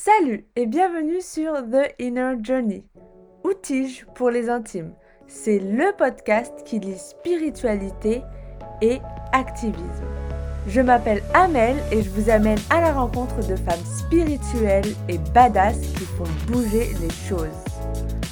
Salut 0.00 0.44
et 0.54 0.66
bienvenue 0.66 1.20
sur 1.20 1.54
The 1.54 1.92
Inner 1.98 2.34
Journey, 2.40 2.84
Outige 3.42 4.06
pour 4.14 4.30
les 4.30 4.48
intimes. 4.48 4.92
C'est 5.26 5.58
le 5.58 5.90
podcast 5.98 6.52
qui 6.64 6.78
lit 6.78 6.96
spiritualité 6.96 8.22
et 8.80 9.00
activisme. 9.32 10.06
Je 10.68 10.80
m'appelle 10.80 11.20
Amel 11.34 11.74
et 11.90 12.00
je 12.00 12.10
vous 12.10 12.30
amène 12.30 12.60
à 12.70 12.80
la 12.80 12.92
rencontre 12.92 13.38
de 13.38 13.56
femmes 13.56 13.84
spirituelles 13.84 14.94
et 15.08 15.18
badass 15.34 15.80
qui 15.80 16.04
font 16.04 16.52
bouger 16.52 16.94
les 17.00 17.28
choses. 17.28 17.48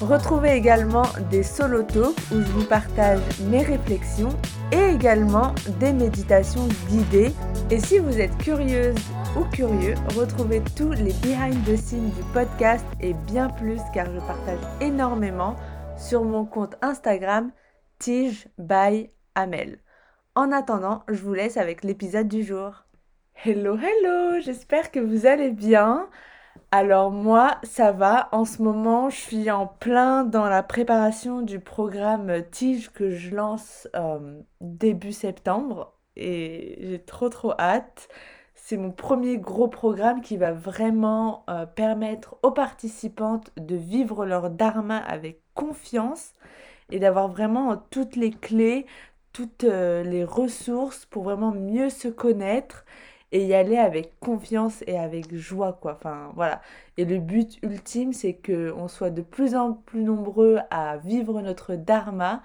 Retrouvez 0.00 0.52
également 0.52 1.06
des 1.32 1.42
solo 1.42 1.80
où 1.80 2.42
je 2.42 2.52
vous 2.52 2.66
partage 2.66 3.18
mes 3.50 3.62
réflexions 3.62 4.36
et 4.70 4.94
également 4.94 5.52
des 5.80 5.92
méditations 5.92 6.68
guidées. 6.88 7.32
Et 7.72 7.80
si 7.80 7.98
vous 7.98 8.20
êtes 8.20 8.38
curieuse 8.38 8.94
ou 9.36 9.44
curieux, 9.44 9.94
retrouvez 10.16 10.62
tous 10.76 10.92
les 10.92 11.12
behind 11.22 11.62
the 11.64 11.76
scenes 11.76 12.10
du 12.10 12.22
podcast 12.32 12.86
et 13.00 13.12
bien 13.12 13.50
plus 13.50 13.80
car 13.92 14.06
je 14.06 14.18
partage 14.20 14.60
énormément 14.80 15.56
sur 15.98 16.24
mon 16.24 16.46
compte 16.46 16.76
Instagram 16.80 17.50
Tige 17.98 18.48
by 18.56 19.10
Amel. 19.34 19.78
En 20.34 20.52
attendant, 20.52 21.02
je 21.08 21.22
vous 21.22 21.34
laisse 21.34 21.58
avec 21.58 21.84
l'épisode 21.84 22.28
du 22.28 22.42
jour. 22.44 22.84
Hello, 23.44 23.76
hello, 23.76 24.40
j'espère 24.40 24.90
que 24.90 25.00
vous 25.00 25.26
allez 25.26 25.50
bien. 25.50 26.08
Alors 26.70 27.10
moi, 27.10 27.58
ça 27.62 27.92
va. 27.92 28.30
En 28.32 28.46
ce 28.46 28.62
moment, 28.62 29.10
je 29.10 29.16
suis 29.16 29.50
en 29.50 29.66
plein 29.66 30.24
dans 30.24 30.48
la 30.48 30.62
préparation 30.62 31.42
du 31.42 31.60
programme 31.60 32.42
Tige 32.50 32.90
que 32.90 33.10
je 33.10 33.34
lance 33.34 33.86
euh, 33.94 34.40
début 34.62 35.12
septembre 35.12 35.92
et 36.16 36.78
j'ai 36.80 36.98
trop 37.00 37.28
trop 37.28 37.52
hâte. 37.58 38.08
C'est 38.68 38.78
mon 38.78 38.90
premier 38.90 39.38
gros 39.38 39.68
programme 39.68 40.20
qui 40.20 40.36
va 40.36 40.50
vraiment 40.50 41.44
euh, 41.48 41.66
permettre 41.66 42.36
aux 42.42 42.50
participantes 42.50 43.52
de 43.56 43.76
vivre 43.76 44.26
leur 44.26 44.50
dharma 44.50 44.96
avec 44.96 45.40
confiance 45.54 46.32
et 46.90 46.98
d'avoir 46.98 47.28
vraiment 47.28 47.76
toutes 47.76 48.16
les 48.16 48.32
clés, 48.32 48.86
toutes 49.32 49.62
euh, 49.62 50.02
les 50.02 50.24
ressources 50.24 51.06
pour 51.06 51.22
vraiment 51.22 51.52
mieux 51.52 51.90
se 51.90 52.08
connaître 52.08 52.84
et 53.30 53.46
y 53.46 53.54
aller 53.54 53.78
avec 53.78 54.18
confiance 54.18 54.82
et 54.88 54.98
avec 54.98 55.32
joie 55.32 55.78
quoi. 55.80 55.92
Enfin 55.92 56.32
voilà. 56.34 56.60
Et 56.96 57.04
le 57.04 57.20
but 57.20 57.60
ultime 57.62 58.12
c'est 58.12 58.34
que 58.34 58.72
on 58.76 58.88
soit 58.88 59.10
de 59.10 59.22
plus 59.22 59.54
en 59.54 59.74
plus 59.74 60.02
nombreux 60.02 60.58
à 60.72 60.96
vivre 60.96 61.40
notre 61.40 61.76
dharma 61.76 62.42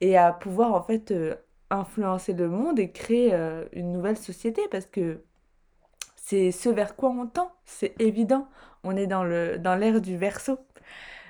et 0.00 0.16
à 0.16 0.32
pouvoir 0.32 0.74
en 0.74 0.82
fait 0.84 1.10
euh, 1.10 1.34
influencer 1.70 2.34
le 2.34 2.48
monde 2.48 2.78
et 2.78 2.92
créer 2.92 3.34
euh, 3.34 3.64
une 3.72 3.90
nouvelle 3.90 4.16
société 4.16 4.62
parce 4.70 4.86
que 4.86 5.22
c'est 6.28 6.50
ce 6.50 6.68
vers 6.68 6.96
quoi 6.96 7.10
on 7.10 7.26
tend, 7.26 7.52
c'est 7.64 7.94
évident. 8.00 8.48
On 8.84 8.96
est 8.96 9.06
dans 9.06 9.24
l'ère 9.24 10.00
du 10.00 10.16
verso. 10.16 10.58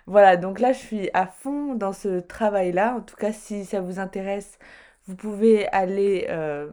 Voilà, 0.07 0.37
donc 0.39 0.61
là 0.61 0.73
je 0.73 0.79
suis 0.79 1.11
à 1.15 1.27
fond 1.27 1.75
dans 1.75 1.93
ce 1.93 2.21
travail-là. 2.21 2.95
En 2.97 3.01
tout 3.03 3.17
cas, 3.17 3.33
si 3.33 3.65
ça 3.67 3.81
vous 3.83 3.99
intéresse, 3.99 4.59
vous 5.07 5.17
pouvez 5.17 5.69
aller 5.69 6.27
euh, 6.31 6.71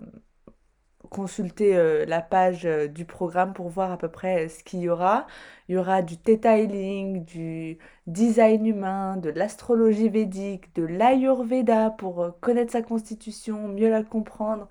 consulter 1.10 1.76
euh, 1.76 2.06
la 2.06 2.22
page 2.22 2.66
euh, 2.66 2.88
du 2.88 3.06
programme 3.06 3.54
pour 3.54 3.70
voir 3.70 3.92
à 3.92 3.98
peu 3.98 4.10
près 4.10 4.48
ce 4.50 4.64
qu'il 4.64 4.80
y 4.82 4.90
aura. 4.90 5.28
Il 5.68 5.76
y 5.76 5.78
aura 5.78 6.02
du 6.02 6.18
Theta 6.18 6.58
Healing, 6.58 7.26
du 7.26 7.78
design 8.08 8.66
humain, 8.66 9.18
de 9.18 9.32
l'astrologie 9.32 10.10
védique, 10.10 10.74
de 10.76 10.84
l'Ayurveda 10.84 11.90
pour 11.92 12.40
connaître 12.42 12.72
sa 12.72 12.82
constitution, 12.82 13.68
mieux 13.68 13.90
la 13.90 14.04
comprendre, 14.04 14.70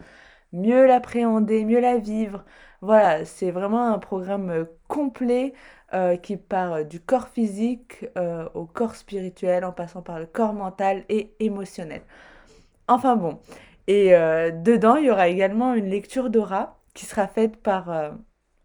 mieux 0.52 0.86
l'appréhender, 0.86 1.64
mieux 1.64 1.80
la 1.80 1.98
vivre. 1.98 2.44
Voilà, 2.80 3.24
c'est 3.24 3.50
vraiment 3.50 3.86
un 3.86 3.98
programme 3.98 4.66
complet 4.88 5.54
qui 6.22 6.38
part 6.38 6.86
du 6.86 7.00
corps 7.00 7.28
physique 7.28 8.06
au 8.54 8.64
corps 8.64 8.96
spirituel 8.96 9.64
en 9.64 9.72
passant 9.72 10.02
par 10.02 10.18
le 10.18 10.26
corps 10.26 10.54
mental 10.54 11.04
et 11.10 11.34
émotionnel. 11.38 12.02
Enfin 12.88 13.14
bon, 13.16 13.38
et 13.86 14.14
euh, 14.14 14.50
dedans, 14.50 14.96
il 14.96 15.06
y 15.06 15.10
aura 15.10 15.28
également 15.28 15.74
une 15.74 15.88
lecture 15.88 16.30
d'aura 16.30 16.78
qui 16.94 17.06
sera 17.06 17.26
faite 17.26 17.56
par 17.56 17.90
euh, 17.90 18.10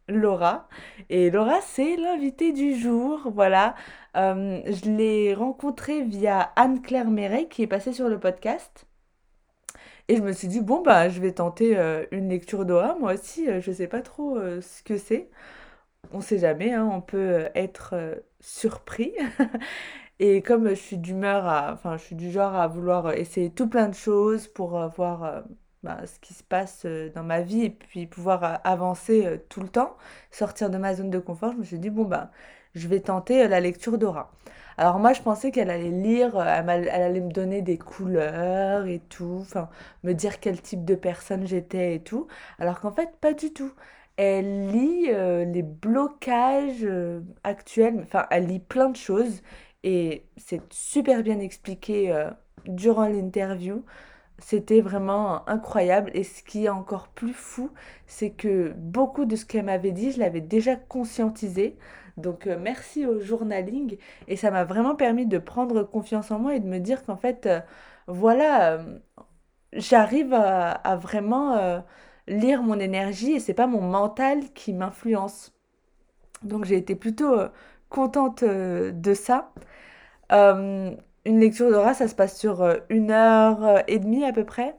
Laura. 0.08 0.68
Et 1.10 1.30
Laura, 1.32 1.60
c'est 1.62 1.96
l'invitée 1.98 2.54
du 2.54 2.76
jour. 2.76 3.22
Voilà. 3.34 3.76
Euh, 4.16 4.62
je 4.66 4.90
l'ai 4.90 5.34
rencontrée 5.34 6.04
via 6.04 6.52
Anne-Claire 6.56 7.10
Méret 7.10 7.48
qui 7.48 7.64
est 7.64 7.68
passée 7.68 7.94
sur 7.94 8.10
le 8.10 8.20
podcast. 8.20 8.87
Et 10.08 10.16
je 10.18 10.22
me 10.22 10.32
suis 10.32 10.48
dit, 10.48 10.62
bon, 10.62 10.82
bah, 10.82 11.10
je 11.10 11.20
vais 11.20 11.34
tenter 11.34 11.76
une 12.12 12.30
lecture 12.30 12.66
d'aura. 12.66 12.96
Moi 13.00 13.14
aussi, 13.16 13.46
je 13.62 13.70
ne 13.70 13.76
sais 13.76 13.88
pas 13.88 14.02
trop 14.02 14.40
ce 14.62 14.84
que 14.84 14.98
c'est. 14.98 15.30
On 16.14 16.18
ne 16.20 16.24
sait 16.24 16.40
jamais, 16.40 16.74
hein, 16.74 16.90
on 16.92 17.02
peut 17.02 17.50
être 17.56 17.96
surpris. 18.42 19.14
Et 20.20 20.42
comme 20.42 20.70
je 20.70 20.74
suis 20.76 20.98
d'humeur 20.98 21.46
à, 21.46 21.74
enfin, 21.74 21.98
je 21.98 22.04
suis 22.04 22.16
du 22.16 22.32
genre 22.32 22.56
à 22.56 22.68
vouloir 22.68 23.14
essayer 23.14 23.52
tout 23.52 23.68
plein 23.70 23.88
de 23.88 23.94
choses 23.96 24.48
pour 24.48 24.78
euh, 24.80 24.88
voir 24.88 25.24
euh, 25.24 25.42
bah, 25.84 26.06
ce 26.08 26.20
qui 26.20 26.34
se 26.34 26.44
passe 26.44 26.86
euh, 26.86 27.10
dans 27.14 27.24
ma 27.24 27.42
vie 27.42 27.64
et 27.66 27.70
puis 27.70 28.08
pouvoir 28.08 28.60
avancer 28.64 29.40
tout 29.50 29.62
le 29.62 29.70
temps, 29.70 29.96
sortir 30.32 30.70
de 30.72 30.78
ma 30.78 30.96
zone 30.96 31.10
de 31.12 31.20
confort, 31.20 31.54
je 31.54 31.58
me 31.60 31.64
suis 31.64 31.80
dit, 31.80 31.90
bon, 31.92 32.06
bah, 32.06 32.32
je 32.78 32.88
vais 32.88 33.00
tenter 33.02 33.48
la 33.48 33.60
lecture 33.60 33.98
d'aura. 33.98 34.32
Alors 34.78 35.00
moi, 35.00 35.14
je 35.14 35.22
pensais 35.22 35.52
qu'elle 35.52 35.70
allait 35.72 35.90
lire, 35.90 36.40
elle, 36.40 36.90
allait 36.90 37.22
me 37.22 37.32
donner 37.32 37.62
des 37.62 37.78
couleurs 37.78 38.86
et 38.86 39.00
tout, 39.10 39.40
enfin, 39.42 39.70
me 40.04 40.14
dire 40.14 40.40
quel 40.40 40.62
type 40.62 40.86
de 40.86 40.96
personne 40.96 41.48
j'étais 41.48 41.96
et 41.96 42.00
tout, 42.04 42.28
alors 42.60 42.80
qu'en 42.80 42.92
fait, 42.92 43.10
pas 43.20 43.34
du 43.34 43.54
tout. 43.54 43.72
Elle 44.18 44.72
lit 44.72 45.08
les 45.08 45.64
blocages 45.64 46.88
actuels, 47.44 48.02
enfin, 48.04 48.26
elle 48.32 48.48
lit 48.48 48.60
plein 48.60 48.90
de 48.90 48.96
choses 48.96 49.42
et 49.84 50.26
c'est 50.38 50.62
super 50.74 51.24
bien 51.24 51.40
expliqué 51.40 52.12
euh, 52.12 52.30
durant 52.66 53.08
l'interview. 53.08 53.84
C'était 54.40 54.82
vraiment 54.82 55.48
incroyable. 55.50 56.12
Et 56.14 56.24
ce 56.24 56.44
qui 56.44 56.66
est 56.66 56.70
encore 56.70 57.08
plus 57.10 57.34
fou, 57.34 57.72
c'est 58.06 58.32
que 58.32 58.74
beaucoup 58.78 59.26
de 59.26 59.36
ce 59.36 59.46
qu'elle 59.46 59.66
m'avait 59.66 59.92
dit, 59.92 60.12
je 60.12 60.20
l'avais 60.20 60.42
déjà 60.42 60.76
conscientisé. 60.76 61.78
Donc 62.18 62.48
euh, 62.48 62.58
merci 62.60 63.06
au 63.06 63.20
journaling. 63.20 63.98
Et 64.28 64.36
ça 64.36 64.52
m'a 64.52 64.64
vraiment 64.66 64.96
permis 64.96 65.26
de 65.26 65.38
prendre 65.38 65.84
confiance 65.84 66.32
en 66.32 66.40
moi 66.40 66.56
et 66.56 66.60
de 66.60 66.68
me 66.68 66.80
dire 66.80 67.06
qu'en 67.06 67.18
fait, 67.18 67.46
euh, 67.46 67.60
voilà, 68.08 68.80
j'arrive 69.74 70.34
à, 70.34 70.96
vraiment 70.98 71.84
lire 72.28 72.64
mon 72.64 72.80
énergie 72.80 73.34
et 73.34 73.40
c'est 73.40 73.54
pas 73.54 73.68
mon 73.68 73.82
mental 73.82 74.52
qui 74.54 74.74
m'influence. 74.74 75.54
Donc 76.44 76.66
j'ai 76.66 76.78
été 76.78 76.96
plutôt 76.96 77.36
contente 77.90 78.44
de 78.44 79.14
ça. 79.14 79.52
Euh, 80.32 80.96
une 81.26 81.40
lecture 81.40 81.70
d'aura, 81.72 81.94
ça 81.94 82.08
se 82.08 82.16
passe 82.16 82.38
sur 82.40 82.62
euh, 82.62 82.78
une 82.90 83.12
heure 83.12 83.64
euh, 83.64 83.80
et 83.88 84.00
demie 84.00 84.24
à 84.26 84.34
peu 84.34 84.46
près. 84.46 84.76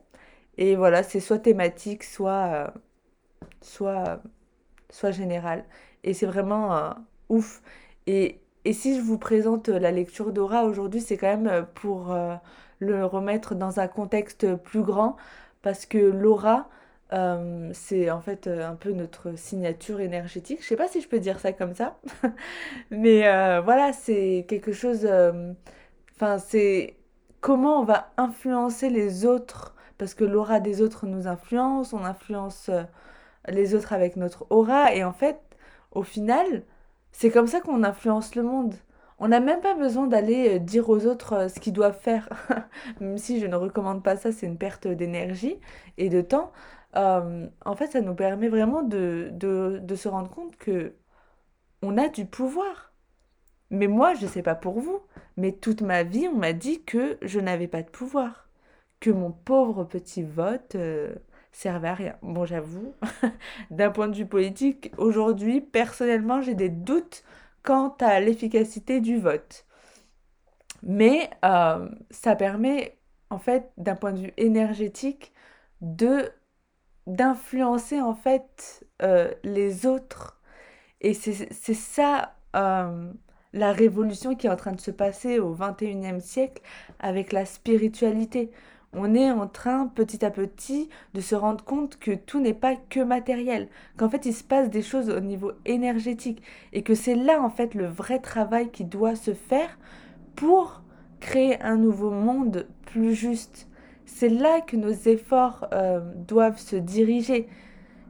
Et 0.59 0.77
voilà, 0.77 1.03
c'est 1.03 1.21
soit 1.21 1.39
thématique, 1.39 2.05
soit, 2.05 2.73
soit, 3.63 4.21
soit 4.91 5.13
général. 5.13 5.65
Et 6.05 6.15
c'est 6.15 6.27
vraiment 6.27 6.95
ouf. 7.29 7.63
Et, 8.07 8.41
et, 8.65 8.73
si 8.73 8.97
je 8.97 9.03
vous 9.03 9.19
présente 9.19 9.69
la 9.69 9.91
lecture 9.91 10.33
d'aura 10.33 10.65
aujourd'hui, 10.65 11.01
c'est 11.01 11.17
quand 11.17 11.37
même 11.37 11.67
pour 11.75 12.15
le 12.81 13.05
remettre 13.05 13.55
dans 13.55 13.81
un 13.81 13.89
contexte 13.89 14.55
plus 14.57 14.83
grand. 14.83 15.17
Parce 15.63 15.87
que 15.87 15.99
l'aura, 15.99 16.69
c'est 17.73 18.11
en 18.11 18.21
fait 18.21 18.47
un 18.49 18.75
peu 18.75 18.93
notre 18.93 19.37
signature 19.39 20.01
énergétique. 20.01 20.61
Je 20.63 20.67
sais 20.67 20.77
pas 20.77 20.89
si 20.89 21.01
je 21.01 21.09
peux 21.09 21.21
dire 21.21 21.41
ça 21.41 21.53
comme 21.53 21.75
ça, 21.75 21.99
mais 22.91 23.23
voilà, 23.63 23.93
c'est 23.93 24.47
quelque 24.49 24.73
chose. 24.73 25.09
Enfin, 26.17 26.39
c'est 26.39 26.97
comment 27.41 27.81
on 27.81 27.85
va 27.85 28.13
influencer 28.17 28.91
les 28.91 29.25
autres, 29.25 29.75
parce 29.99 30.15
que 30.15 30.25
l'aura 30.25 30.61
des 30.61 30.83
autres 30.83 31.07
nous 31.07 31.27
influence, 31.27 31.93
on 31.93 32.05
influence 32.05 32.71
les 33.49 33.75
autres 33.75 33.93
avec 33.93 34.17
notre 34.17 34.47
aura, 34.51 34.95
et 34.95 35.05
en 35.05 35.13
fait, 35.13 35.39
au 35.93 36.03
final, 36.03 36.65
c'est 37.13 37.31
comme 37.31 37.47
ça 37.47 37.61
qu'on 37.61 37.83
influence 37.85 38.35
le 38.35 38.43
monde. 38.43 38.75
On 39.19 39.29
n'a 39.29 39.41
même 39.41 39.61
pas 39.61 39.75
besoin 39.75 40.07
d'aller 40.07 40.61
dire 40.61 40.89
aux 40.89 41.07
autres 41.07 41.51
ce 41.51 41.59
qu'ils 41.61 41.73
doivent 41.73 41.99
faire, 41.99 42.29
même 43.01 43.19
si 43.19 43.41
je 43.41 43.47
ne 43.47 43.57
recommande 43.57 44.03
pas 44.03 44.17
ça, 44.17 44.33
c'est 44.33 44.47
une 44.47 44.59
perte 44.59 44.87
d'énergie 44.87 45.59
et 45.97 46.09
de 46.09 46.21
temps. 46.21 46.53
Euh, 46.97 47.47
en 47.65 47.77
fait, 47.77 47.89
ça 47.89 48.01
nous 48.01 48.15
permet 48.15 48.49
vraiment 48.49 48.83
de, 48.83 49.31
de, 49.33 49.95
se 49.97 50.09
rendre 50.09 50.31
compte 50.31 50.57
que 50.57 50.95
on 51.83 51.99
a 51.99 52.09
du 52.09 52.27
pouvoir. 52.27 52.93
Mais 53.71 53.87
moi, 53.89 54.15
je 54.15 54.25
ne 54.27 54.31
sais 54.31 54.43
pas 54.43 54.55
pour 54.55 54.81
vous, 54.81 55.01
mais 55.37 55.53
toute 55.53 55.83
ma 55.83 56.03
vie, 56.03 56.29
on 56.29 56.37
m'a 56.37 56.53
dit 56.53 56.83
que 56.85 57.19
je 57.23 57.41
n'avais 57.41 57.69
pas 57.69 57.83
de 57.83 57.91
pouvoir, 57.91 58.49
que 59.01 59.11
mon 59.11 59.33
pauvre 59.33 59.85
petit 59.85 60.23
vote 60.23 60.75
euh, 60.77 61.15
servait 61.59 61.89
à 61.89 61.95
rien. 61.95 62.17
Bon, 62.23 62.45
j'avoue, 62.45 62.95
d'un 63.71 63.91
point 63.91 64.09
de 64.09 64.15
vue 64.17 64.27
politique, 64.27 64.93
aujourd'hui, 64.97 65.61
personnellement, 65.61 66.41
j'ai 66.41 66.55
des 66.55 66.69
doutes 66.69 67.25
quant 67.65 67.97
à 68.01 68.21
l'efficacité 68.21 69.01
du 69.01 69.19
vote. 69.19 69.67
Mais 70.83 71.29
euh, 71.45 71.89
ça 72.11 72.37
permet, 72.37 72.97
en 73.31 73.39
fait, 73.39 73.73
d'un 73.77 73.97
point 73.97 74.13
de 74.13 74.21
vue 74.21 74.33
énergétique, 74.37 75.33
de 75.81 76.31
d'influencer 77.07 78.01
en 78.03 78.15
fait 78.15 78.87
euh, 79.03 79.33
les 79.43 79.87
autres. 79.87 80.41
Et 81.01 81.15
c'est 81.15 81.75
ça 81.75 82.37
euh, 82.55 83.13
la 83.55 83.73
révolution 83.73 84.35
qui 84.35 84.47
est 84.47 84.51
en 84.51 84.57
train 84.57 84.73
de 84.73 84.81
se 84.81 84.91
passer 84.91 85.39
au 85.39 85.55
21e 85.55 86.21
siècle 86.21 86.63
avec 86.99 87.33
la 87.33 87.47
spiritualité. 87.47 88.51
On 88.95 89.15
est 89.15 89.31
en 89.31 89.47
train 89.47 89.87
petit 89.87 90.25
à 90.25 90.31
petit 90.31 90.89
de 91.13 91.21
se 91.21 91.35
rendre 91.35 91.63
compte 91.63 91.99
que 91.99 92.13
tout 92.13 92.41
n'est 92.41 92.55
pas 92.55 92.75
que 92.75 93.01
matériel, 93.01 93.69
qu'en 93.99 94.09
fait 94.09 94.25
il 94.25 94.33
se 94.33 94.43
passe 94.43 94.71
des 94.71 94.81
choses 94.81 95.11
au 95.11 95.21
niveau 95.21 95.53
énergétique 95.67 96.43
et 96.73 96.83
que 96.83 96.95
c'est 96.95 97.15
là 97.15 97.43
en 97.43 97.51
fait 97.51 97.75
le 97.75 97.87
vrai 97.87 98.19
travail 98.19 98.71
qui 98.71 98.85
doit 98.85 99.15
se 99.15 99.35
faire 99.35 99.79
pour 100.37 100.83
créer 101.21 101.61
un 101.61 101.77
nouveau 101.77 102.11
monde 102.11 102.67
plus 102.87 103.15
juste. 103.15 103.69
C'est 104.07 104.31
là 104.31 104.63
que 104.63 104.77
nos 104.77 104.91
efforts 104.91 105.69
euh, 105.73 106.01
doivent 106.15 106.59
se 106.59 106.77
diriger. 106.77 107.47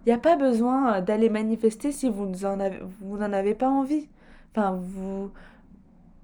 Il 0.07 0.11
n'y 0.11 0.15
a 0.15 0.19
pas 0.19 0.37
besoin 0.37 0.95
euh, 0.95 1.01
d'aller 1.01 1.29
manifester 1.29 1.91
si 1.91 2.09
vous 2.09 2.27
n'en 2.27 2.61
avez, 2.61 2.79
vous 3.01 3.21
avez 3.21 3.55
pas 3.55 3.69
envie. 3.69 4.09
Enfin, 4.53 4.79
vous, 4.81 5.33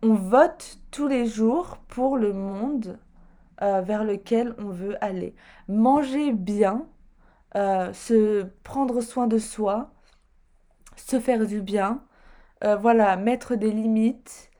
on 0.02 0.14
vote 0.14 0.78
tous 0.92 1.08
les 1.08 1.26
jours 1.26 1.78
pour 1.88 2.16
le 2.16 2.32
monde 2.32 2.98
euh, 3.62 3.80
vers 3.80 4.04
lequel 4.04 4.54
on 4.58 4.68
veut 4.70 4.96
aller. 5.04 5.34
Manger 5.68 6.32
bien, 6.32 6.86
se 7.54 8.44
prendre 8.64 9.00
soin 9.00 9.28
de 9.28 9.38
soi, 9.38 9.92
se 10.96 11.20
faire 11.20 11.46
du 11.46 11.60
bien, 11.62 12.02
voilà, 12.62 13.16
mettre 13.16 13.54
des 13.54 13.70
limites, 13.70 14.50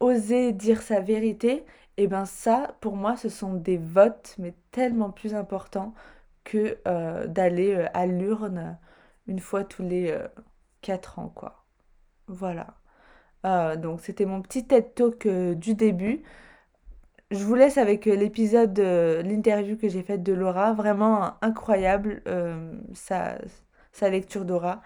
oser 0.00 0.52
dire 0.52 0.80
sa 0.80 1.00
vérité, 1.00 1.66
et 1.96 2.08
ben 2.08 2.24
ça, 2.26 2.76
pour 2.80 2.96
moi, 2.96 3.16
ce 3.16 3.28
sont 3.28 3.54
des 3.54 3.78
votes, 3.78 4.34
mais 4.38 4.54
tellement 4.70 5.10
plus 5.10 5.34
importants 5.34 5.94
que 6.44 6.78
euh, 6.86 7.26
d'aller 7.26 7.74
euh, 7.74 7.86
à 7.94 8.06
l'urne 8.06 8.78
une 9.26 9.40
fois 9.40 9.64
tous 9.64 9.82
les 9.82 10.10
euh, 10.10 10.28
quatre 10.82 11.18
ans, 11.18 11.30
quoi. 11.34 11.64
Voilà. 12.28 12.66
donc 13.76 14.00
c'était 14.00 14.26
mon 14.26 14.42
petit 14.42 14.66
TED 14.66 14.94
Talk 14.94 15.28
du 15.28 15.74
début. 15.74 16.22
Je 17.30 17.42
vous 17.42 17.54
laisse 17.56 17.76
avec 17.76 18.04
l'épisode, 18.04 18.78
l'interview 18.78 19.76
que 19.76 19.88
j'ai 19.88 20.02
faite 20.02 20.22
de 20.22 20.32
Laura, 20.32 20.72
vraiment 20.72 21.32
incroyable, 21.42 22.22
sa, 22.94 23.38
sa 23.92 24.10
lecture 24.10 24.44
d'aura. 24.44 24.82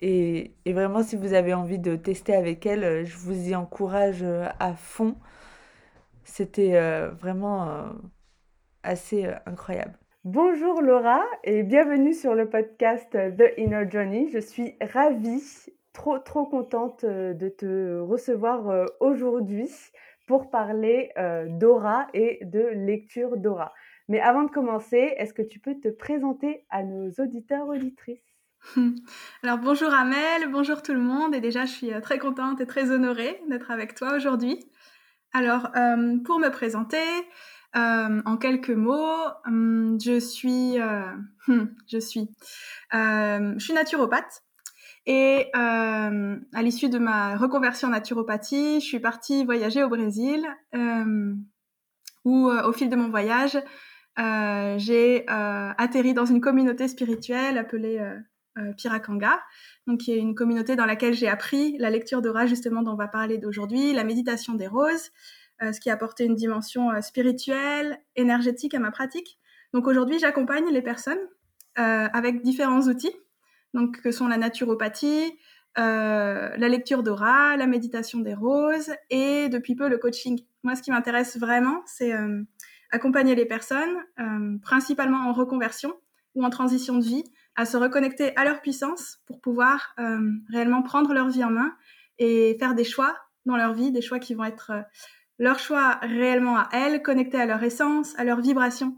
Et, 0.00 0.52
vraiment, 0.66 1.02
si 1.02 1.16
vous 1.16 1.32
avez 1.32 1.54
envie 1.54 1.78
de 1.78 1.96
tester 1.96 2.34
avec 2.34 2.66
elle, 2.66 2.84
euh, 2.84 3.04
je 3.04 3.16
vous 3.16 3.48
y 3.48 3.54
encourage 3.54 4.22
euh, 4.22 4.46
à 4.58 4.74
fond. 4.74 5.16
C'était 6.24 6.76
euh, 6.76 7.08
vraiment 7.08 7.68
assez 8.82 9.26
incroyable. 9.46 9.96
Bonjour 10.24 10.82
Laura 10.82 11.22
et 11.44 11.62
bienvenue 11.62 12.14
sur 12.14 12.34
le 12.34 12.50
podcast 12.50 13.12
The 13.12 13.52
Inner 13.58 13.88
Journey. 13.88 14.28
Je 14.32 14.40
suis 14.40 14.74
ravie, 14.80 15.40
trop 15.92 16.18
trop 16.18 16.44
contente 16.46 17.04
de 17.04 17.48
te 17.48 18.00
recevoir 18.00 18.88
aujourd'hui 18.98 19.70
pour 20.26 20.50
parler 20.50 21.12
d'aura 21.48 22.08
et 22.14 22.38
de 22.44 22.60
lecture 22.60 23.36
d'aura. 23.36 23.72
Mais 24.08 24.20
avant 24.20 24.44
de 24.44 24.50
commencer, 24.50 25.14
est-ce 25.16 25.34
que 25.34 25.42
tu 25.42 25.58
peux 25.58 25.74
te 25.74 25.88
présenter 25.88 26.64
à 26.70 26.82
nos 26.82 27.10
auditeurs 27.18 27.66
auditrices? 27.68 28.36
Alors 29.42 29.58
bonjour 29.58 29.92
Amel, 29.92 30.50
bonjour 30.50 30.82
tout 30.82 30.94
le 30.94 31.00
monde 31.00 31.34
et 31.34 31.40
déjà 31.40 31.66
je 31.66 31.72
suis 31.72 31.92
euh, 31.92 32.00
très 32.00 32.18
contente 32.18 32.60
et 32.60 32.66
très 32.66 32.90
honorée 32.90 33.40
d'être 33.48 33.70
avec 33.70 33.94
toi 33.94 34.14
aujourd'hui. 34.14 34.64
Alors 35.32 35.68
euh, 35.76 36.18
pour 36.24 36.38
me 36.38 36.48
présenter, 36.50 37.04
euh, 37.76 38.22
en 38.24 38.36
quelques 38.36 38.70
mots, 38.70 39.24
hum, 39.46 39.98
je 40.02 40.18
suis, 40.18 40.76
je 41.88 41.98
suis, 41.98 42.28
je 42.92 43.56
suis 43.58 43.72
naturopathe 43.72 44.42
et 45.06 45.50
à 45.54 46.62
l'issue 46.62 46.88
de 46.88 46.98
ma 46.98 47.36
reconversion 47.36 47.88
en 47.88 47.92
naturopathie, 47.92 48.80
je 48.80 48.86
suis 48.86 49.00
partie 49.00 49.44
voyager 49.44 49.82
au 49.82 49.88
Brésil 49.88 50.44
où 52.24 52.50
au 52.50 52.72
fil 52.72 52.88
de 52.88 52.96
mon 52.96 53.08
voyage, 53.08 53.56
j'ai 54.78 55.24
atterri 55.28 56.12
dans 56.12 56.26
une 56.26 56.40
communauté 56.40 56.88
spirituelle 56.88 57.56
appelée 57.56 58.00
euh, 58.58 58.72
Pirakanga, 58.72 59.42
donc 59.86 60.00
qui 60.00 60.12
est 60.12 60.16
une 60.16 60.34
communauté 60.34 60.76
dans 60.76 60.86
laquelle 60.86 61.12
j'ai 61.12 61.28
appris 61.28 61.76
la 61.76 61.90
lecture 61.90 62.22
d'aura 62.22 62.46
justement 62.46 62.82
dont 62.82 62.92
on 62.92 62.96
va 62.96 63.06
parler 63.06 63.36
d'aujourd'hui, 63.36 63.92
la 63.92 64.02
méditation 64.02 64.54
des 64.54 64.66
roses, 64.66 65.10
euh, 65.62 65.72
ce 65.72 65.80
qui 65.80 65.90
a 65.90 65.92
apporté 65.92 66.24
une 66.24 66.34
dimension 66.34 66.90
euh, 66.90 67.02
spirituelle, 67.02 67.98
énergétique 68.14 68.72
à 68.72 68.78
ma 68.78 68.90
pratique. 68.90 69.38
Donc 69.74 69.86
aujourd'hui, 69.86 70.18
j'accompagne 70.18 70.70
les 70.72 70.82
personnes 70.82 71.18
avec 71.78 72.40
différents 72.40 72.88
outils, 72.88 73.14
donc 73.76 74.00
que 74.00 74.10
sont 74.10 74.26
la 74.26 74.36
naturopathie, 74.36 75.38
la 75.76 76.68
lecture 76.68 77.02
d'aura, 77.02 77.56
la 77.56 77.66
méditation 77.66 78.18
des 78.20 78.34
roses 78.34 78.90
et 79.10 79.48
depuis 79.48 79.76
peu 79.76 79.88
le 79.88 79.98
coaching. 79.98 80.40
Moi, 80.64 80.74
ce 80.74 80.82
qui 80.82 80.90
m'intéresse 80.90 81.38
vraiment, 81.38 81.82
c'est 81.86 82.12
accompagner 82.90 83.34
les 83.34 83.44
personnes, 83.44 83.96
principalement 84.62 85.28
en 85.28 85.32
reconversion 85.32 85.92
ou 86.34 86.44
en 86.44 86.50
transition 86.50 86.96
de 86.96 87.04
vie, 87.04 87.24
à 87.56 87.64
se 87.64 87.76
reconnecter 87.76 88.36
à 88.36 88.44
leur 88.44 88.60
puissance 88.60 89.18
pour 89.26 89.40
pouvoir 89.40 89.94
euh, 89.98 90.30
réellement 90.52 90.82
prendre 90.82 91.12
leur 91.14 91.28
vie 91.28 91.42
en 91.42 91.50
main 91.50 91.74
et 92.18 92.56
faire 92.58 92.74
des 92.74 92.84
choix 92.84 93.16
dans 93.46 93.56
leur 93.56 93.72
vie, 93.72 93.90
des 93.90 94.02
choix 94.02 94.18
qui 94.18 94.34
vont 94.34 94.44
être 94.44 94.70
euh, 94.70 94.82
leurs 95.38 95.58
choix 95.58 95.98
réellement 96.02 96.58
à 96.58 96.68
elles, 96.72 97.02
connectés 97.02 97.40
à 97.40 97.46
leur 97.46 97.62
essence, 97.62 98.16
à 98.18 98.24
leur 98.24 98.40
vibration, 98.40 98.96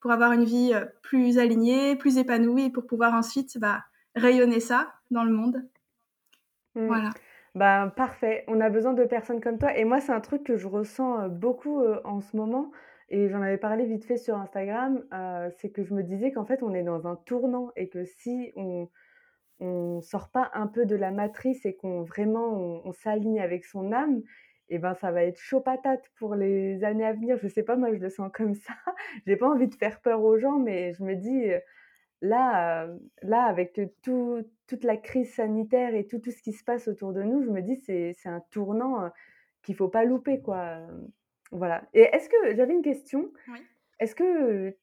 pour 0.00 0.10
avoir 0.10 0.32
une 0.32 0.44
vie 0.44 0.72
euh, 0.74 0.84
plus 1.02 1.38
alignée, 1.38 1.96
plus 1.96 2.18
épanouie, 2.18 2.70
pour 2.70 2.86
pouvoir 2.86 3.14
ensuite 3.14 3.58
bah, 3.58 3.84
rayonner 4.20 4.60
ça 4.60 4.94
dans 5.10 5.24
le 5.24 5.32
monde. 5.32 5.64
Mmh. 6.74 6.86
Voilà. 6.86 7.10
Bah, 7.54 7.92
parfait. 7.96 8.44
On 8.46 8.60
a 8.60 8.70
besoin 8.70 8.92
de 8.92 9.04
personnes 9.04 9.40
comme 9.40 9.58
toi. 9.58 9.76
Et 9.76 9.84
moi, 9.84 10.00
c'est 10.00 10.12
un 10.12 10.20
truc 10.20 10.44
que 10.44 10.56
je 10.56 10.68
ressens 10.68 11.28
beaucoup 11.28 11.82
en 12.04 12.20
ce 12.20 12.36
moment. 12.36 12.70
Et 13.10 13.28
j'en 13.28 13.42
avais 13.42 13.58
parlé 13.58 13.84
vite 13.84 14.04
fait 14.04 14.16
sur 14.16 14.36
Instagram, 14.36 15.02
euh, 15.12 15.50
c'est 15.58 15.70
que 15.70 15.82
je 15.82 15.92
me 15.94 16.04
disais 16.04 16.30
qu'en 16.30 16.44
fait, 16.44 16.62
on 16.62 16.72
est 16.74 16.84
dans 16.84 17.08
un 17.08 17.16
tournant 17.16 17.72
et 17.76 17.88
que 17.88 18.04
si 18.04 18.52
on 18.56 18.88
on 19.62 20.00
sort 20.00 20.30
pas 20.30 20.50
un 20.54 20.66
peu 20.66 20.86
de 20.86 20.96
la 20.96 21.10
matrice 21.10 21.66
et 21.66 21.76
qu'on 21.76 22.02
vraiment 22.02 22.82
on, 22.82 22.92
s'aligne 22.92 23.40
avec 23.40 23.66
son 23.66 23.92
âme, 23.92 24.22
et 24.70 24.76
eh 24.76 24.78
ben 24.78 24.94
ça 24.94 25.10
va 25.10 25.22
être 25.22 25.38
chaud 25.38 25.60
patate 25.60 26.10
pour 26.16 26.34
les 26.34 26.82
années 26.82 27.04
à 27.04 27.12
venir. 27.12 27.36
Je 27.36 27.48
sais 27.48 27.62
pas, 27.62 27.76
moi 27.76 27.92
je 27.92 27.98
le 27.98 28.08
sens 28.08 28.30
comme 28.32 28.54
ça. 28.54 28.72
J'ai 29.26 29.36
pas 29.36 29.48
envie 29.50 29.68
de 29.68 29.74
faire 29.74 30.00
peur 30.00 30.22
aux 30.22 30.38
gens, 30.38 30.58
mais 30.58 30.94
je 30.94 31.02
me 31.02 31.14
dis 31.14 31.50
euh, 31.50 31.58
là, 32.22 32.84
euh, 32.84 32.98
là 33.22 33.44
avec 33.44 33.80
tout, 34.02 34.44
toute 34.66 34.84
la 34.84 34.96
crise 34.96 35.32
sanitaire 35.34 35.94
et 35.94 36.06
tout, 36.06 36.18
tout 36.18 36.30
ce 36.30 36.42
qui 36.42 36.52
se 36.52 36.64
passe 36.64 36.88
autour 36.88 37.12
de 37.12 37.22
nous, 37.22 37.42
je 37.42 37.50
me 37.50 37.62
dis 37.62 37.76
c'est 37.76 38.12
c'est 38.14 38.28
un 38.28 38.40
tournant 38.50 39.10
qu'il 39.62 39.74
faut 39.76 39.88
pas 39.88 40.04
louper 40.04 40.40
quoi. 40.40 40.78
Voilà. 41.52 41.82
Et 41.94 42.02
est-ce 42.02 42.28
que 42.28 42.54
j'avais 42.56 42.74
une 42.74 42.82
question. 42.82 43.32
Oui. 43.48 43.58
Est-ce 43.98 44.14
que 44.14 44.76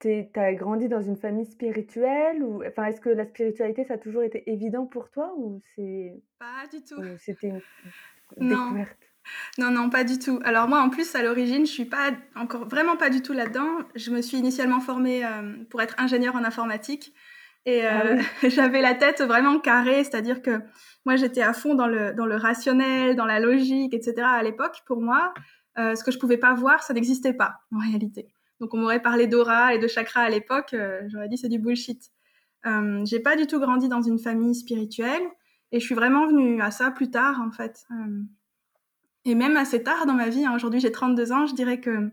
tu 0.00 0.26
as 0.34 0.54
grandi 0.54 0.88
dans 0.88 1.00
une 1.00 1.16
famille 1.16 1.46
spirituelle 1.46 2.42
ou 2.42 2.64
enfin 2.66 2.86
est-ce 2.86 3.00
que 3.00 3.08
la 3.08 3.24
spiritualité 3.24 3.84
ça 3.84 3.94
a 3.94 3.98
toujours 3.98 4.22
été 4.24 4.50
évident 4.50 4.86
pour 4.86 5.10
toi 5.10 5.32
ou 5.36 5.60
c'est 5.76 6.20
Pas 6.40 6.66
du 6.72 6.82
tout. 6.82 7.00
c'était 7.18 7.48
une 7.48 7.60
non. 8.40 8.64
découverte? 8.64 9.11
Non 9.58 9.70
non, 9.70 9.90
pas 9.90 10.04
du 10.04 10.18
tout. 10.18 10.40
Alors 10.44 10.68
moi 10.68 10.80
en 10.80 10.90
plus 10.90 11.14
à 11.14 11.22
l'origine, 11.22 11.66
je 11.66 11.72
suis 11.72 11.84
pas 11.84 12.12
encore 12.34 12.68
vraiment 12.68 12.96
pas 12.96 13.10
du 13.10 13.22
tout 13.22 13.32
là-dedans. 13.32 13.68
Je 13.94 14.10
me 14.10 14.22
suis 14.22 14.38
initialement 14.38 14.80
formée 14.80 15.22
pour 15.70 15.80
être 15.82 15.94
ingénieure 15.98 16.36
en 16.36 16.44
informatique 16.44 17.12
et 17.64 17.86
ah 17.86 18.16
j'avais 18.48 18.80
la 18.80 18.94
tête 18.94 19.22
vraiment 19.22 19.60
carrée, 19.60 20.04
c'est-à-dire 20.04 20.42
que 20.42 20.60
moi 21.06 21.16
j'étais 21.16 21.42
à 21.42 21.52
fond 21.52 21.74
dans 21.74 21.86
le 21.86 22.12
dans 22.12 22.26
le 22.26 22.36
rationnel, 22.36 23.14
dans 23.14 23.26
la 23.26 23.40
logique, 23.40 23.94
etc. 23.94 24.22
à 24.22 24.42
l'époque 24.42 24.82
pour 24.86 25.00
moi. 25.00 25.32
Euh, 25.78 25.94
ce 25.94 26.04
que 26.04 26.10
je 26.10 26.18
pouvais 26.18 26.36
pas 26.36 26.52
voir, 26.54 26.82
ça 26.82 26.92
n'existait 26.92 27.32
pas 27.32 27.60
en 27.74 27.78
réalité. 27.78 28.28
Donc 28.60 28.74
on 28.74 28.78
m'aurait 28.78 29.02
parlé 29.02 29.26
d'aura 29.26 29.74
et 29.74 29.78
de 29.78 29.88
chakra 29.88 30.20
à 30.20 30.28
l'époque, 30.28 30.74
euh, 30.74 31.02
j'aurais 31.08 31.28
dit 31.28 31.38
c'est 31.38 31.48
du 31.48 31.58
bullshit. 31.58 32.10
Euh, 32.66 33.04
j'ai 33.04 33.20
pas 33.20 33.36
du 33.36 33.46
tout 33.46 33.58
grandi 33.58 33.88
dans 33.88 34.02
une 34.02 34.18
famille 34.18 34.54
spirituelle 34.54 35.22
et 35.72 35.80
je 35.80 35.84
suis 35.84 35.94
vraiment 35.94 36.26
venue 36.26 36.60
à 36.60 36.70
ça 36.70 36.90
plus 36.90 37.10
tard 37.10 37.40
en 37.40 37.50
fait. 37.50 37.86
Euh, 39.26 39.30
et 39.30 39.34
même 39.34 39.56
assez 39.56 39.82
tard 39.82 40.06
dans 40.06 40.14
ma 40.14 40.28
vie, 40.28 40.44
hein, 40.44 40.54
aujourd'hui 40.54 40.80
j'ai 40.80 40.92
32 40.92 41.32
ans, 41.32 41.46
je 41.46 41.54
dirais 41.54 41.80
que 41.80 42.10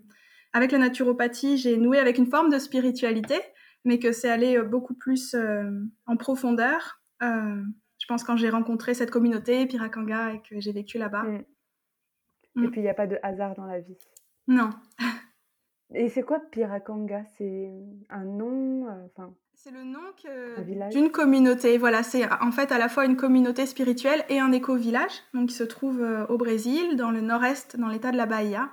avec 0.53 0.71
la 0.71 0.79
naturopathie, 0.79 1.57
j'ai 1.57 1.77
noué 1.77 1.99
avec 1.99 2.17
une 2.17 2.25
forme 2.25 2.49
de 2.49 2.57
spiritualité, 2.57 3.35
mais 3.85 3.99
que 3.99 4.11
c'est 4.11 4.29
allé 4.29 4.59
beaucoup 4.63 4.95
plus 4.95 5.35
en 6.07 6.17
profondeur. 6.17 7.03
je 7.21 8.05
pense 8.07 8.23
quand 8.23 8.35
j'ai 8.35 8.49
rencontré 8.49 8.95
cette 8.95 9.11
communauté 9.11 9.67
Pirakanga 9.67 10.33
et 10.33 10.41
que 10.41 10.59
j'ai 10.59 10.71
vécu 10.71 10.97
là-bas. 10.97 11.21
Mm. 11.21 11.45
Et 12.55 12.67
mm. 12.67 12.71
puis, 12.71 12.81
il 12.81 12.83
n'y 12.83 12.89
a 12.89 12.93
pas 12.93 13.07
de 13.07 13.17
hasard 13.21 13.53
dans 13.55 13.65
la 13.65 13.79
vie. 13.79 13.97
Non. 14.47 14.71
Et 15.93 16.09
c'est 16.09 16.21
quoi 16.21 16.39
Pirakanga 16.39 17.23
C'est 17.37 17.71
un 18.09 18.25
nom 18.25 18.87
euh, 18.87 19.05
enfin, 19.05 19.33
C'est 19.55 19.71
le 19.71 19.83
nom 19.83 19.99
d'une 20.91 21.11
communauté. 21.11 21.77
Voilà, 21.77 22.03
c'est 22.03 22.31
en 22.31 22.51
fait 22.51 22.71
à 22.71 22.77
la 22.77 22.89
fois 22.89 23.05
une 23.05 23.15
communauté 23.15 23.65
spirituelle 23.65 24.23
et 24.29 24.39
un 24.39 24.51
éco-village, 24.51 25.23
donc 25.33 25.49
qui 25.49 25.55
se 25.55 25.63
trouve 25.63 26.01
euh, 26.01 26.25
au 26.27 26.37
Brésil, 26.37 26.95
dans 26.95 27.11
le 27.11 27.21
nord-est, 27.21 27.77
dans 27.77 27.87
l'état 27.87 28.11
de 28.11 28.17
la 28.17 28.25
Bahia. 28.25 28.69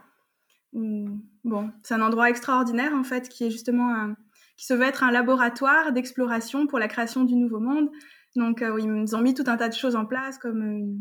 Bon, 0.72 1.70
c'est 1.82 1.94
un 1.94 2.02
endroit 2.02 2.28
extraordinaire 2.28 2.92
en 2.94 3.02
fait, 3.02 3.30
qui 3.30 3.44
est 3.44 3.50
justement 3.50 3.94
un, 3.94 4.16
qui 4.56 4.66
se 4.66 4.74
veut 4.74 4.84
être 4.84 5.04
un 5.04 5.10
laboratoire 5.10 5.92
d'exploration 5.92 6.66
pour 6.66 6.78
la 6.78 6.88
création 6.88 7.24
du 7.24 7.34
nouveau 7.34 7.60
monde. 7.60 7.90
Donc, 8.36 8.62
euh, 8.62 8.78
ils 8.78 9.16
ont 9.16 9.20
mis 9.20 9.34
tout 9.34 9.44
un 9.46 9.56
tas 9.56 9.68
de 9.68 9.74
choses 9.74 9.96
en 9.96 10.06
place, 10.06 10.38
comme 10.38 10.62
une, 10.62 11.00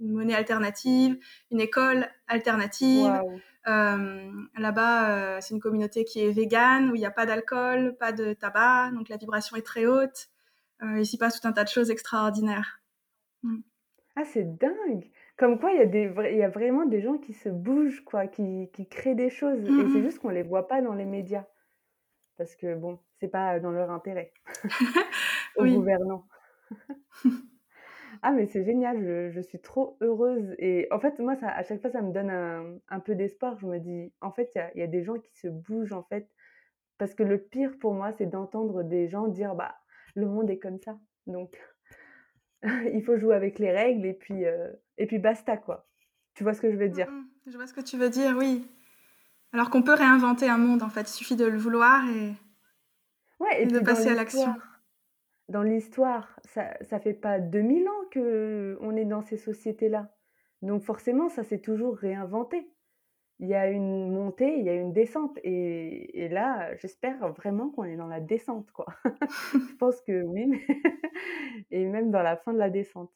monnaie 0.00 0.34
alternative, 0.34 1.18
une 1.50 1.60
école 1.60 2.08
alternative. 2.28 3.12
Euh, 3.66 4.30
là-bas, 4.56 5.10
euh, 5.10 5.38
c'est 5.40 5.54
une 5.54 5.60
communauté 5.60 6.04
qui 6.04 6.24
est 6.24 6.30
végane, 6.30 6.90
où 6.90 6.94
il 6.94 7.00
n'y 7.00 7.06
a 7.06 7.10
pas 7.10 7.26
d'alcool, 7.26 7.96
pas 7.98 8.12
de 8.12 8.32
tabac, 8.32 8.92
donc 8.94 9.08
la 9.08 9.16
vibration 9.16 9.56
est 9.56 9.66
très 9.66 9.86
haute. 9.86 10.28
il 10.82 11.04
s'y 11.04 11.18
passe 11.18 11.40
tout 11.40 11.46
un 11.46 11.52
tas 11.52 11.64
de 11.64 11.68
choses 11.68 11.90
extraordinaires. 11.90 12.80
Mm. 13.42 13.60
Ah, 14.16 14.24
c'est 14.24 14.56
dingue! 14.56 15.10
Comme 15.36 15.60
quoi, 15.60 15.70
il 15.72 15.78
y, 15.78 15.82
a 15.82 15.86
des, 15.86 16.12
il 16.32 16.36
y 16.36 16.42
a 16.42 16.48
vraiment 16.48 16.84
des 16.84 17.00
gens 17.00 17.18
qui 17.18 17.32
se 17.32 17.48
bougent, 17.48 18.04
quoi, 18.04 18.26
qui, 18.26 18.70
qui 18.72 18.88
créent 18.88 19.14
des 19.14 19.30
choses. 19.30 19.62
Et 19.62 19.92
c'est 19.92 20.02
juste 20.02 20.18
qu'on 20.18 20.30
ne 20.30 20.34
les 20.34 20.42
voit 20.42 20.66
pas 20.66 20.82
dans 20.82 20.94
les 20.94 21.04
médias. 21.04 21.44
Parce 22.36 22.56
que, 22.56 22.74
bon, 22.74 22.98
c'est 23.20 23.28
pas 23.28 23.60
dans 23.60 23.70
leur 23.70 23.90
intérêt. 23.92 24.32
Aux 25.56 25.64
gouvernants. 25.64 26.24
Ah, 28.22 28.32
mais 28.32 28.46
c'est 28.46 28.64
génial, 28.64 29.00
je, 29.04 29.30
je 29.30 29.40
suis 29.40 29.60
trop 29.60 29.96
heureuse. 30.00 30.54
Et 30.58 30.88
en 30.90 30.98
fait, 30.98 31.18
moi, 31.20 31.36
ça, 31.36 31.48
à 31.48 31.62
chaque 31.62 31.80
fois, 31.80 31.90
ça 31.90 32.02
me 32.02 32.12
donne 32.12 32.30
un, 32.30 32.78
un 32.88 33.00
peu 33.00 33.14
d'espoir. 33.14 33.56
Je 33.60 33.66
me 33.66 33.78
dis, 33.78 34.12
en 34.20 34.32
fait, 34.32 34.50
il 34.54 34.58
y 34.58 34.60
a, 34.60 34.76
y 34.78 34.82
a, 34.82 34.86
des 34.86 35.04
gens 35.04 35.18
qui 35.18 35.30
se 35.38 35.48
bougent, 35.48 35.92
en 35.92 36.02
fait. 36.02 36.28
Parce 36.98 37.14
que 37.14 37.22
le 37.22 37.38
pire 37.38 37.78
pour 37.78 37.94
moi, 37.94 38.12
c'est 38.18 38.26
d'entendre 38.26 38.82
des 38.82 39.08
gens 39.08 39.28
dire, 39.28 39.54
bah, 39.54 39.76
le 40.14 40.26
monde 40.26 40.50
est 40.50 40.58
comme 40.58 40.78
ça. 40.78 40.98
Donc, 41.26 41.56
il 42.62 43.02
faut 43.04 43.18
jouer 43.18 43.36
avec 43.36 43.58
les 43.58 43.70
règles 43.70 44.06
et 44.06 44.14
puis, 44.14 44.46
euh, 44.46 44.68
et 44.96 45.06
puis 45.06 45.18
basta, 45.18 45.56
quoi. 45.56 45.86
Tu 46.34 46.42
vois 46.42 46.54
ce 46.54 46.60
que 46.60 46.72
je 46.72 46.76
veux 46.76 46.88
dire? 46.88 47.08
Je 47.46 47.56
vois 47.56 47.66
ce 47.66 47.74
que 47.74 47.80
tu 47.80 47.96
veux 47.96 48.10
dire, 48.10 48.36
oui. 48.36 48.66
Alors 49.52 49.70
qu'on 49.70 49.82
peut 49.82 49.94
réinventer 49.94 50.48
un 50.48 50.58
monde, 50.58 50.82
en 50.82 50.88
fait. 50.88 51.02
Il 51.02 51.14
suffit 51.14 51.36
de 51.36 51.46
le 51.46 51.58
vouloir 51.58 52.04
et, 52.08 52.32
ouais, 53.40 53.62
et, 53.62 53.66
de 53.66 53.78
passer 53.80 54.08
à 54.08 54.14
l'action 54.14 54.54
dans 55.48 55.62
l'histoire, 55.62 56.38
ça 56.44 56.76
ça 56.82 57.00
fait 57.00 57.14
pas 57.14 57.38
2000 57.40 57.88
ans 57.88 58.04
qu'on 58.12 58.96
est 58.96 59.04
dans 59.04 59.22
ces 59.22 59.36
sociétés-là. 59.36 60.10
Donc 60.62 60.82
forcément, 60.82 61.28
ça 61.28 61.44
s'est 61.44 61.60
toujours 61.60 61.96
réinventé. 61.96 62.70
Il 63.40 63.48
y 63.48 63.54
a 63.54 63.68
une 63.70 64.10
montée, 64.10 64.58
il 64.58 64.64
y 64.64 64.68
a 64.68 64.74
une 64.74 64.92
descente 64.92 65.38
et 65.44 66.28
là, 66.30 66.74
j'espère 66.76 67.32
vraiment 67.34 67.70
qu'on 67.70 67.84
est 67.84 67.96
dans 67.96 68.08
la 68.08 68.20
descente, 68.20 68.70
quoi. 68.72 68.86
Je 69.54 69.76
pense 69.76 70.00
que 70.02 70.22
oui, 70.22 70.50
et 71.70 71.86
même 71.86 72.10
dans 72.10 72.22
la 72.22 72.36
fin 72.36 72.52
de 72.52 72.58
la 72.58 72.70
descente. 72.70 73.12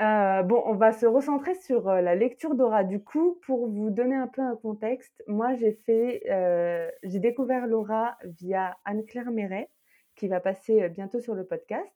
Euh, 0.00 0.42
bon, 0.42 0.62
on 0.66 0.74
va 0.74 0.92
se 0.92 1.04
recentrer 1.04 1.54
sur, 1.54 1.88
euh, 1.88 2.00
la 2.00 2.14
lecture 2.14 2.54
d'aura. 2.54 2.82
Du 2.84 3.02
coup, 3.02 3.38
pour 3.46 3.68
vous 3.68 3.90
donner 3.90 4.14
un 4.14 4.26
peu 4.26 4.40
un 4.40 4.56
contexte, 4.56 5.22
moi 5.26 5.54
j'ai 5.54 5.72
fait, 5.72 6.22
euh, 6.30 6.90
j'ai 7.02 7.18
découvert 7.18 7.66
l'aura 7.66 8.16
via 8.24 8.76
Anne-Claire 8.86 9.30
Méret 9.30 9.68
qui 10.14 10.28
va 10.28 10.40
passer 10.40 10.88
bientôt 10.88 11.20
sur 11.20 11.34
le 11.34 11.44
podcast. 11.44 11.92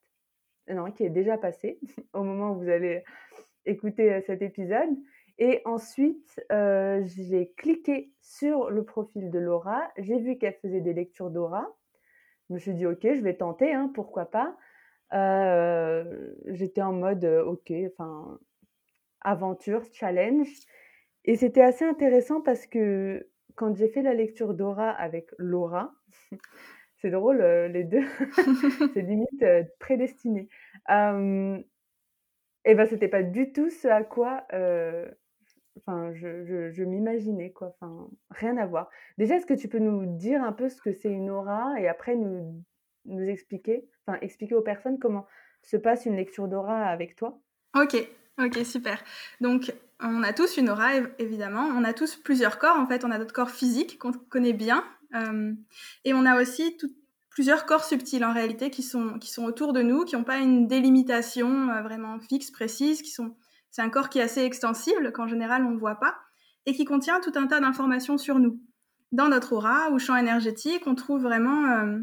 Non, 0.69 0.91
qui 0.91 1.05
est 1.05 1.11
déjà 1.11 1.39
passé 1.39 1.79
au 2.13 2.23
moment 2.23 2.53
où 2.53 2.61
vous 2.61 2.69
allez 2.69 3.05
écouter 3.65 4.21
cet 4.27 4.43
épisode. 4.43 4.89
Et 5.39 5.61
ensuite, 5.65 6.41
j'ai 6.51 7.53
cliqué 7.57 8.13
sur 8.21 8.71
le 8.71 8.85
profil 8.85 9.31
de 9.31 9.39
Laura. 9.39 9.91
J'ai 9.99 10.19
vu 10.19 10.39
qu'elle 10.39 10.55
faisait 10.55 10.81
des 10.81 10.95
lectures 10.95 11.31
d'aura. 11.31 11.69
Je 12.49 12.55
me 12.55 12.59
suis 12.59 12.75
dit, 12.75 12.87
ok, 12.87 13.03
je 13.03 13.21
vais 13.21 13.35
tenter, 13.35 13.73
hein, 13.73 13.91
pourquoi 13.95 14.27
pas. 14.27 14.57
J'étais 16.47 16.83
en 16.83 16.93
mode, 16.93 17.25
ok, 17.25 17.73
enfin, 17.93 18.39
aventure, 19.21 19.83
challenge. 19.93 20.49
Et 21.25 21.37
c'était 21.37 21.63
assez 21.63 21.85
intéressant 21.85 22.41
parce 22.41 22.67
que 22.67 23.29
quand 23.57 23.75
j'ai 23.75 23.89
fait 23.89 24.03
la 24.03 24.15
lecture 24.15 24.55
d'aura 24.55 24.91
avec 24.91 25.31
Laura, 25.39 25.93
c'est 27.01 27.11
drôle, 27.11 27.41
euh, 27.41 27.69
les 27.69 27.85
deux. 27.85 28.05
C'est 28.95 29.03
limite, 29.03 29.43
euh, 29.43 29.65
prédestiné. 29.79 30.49
et 30.89 32.75
ben, 32.75 32.87
c'était 32.87 33.09
pas 33.09 33.23
du 33.23 33.53
tout 33.53 33.71
ce 33.71 33.89
à 33.89 34.03
quoi, 34.03 34.45
euh, 34.53 35.09
enfin, 35.79 36.13
je 36.15 36.71
je 36.73 36.85
m'imaginais, 36.85 37.51
quoi. 37.51 37.77
Enfin, 37.81 38.09
rien 38.31 38.57
à 38.57 38.67
voir. 38.67 38.91
Déjà, 39.19 39.37
est-ce 39.37 39.47
que 39.47 39.55
tu 39.55 39.69
peux 39.69 39.79
nous 39.79 40.07
dire 40.17 40.43
un 40.43 40.53
peu 40.53 40.69
ce 40.69 40.81
que 40.81 40.93
c'est 40.93 41.11
une 41.11 41.31
aura 41.31 41.81
et 41.81 41.89
après 41.89 42.17
nous 42.17 42.63
nous 43.05 43.29
expliquer, 43.29 43.89
enfin, 44.07 44.19
expliquer 44.21 44.55
aux 44.55 44.63
personnes 44.63 44.99
comment 44.99 45.27
se 45.63 45.77
passe 45.77 46.07
une 46.07 46.17
lecture 46.17 46.49
d'aura 46.49 46.87
avec 46.87 47.15
toi? 47.17 47.39
OK, 47.77 47.97
OK, 48.39 48.65
super. 48.65 49.03
Donc, 49.41 49.73
on 50.01 50.23
a 50.23 50.33
tous 50.33 50.57
une 50.57 50.69
aura 50.69 50.95
évidemment. 51.19 51.69
On 51.77 51.85
a 51.85 51.93
tous 51.93 52.17
plusieurs 52.17 52.59
corps, 52.59 52.79
en 52.79 52.87
fait. 52.87 53.05
On 53.05 53.11
a 53.11 53.19
notre 53.19 53.33
corps 53.33 53.51
physique 53.51 53.99
qu'on 53.99 54.13
connaît 54.13 54.53
bien, 54.53 54.79
euh, 54.79 54.96
et 56.05 56.15
on 56.15 56.27
a 56.27 56.41
aussi 56.41 56.77
plusieurs 57.37 57.67
corps 57.67 57.85
subtils 57.85 58.25
en 58.25 58.33
réalité 58.33 58.71
qui 58.71 58.83
sont, 58.83 59.19
qui 59.19 59.31
sont 59.31 59.45
autour 59.45 59.75
de 59.75 59.83
nous, 59.83 60.07
qui 60.07 60.17
n'ont 60.17 60.25
pas 60.25 60.39
une 60.39 60.67
délimitation 60.67 61.69
euh, 61.69 61.83
vraiment 61.83 62.19
fixe, 62.19 62.51
précise, 62.51 63.03
qui 63.03 63.11
sont, 63.11 63.37
c'est 63.71 63.83
un 63.83 63.91
corps 63.91 64.09
qui 64.09 64.19
est 64.19 64.23
assez 64.23 64.41
extensible, 64.41 65.13
qu'en 65.13 65.29
général 65.29 65.63
on 65.67 65.73
ne 65.73 65.79
voit 65.79 65.97
pas, 65.97 66.17
et 66.65 66.75
qui 66.75 66.87
contient 66.87 67.21
tout 67.21 67.33
un 67.35 67.47
tas 67.47 67.61
d'informations 67.61 68.17
sur 68.17 68.39
nous. 68.39 68.59
Dans 69.13 69.29
notre 69.29 69.53
aura 69.53 69.91
ou 69.91 69.99
champ 69.99 70.17
énergétique, 70.17 70.85
on 70.87 70.95
trouve 70.95 71.21
vraiment 71.21 71.67
euh, 71.67 71.99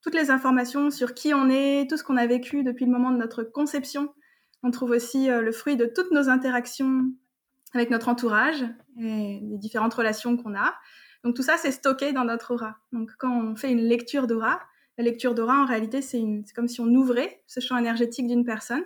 toutes 0.00 0.14
les 0.14 0.30
informations 0.30 0.90
sur 0.90 1.12
qui 1.12 1.34
on 1.34 1.50
est, 1.50 1.86
tout 1.86 1.98
ce 1.98 2.02
qu'on 2.02 2.16
a 2.16 2.26
vécu 2.26 2.64
depuis 2.64 2.86
le 2.86 2.90
moment 2.90 3.10
de 3.10 3.18
notre 3.18 3.42
conception. 3.42 4.14
On 4.62 4.70
trouve 4.70 4.92
aussi 4.92 5.28
le 5.28 5.52
fruit 5.52 5.76
de 5.76 5.84
toutes 5.84 6.12
nos 6.12 6.30
interactions 6.30 7.04
avec 7.74 7.90
notre 7.90 8.08
entourage 8.08 8.64
et 8.98 9.40
les 9.42 9.58
différentes 9.58 9.94
relations 9.94 10.36
qu'on 10.36 10.56
a. 10.56 10.74
Donc 11.24 11.34
tout 11.34 11.42
ça, 11.42 11.56
c'est 11.56 11.72
stocké 11.72 12.12
dans 12.12 12.24
notre 12.24 12.54
aura. 12.54 12.76
Donc 12.92 13.10
quand 13.18 13.32
on 13.32 13.56
fait 13.56 13.70
une 13.70 13.82
lecture 13.82 14.26
d'aura, 14.26 14.60
la 14.98 15.04
lecture 15.04 15.34
d'aura, 15.34 15.62
en 15.62 15.66
réalité, 15.66 16.02
c'est 16.02 16.22
comme 16.54 16.68
si 16.68 16.80
on 16.80 16.86
ouvrait 16.86 17.42
ce 17.46 17.60
champ 17.60 17.76
énergétique 17.76 18.26
d'une 18.26 18.44
personne 18.44 18.84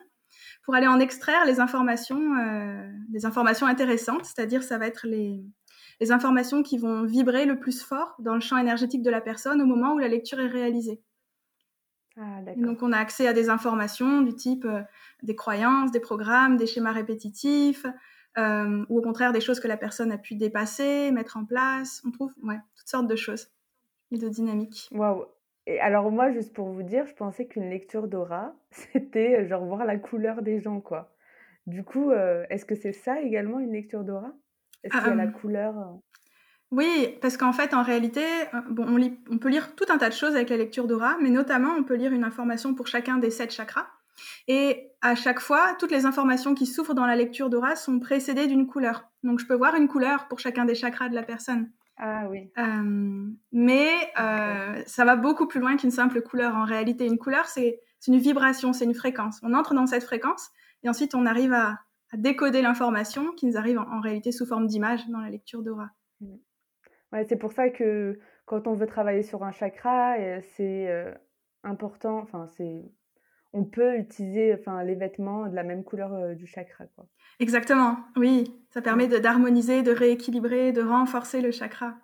pour 0.63 0.75
aller 0.75 0.87
en 0.87 1.01
extraire 1.01 1.45
les 1.45 1.61
informations, 1.61 2.37
euh, 2.37 2.91
des 3.09 3.27
informations 3.27 3.67
intéressantes, 3.67 4.25
c'est-à-dire 4.25 4.63
ça 4.63 4.79
va 4.79 4.87
être 4.87 5.07
les, 5.07 5.45
les 6.01 6.13
informations 6.13 6.63
qui 6.63 6.79
vont 6.79 7.05
vibrer 7.05 7.47
le 7.47 7.59
plus 7.59 7.83
fort 7.83 8.15
dans 8.19 8.35
le 8.35 8.41
champ 8.41 8.59
énergétique 8.59 9.03
de 9.03 9.11
la 9.11 9.21
personne 9.21 9.61
au 9.61 9.67
moment 9.67 9.95
où 9.95 9.99
la 9.99 10.09
lecture 10.09 10.41
est 10.41 10.49
réalisée. 10.49 11.01
Ah, 12.19 12.41
donc 12.57 12.83
on 12.83 12.93
a 12.93 12.99
accès 12.99 13.27
à 13.27 13.33
des 13.33 13.49
informations 13.49 14.21
du 14.21 14.35
type 14.35 14.67
euh, 14.67 14.83
des 15.23 15.35
croyances, 15.35 15.93
des 15.93 16.01
programmes, 16.01 16.59
des 16.59 16.67
schémas 16.67 16.93
répétitifs, 16.93 17.87
euh, 18.39 18.85
ou 18.89 18.99
au 18.99 19.03
contraire 19.03 19.33
des 19.33 19.41
choses 19.41 19.61
que 19.61 19.69
la 19.69 19.77
personne 19.77 20.11
a 20.11 20.19
pu 20.19 20.35
dépasser, 20.35 21.11
mettre 21.11 21.37
en 21.37 21.45
place. 21.45 22.03
On 22.07 22.11
trouve 22.11 22.33
ouais, 22.43 22.59
toutes 22.77 22.89
sortes 22.89 23.07
de 23.07 23.17
choses 23.17 23.49
et 24.11 24.19
de 24.19 24.29
dynamiques. 24.29 24.89
Waouh 24.93 25.25
Et 25.67 25.81
alors 25.81 26.11
moi, 26.11 26.31
juste 26.31 26.55
pour 26.55 26.69
vous 26.69 26.83
dire, 26.83 27.07
je 27.07 27.15
pensais 27.15 27.47
qu'une 27.47 27.69
lecture 27.69 28.09
d'aura, 28.09 28.55
c'était 28.71 29.41
euh, 29.41 29.47
genre 29.47 29.65
voir 29.65 29.85
la 29.85 29.97
couleur 29.97 30.43
des 30.43 30.61
gens, 30.61 30.81
quoi. 30.81 31.13
Du 31.67 31.85
coup, 31.85 32.11
euh, 32.11 32.45
est-ce 32.51 32.65
que 32.65 32.75
c'est 32.75 32.93
ça 32.93 33.21
également 33.21 33.61
une 33.61 33.73
lecture 33.73 34.03
d'aura? 34.03 34.33
Est-ce 34.83 34.97
qu'il 34.99 35.09
y 35.09 35.13
a 35.13 35.15
la 35.15 35.29
couleur 35.29 35.75
Oui, 36.73 37.17
parce 37.21 37.37
qu'en 37.37 37.53
fait, 37.53 37.73
en 37.73 37.83
réalité, 37.83 38.25
bon, 38.69 38.85
on, 38.89 38.97
lit, 38.97 39.17
on 39.31 39.39
peut 39.39 39.49
lire 39.49 39.77
tout 39.77 39.85
un 39.91 39.99
tas 39.99 40.09
de 40.09 40.15
choses 40.15 40.35
avec 40.35 40.51
la 40.51 40.57
lecture 40.57 40.89
d'aura, 40.89 41.17
mais 41.23 41.31
notamment, 41.31 41.71
on 41.79 41.85
peut 41.85 41.95
lire 41.95 42.13
une 42.13 42.25
information 42.25 42.75
pour 42.75 42.89
chacun 42.89 43.19
des 43.19 43.31
sept 43.31 43.53
chakras. 43.53 43.87
Et 44.49 44.91
à 45.01 45.15
chaque 45.15 45.41
fois, 45.41 45.75
toutes 45.79 45.91
les 45.91 46.07
informations 46.07 46.55
qui 46.55 46.67
souffrent 46.67 46.95
dans 46.95 47.07
la 47.07 47.17
lecture 47.17 47.51
d'aura 47.51 47.77
sont 47.77 47.99
précédées 47.99 48.47
d'une 48.47 48.67
couleur. 48.67 49.09
Donc 49.23 49.41
je 49.41 49.47
peux 49.47 49.55
voir 49.55 49.75
une 49.75 49.89
couleur 49.89 50.29
pour 50.29 50.39
chacun 50.39 50.65
des 50.65 50.75
chakras 50.75 51.09
de 51.09 51.15
la 51.15 51.23
personne. 51.23 51.71
Ah 51.99 52.27
oui. 52.29 52.51
Euh, 52.59 53.31
mais 53.53 53.91
euh, 54.19 54.83
ça 54.87 55.05
va 55.05 55.17
beaucoup 55.17 55.47
plus 55.47 55.61
loin 55.61 55.77
qu'une 55.77 55.91
simple 55.91 56.23
couleur. 56.23 56.57
En 56.57 56.65
réalité, 56.65 57.07
une 57.07 57.19
couleur, 57.19 57.47
c'est 57.47 57.81
une 58.07 58.19
vibration, 58.19 58.73
c'est 58.73 58.85
une 58.85 58.95
fréquence. 58.95 59.39
On 59.43 59.55
entre 59.55 59.75
dans 59.75 59.87
cette 59.87 60.05
fréquence 60.05 60.51
et 60.83 60.89
ensuite 60.89 61.15
on 61.15 61.27
arrive 61.27 61.53
à, 61.53 61.79
décoder 62.15 62.61
l'information 62.61 63.33
qui 63.33 63.47
nous 63.47 63.57
arrive 63.57 63.79
en, 63.79 64.01
réalité 64.01 64.33
sous 64.33 64.45
forme 64.45 64.67
d'image 64.67 65.09
dans 65.09 65.21
la 65.21 65.31
lecture 65.31 65.63
d'aura. 65.63 65.89
Mmh. 66.21 66.35
Ouais, 67.11 67.25
c'est 67.27 67.37
pour 67.37 67.53
ça 67.53 67.71
que 67.71 68.19
quand 68.45 68.67
on 68.67 68.75
veut 68.75 68.87
travailler 68.87 69.23
sur 69.23 69.43
un 69.45 69.51
chakra, 69.51 70.19
euh, 70.19 70.41
c'est 70.57 71.15
important, 71.63 72.19
enfin 72.19 72.49
c'est 72.49 72.93
on 73.53 73.65
peut 73.65 73.97
utiliser 73.97 74.55
enfin, 74.55 74.83
les 74.83 74.95
vêtements 74.95 75.47
de 75.47 75.55
la 75.55 75.63
même 75.63 75.85
couleur 75.85 76.13
euh, 76.15 76.35
du 76.35 76.47
chakra. 76.47 76.87
Quoi. 76.97 77.07
Exactement, 77.39 77.99
oui. 78.17 78.57
Ça 78.71 78.81
permet 78.81 79.07
d'harmoniser, 79.09 79.83
de, 79.83 79.93
rééquilibrer, 79.93 80.73
de 80.73 80.83
renforcer 80.83 81.41
le 81.41 81.51
chakra. 81.51 81.95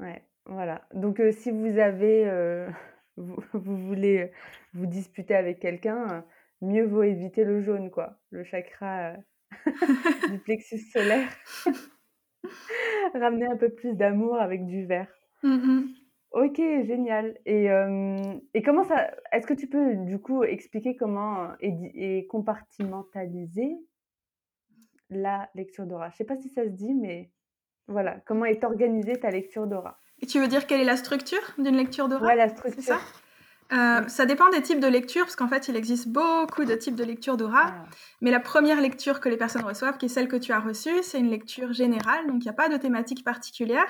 Ouais, 0.00 0.22
voilà. 0.46 0.86
Donc 0.94 1.20
euh, 1.20 1.32
si 1.32 1.50
vous 1.50 1.78
avez, 1.78 2.28
euh, 2.28 2.68
vous, 3.16 3.76
voulez 3.76 4.32
vous 4.74 4.86
disputer 4.86 5.34
avec 5.34 5.60
quelqu'un, 5.60 6.24
mieux 6.60 6.86
vaut 6.86 7.04
éviter 7.04 7.44
le 7.44 7.62
jaune, 7.62 7.90
quoi. 7.90 8.18
Le 8.30 8.42
chakra 8.42 9.14
du 10.30 10.38
plexus 10.38 10.78
solaire. 10.92 11.28
Ramener 13.14 13.46
un 13.46 13.56
peu 13.56 13.68
plus 13.68 13.94
d'amour 13.94 14.36
avec 14.36 14.66
du 14.66 14.86
vert. 14.86 15.08
Mm 15.42 15.86
OK, 16.32 16.56
génial 16.56 17.38
et 17.46 17.68
et 18.54 18.62
comment 18.62 18.84
ça 18.84 19.10
est-ce 19.32 19.46
que 19.46 19.54
tu 19.54 19.66
peux, 19.66 19.94
du 19.96 20.18
coup, 20.18 20.44
expliquer 20.44 20.96
comment 20.96 21.48
est 21.60 22.26
compartimentaliser 22.28 23.76
la 25.10 25.48
lecture 25.54 25.86
d'aura? 25.86 26.10
Je 26.10 26.16
sais 26.16 26.24
pas 26.24 26.36
si 26.36 26.48
ça 26.50 26.64
se 26.64 26.70
dit, 26.70 26.92
mais 26.94 27.30
voilà, 27.86 28.20
comment 28.26 28.44
est 28.44 28.62
organisée 28.62 29.18
ta 29.18 29.30
lecture 29.30 29.66
d'aura? 29.66 29.98
Et 30.20 30.26
tu 30.26 30.38
veux 30.38 30.48
dire 30.48 30.66
quelle 30.66 30.80
est 30.80 30.84
la 30.84 30.96
structure 30.96 31.54
d'une 31.56 31.76
lecture 31.76 32.08
d'aura? 32.08 32.26
Ouais, 32.26 32.36
la 32.36 32.48
structure. 32.48 33.00
Euh, 33.72 34.06
ça 34.08 34.24
dépend 34.24 34.48
des 34.48 34.62
types 34.62 34.80
de 34.80 34.86
lecture, 34.86 35.24
parce 35.24 35.36
qu'en 35.36 35.48
fait, 35.48 35.68
il 35.68 35.76
existe 35.76 36.08
beaucoup 36.08 36.64
de 36.64 36.74
types 36.74 36.94
de 36.94 37.04
lecture 37.04 37.36
d'aura. 37.36 37.74
Mais 38.20 38.30
la 38.30 38.40
première 38.40 38.80
lecture 38.80 39.20
que 39.20 39.28
les 39.28 39.36
personnes 39.36 39.64
reçoivent, 39.64 39.98
qui 39.98 40.06
est 40.06 40.10
celle 40.10 40.28
que 40.28 40.36
tu 40.36 40.52
as 40.52 40.60
reçue, 40.60 41.02
c'est 41.02 41.18
une 41.18 41.30
lecture 41.30 41.72
générale, 41.72 42.26
donc 42.26 42.36
il 42.36 42.46
n'y 42.46 42.50
a 42.50 42.54
pas 42.54 42.68
de 42.68 42.76
thématique 42.76 43.24
particulière. 43.24 43.88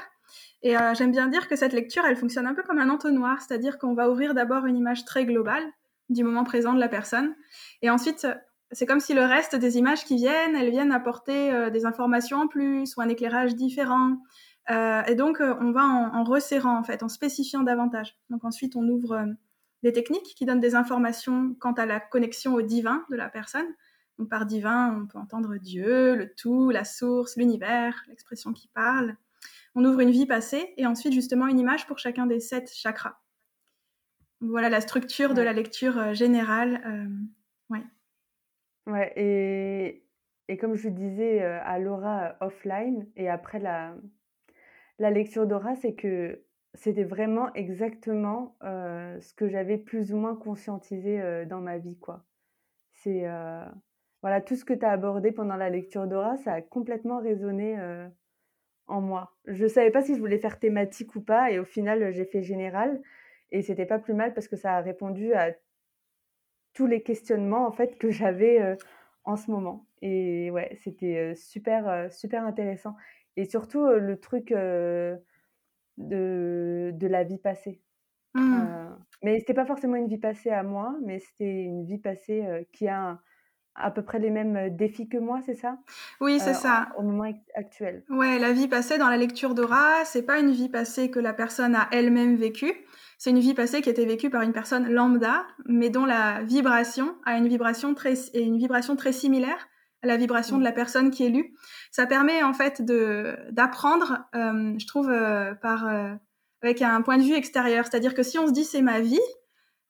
Et 0.63 0.77
euh, 0.77 0.95
j'aime 0.95 1.13
bien 1.13 1.29
dire 1.29 1.49
que 1.49 1.55
cette 1.55 1.73
lecture, 1.73 2.05
elle 2.05 2.17
fonctionne 2.17 2.47
un 2.47 2.55
peu 2.55 2.63
comme 2.65 2.79
un 2.79 2.91
entonnoir, 2.91 3.41
c'est-à-dire 3.41 3.79
qu'on 3.79 3.95
va 3.95 4.11
ouvrir 4.11 4.35
d'abord 4.35 4.67
une 4.67 4.77
image 4.77 5.05
très 5.05 5.25
globale 5.25 5.63
du 6.09 6.25
moment 6.25 6.43
présent 6.43 6.73
de 6.73 6.81
la 6.81 6.89
personne. 6.89 7.35
Et 7.83 7.91
ensuite, 7.91 8.27
c'est 8.73 8.85
comme 8.85 9.01
si 9.01 9.15
le 9.15 9.23
reste 9.23 9.55
des 9.55 9.79
images 9.79 10.05
qui 10.05 10.17
viennent, 10.17 10.57
elles 10.57 10.71
viennent 10.71 10.93
apporter 10.93 11.53
euh, 11.53 11.71
des 11.71 11.87
informations 11.87 12.39
en 12.39 12.49
plus 12.49 12.97
ou 12.97 13.01
un 13.01 13.09
éclairage 13.09 13.55
différent. 13.55 14.17
et 14.69 15.15
donc, 15.15 15.41
on 15.41 15.71
va 15.71 15.85
en, 15.85 16.15
en, 16.15 16.25
resserrant, 16.25 16.77
en 16.77 16.83
fait, 16.83 17.03
en 17.03 17.09
spécifiant 17.09 17.63
davantage. 17.63 18.19
Donc 18.29 18.45
ensuite, 18.45 18.77
on 18.77 18.87
ouvre 18.87 19.25
des 19.83 19.93
techniques 19.93 20.35
qui 20.37 20.45
donnent 20.45 20.61
des 20.61 20.75
informations 20.75 21.55
quant 21.61 21.73
à 21.73 21.87
la 21.87 22.01
connexion 22.01 22.55
au 22.55 22.63
divin 22.63 23.05
de 23.11 23.17
la 23.17 23.29
personne. 23.29 23.67
Donc 24.19 24.29
par 24.29 24.47
divin, 24.47 25.01
on 25.01 25.07
peut 25.07 25.19
entendre 25.19 25.57
Dieu, 25.57 26.17
le 26.17 26.35
tout, 26.35 26.71
la 26.71 26.85
source, 26.85 27.37
l'univers, 27.37 28.03
l'expression 28.09 28.53
qui 28.53 28.69
parle. 28.69 29.17
On 29.75 29.85
ouvre 29.85 30.01
une 30.01 30.11
vie 30.11 30.27
passée 30.27 30.75
et 30.77 30.87
ensuite 30.87 31.13
justement 31.13 31.47
une 31.47 31.61
image 31.61 31.87
pour 31.87 31.99
chacun 31.99 32.27
des 32.27 32.41
sept 32.41 32.73
chakras. 32.75 33.21
voilà 34.41 34.69
la 34.69 34.81
structure 34.81 35.35
de 35.35 35.43
la 35.43 35.53
lecture 35.53 35.99
euh, 35.99 36.15
générale. 36.15 36.83
Euh, 36.85 37.75
ouais. 37.75 37.85
Ouais, 38.87 39.13
et, 39.17 40.05
et, 40.49 40.57
comme 40.57 40.75
je 40.75 40.89
disais 40.89 41.43
euh, 41.43 41.61
à 41.63 41.79
Laura 41.79 42.37
offline 42.41 43.07
et 43.17 43.29
après 43.29 43.61
la, 43.61 43.95
la 44.99 45.11
lecture 45.11 45.47
d'aura, 45.47 45.77
c'est 45.77 45.95
que 45.95 46.43
c'était 46.75 47.05
vraiment 47.05 47.53
exactement, 47.55 48.57
ce 48.63 49.35
que 49.35 49.49
j'avais 49.49 49.79
plus 49.79 50.13
ou 50.13 50.17
moins 50.17 50.37
conscientisé, 50.37 51.45
dans 51.47 51.61
ma 51.61 51.79
vie, 51.79 51.99
quoi. 51.99 52.25
C'est, 52.93 53.25
voilà, 54.23 54.41
tout 54.41 54.57
ce 54.57 54.65
que 54.65 54.75
tu 54.75 54.85
as 54.85 54.91
abordé 54.91 55.33
pendant 55.33 55.57
la 55.57 55.71
lecture 55.71 56.07
d'aura, 56.07 56.37
ça 56.39 56.53
a 56.55 56.63
complètement 56.63 57.21
résonné, 57.21 57.79
en 58.87 59.01
moi. 59.01 59.37
Je 59.47 59.67
savais 59.67 59.91
pas 59.91 60.03
si 60.03 60.15
je 60.15 60.21
voulais 60.21 60.39
faire 60.39 60.59
thématique 60.59 61.15
ou 61.15 61.21
pas 61.21 61.51
et 61.51 61.59
au 61.59 61.65
final, 61.65 62.13
j'ai 62.13 62.25
fait 62.25 62.43
général 62.43 63.01
et 63.51 63.63
c'était 63.63 63.87
pas 63.87 63.99
plus 63.99 64.15
mal 64.15 64.35
parce 64.35 64.49
que 64.49 64.57
ça 64.57 64.75
a 64.75 64.81
répondu 64.81 65.35
à 65.35 65.53
tous 66.75 66.87
les 66.87 67.03
questionnements, 67.03 67.67
en 67.67 67.73
fait, 67.73 67.99
que 67.99 68.11
j'avais, 68.11 68.77
en 69.25 69.37
ce 69.37 69.51
moment 69.51 69.87
et 70.01 70.51
ouais, 70.51 70.79
c'était, 70.83 71.35
super, 71.35 72.13
super 72.13 72.45
intéressant 72.45 72.95
et 73.37 73.45
surtout, 73.45 73.87
le 73.87 74.19
truc, 74.19 74.53
de, 75.99 76.93
de 76.95 77.07
la 77.07 77.25
vie 77.25 77.39
passée. 77.39 77.83
Mmh. 78.35 78.61
Euh, 78.61 78.89
mais 79.23 79.39
c'était 79.41 79.55
pas 79.55 79.67
forcément 79.67 79.97
une 79.97 80.09
vie 80.09 80.19
passée 80.19 80.51
à 80.51 80.63
moi, 80.63 80.95
mais 81.05 81.19
c'était 81.19 81.65
une 81.65 81.85
vie 81.85 81.99
passée 81.99 82.45
euh, 82.47 82.63
qui 82.73 82.89
a 82.89 83.21
à 83.75 83.91
peu 83.91 84.03
près 84.03 84.19
les 84.19 84.31
mêmes 84.31 84.57
euh, 84.57 84.71
défis 84.71 85.09
que 85.09 85.19
moi, 85.19 85.41
c'est 85.45 85.55
ça? 85.55 85.79
Oui, 86.21 86.41
c'est 86.41 86.55
ça. 86.55 86.89
Au 86.97 87.03
moment 87.03 87.31
actuel. 87.55 88.05
Ouais, 88.11 88.39
la 88.39 88.53
vie 88.53 88.69
passée 88.69 88.99
dans 88.99 89.09
la 89.09 89.17
lecture 89.17 89.55
d'aura, 89.55 90.05
c'est 90.05 90.23
pas 90.23 90.39
une 90.41 90.51
vie 90.51 90.69
passée 90.69 91.11
que 91.11 91.21
la 91.21 91.33
personne 91.33 91.75
a 91.75 91.89
elle-même 91.93 92.37
vécue. 92.37 92.73
C'est 93.19 93.31
une 93.31 93.39
vie 93.39 93.55
passée 93.55 93.81
qui 93.81 93.89
a 93.89 93.93
été 93.93 94.05
vécue 94.05 94.31
par 94.31 94.43
une 94.43 94.53
personne 94.53 94.89
lambda, 94.89 95.45
mais 95.67 95.91
dont 95.91 96.05
la 96.05 96.43
vibration 96.43 97.17
a 97.25 97.37
une 97.37 97.49
vibration 97.49 97.95
très, 97.95 98.15
et 98.35 98.43
une 98.43 98.59
vibration 98.59 98.97
très 98.97 99.13
similaire 99.13 99.69
à 100.03 100.07
la 100.07 100.17
vibration 100.17 100.57
de 100.57 100.63
mmh. 100.63 100.65
la 100.65 100.73
personne 100.73 101.11
qui 101.11 101.25
est 101.25 101.29
lue. 101.29 101.55
Ça 101.91 102.07
permet 102.07 102.43
en 102.43 102.53
fait 102.53 102.83
de 102.83 103.37
d'apprendre, 103.51 104.19
euh, 104.35 104.75
je 104.79 104.87
trouve, 104.87 105.11
euh, 105.11 105.55
par 105.55 105.87
euh, 105.87 106.15
avec 106.63 106.83
un 106.83 107.03
point 107.03 107.19
de 107.19 107.23
vue 107.23 107.35
extérieur. 107.35 107.87
C'est-à-dire 107.87 108.15
que 108.15 108.23
si 108.23 108.39
on 108.39 108.47
se 108.47 108.53
dit 108.53 108.65
c'est 108.65 108.83
ma 108.83 109.01
vie 109.01 109.21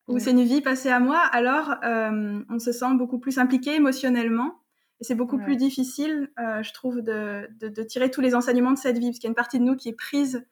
ou 0.07 0.17
c'est 0.17 0.31
une 0.31 0.43
vie 0.43 0.61
passée 0.61 0.89
à 0.89 0.99
moi, 0.99 1.19
alors 1.19 1.75
on 1.83 2.57
se 2.57 2.71
sent 2.71 2.95
beaucoup 2.95 3.19
plus 3.19 3.37
impliqué 3.37 3.75
émotionnellement. 3.75 4.55
Et 5.01 5.03
c'est 5.03 5.15
beaucoup 5.15 5.37
plus 5.37 5.55
difficile, 5.55 6.31
je 6.37 6.73
trouve, 6.73 7.01
de, 7.01 7.47
de, 7.59 7.83
tirer 7.83 8.09
tous 8.09 8.19
les 8.19 8.33
enseignements 8.33 8.71
de 8.71 8.77
cette 8.79 8.97
vie, 8.97 9.11
parce 9.11 9.19
qu'il 9.19 9.25
y 9.25 9.27
a 9.27 9.29
une 9.29 9.35
partie 9.35 9.59
de 9.59 9.63
nous 9.63 9.75
qui 9.75 9.89
est 9.89 9.95
prise. 9.95 10.43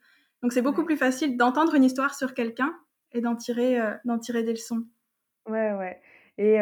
Donc 0.43 0.53
c'est 0.53 0.61
beaucoup 0.61 0.85
plus 0.85 0.95
facile 0.95 1.37
d'entendre 1.37 1.73
une 1.73 1.83
histoire 1.83 2.13
sur 2.13 2.35
quelqu'un 2.35 2.71
et 3.13 3.21
d'en 3.21 3.35
tirer, 3.35 3.79
d'en 4.05 4.19
tirer 4.19 4.43
des 4.43 4.51
leçons. 4.51 4.85
Ouais, 5.47 5.73
ouais. 5.73 5.99
Et 6.37 6.59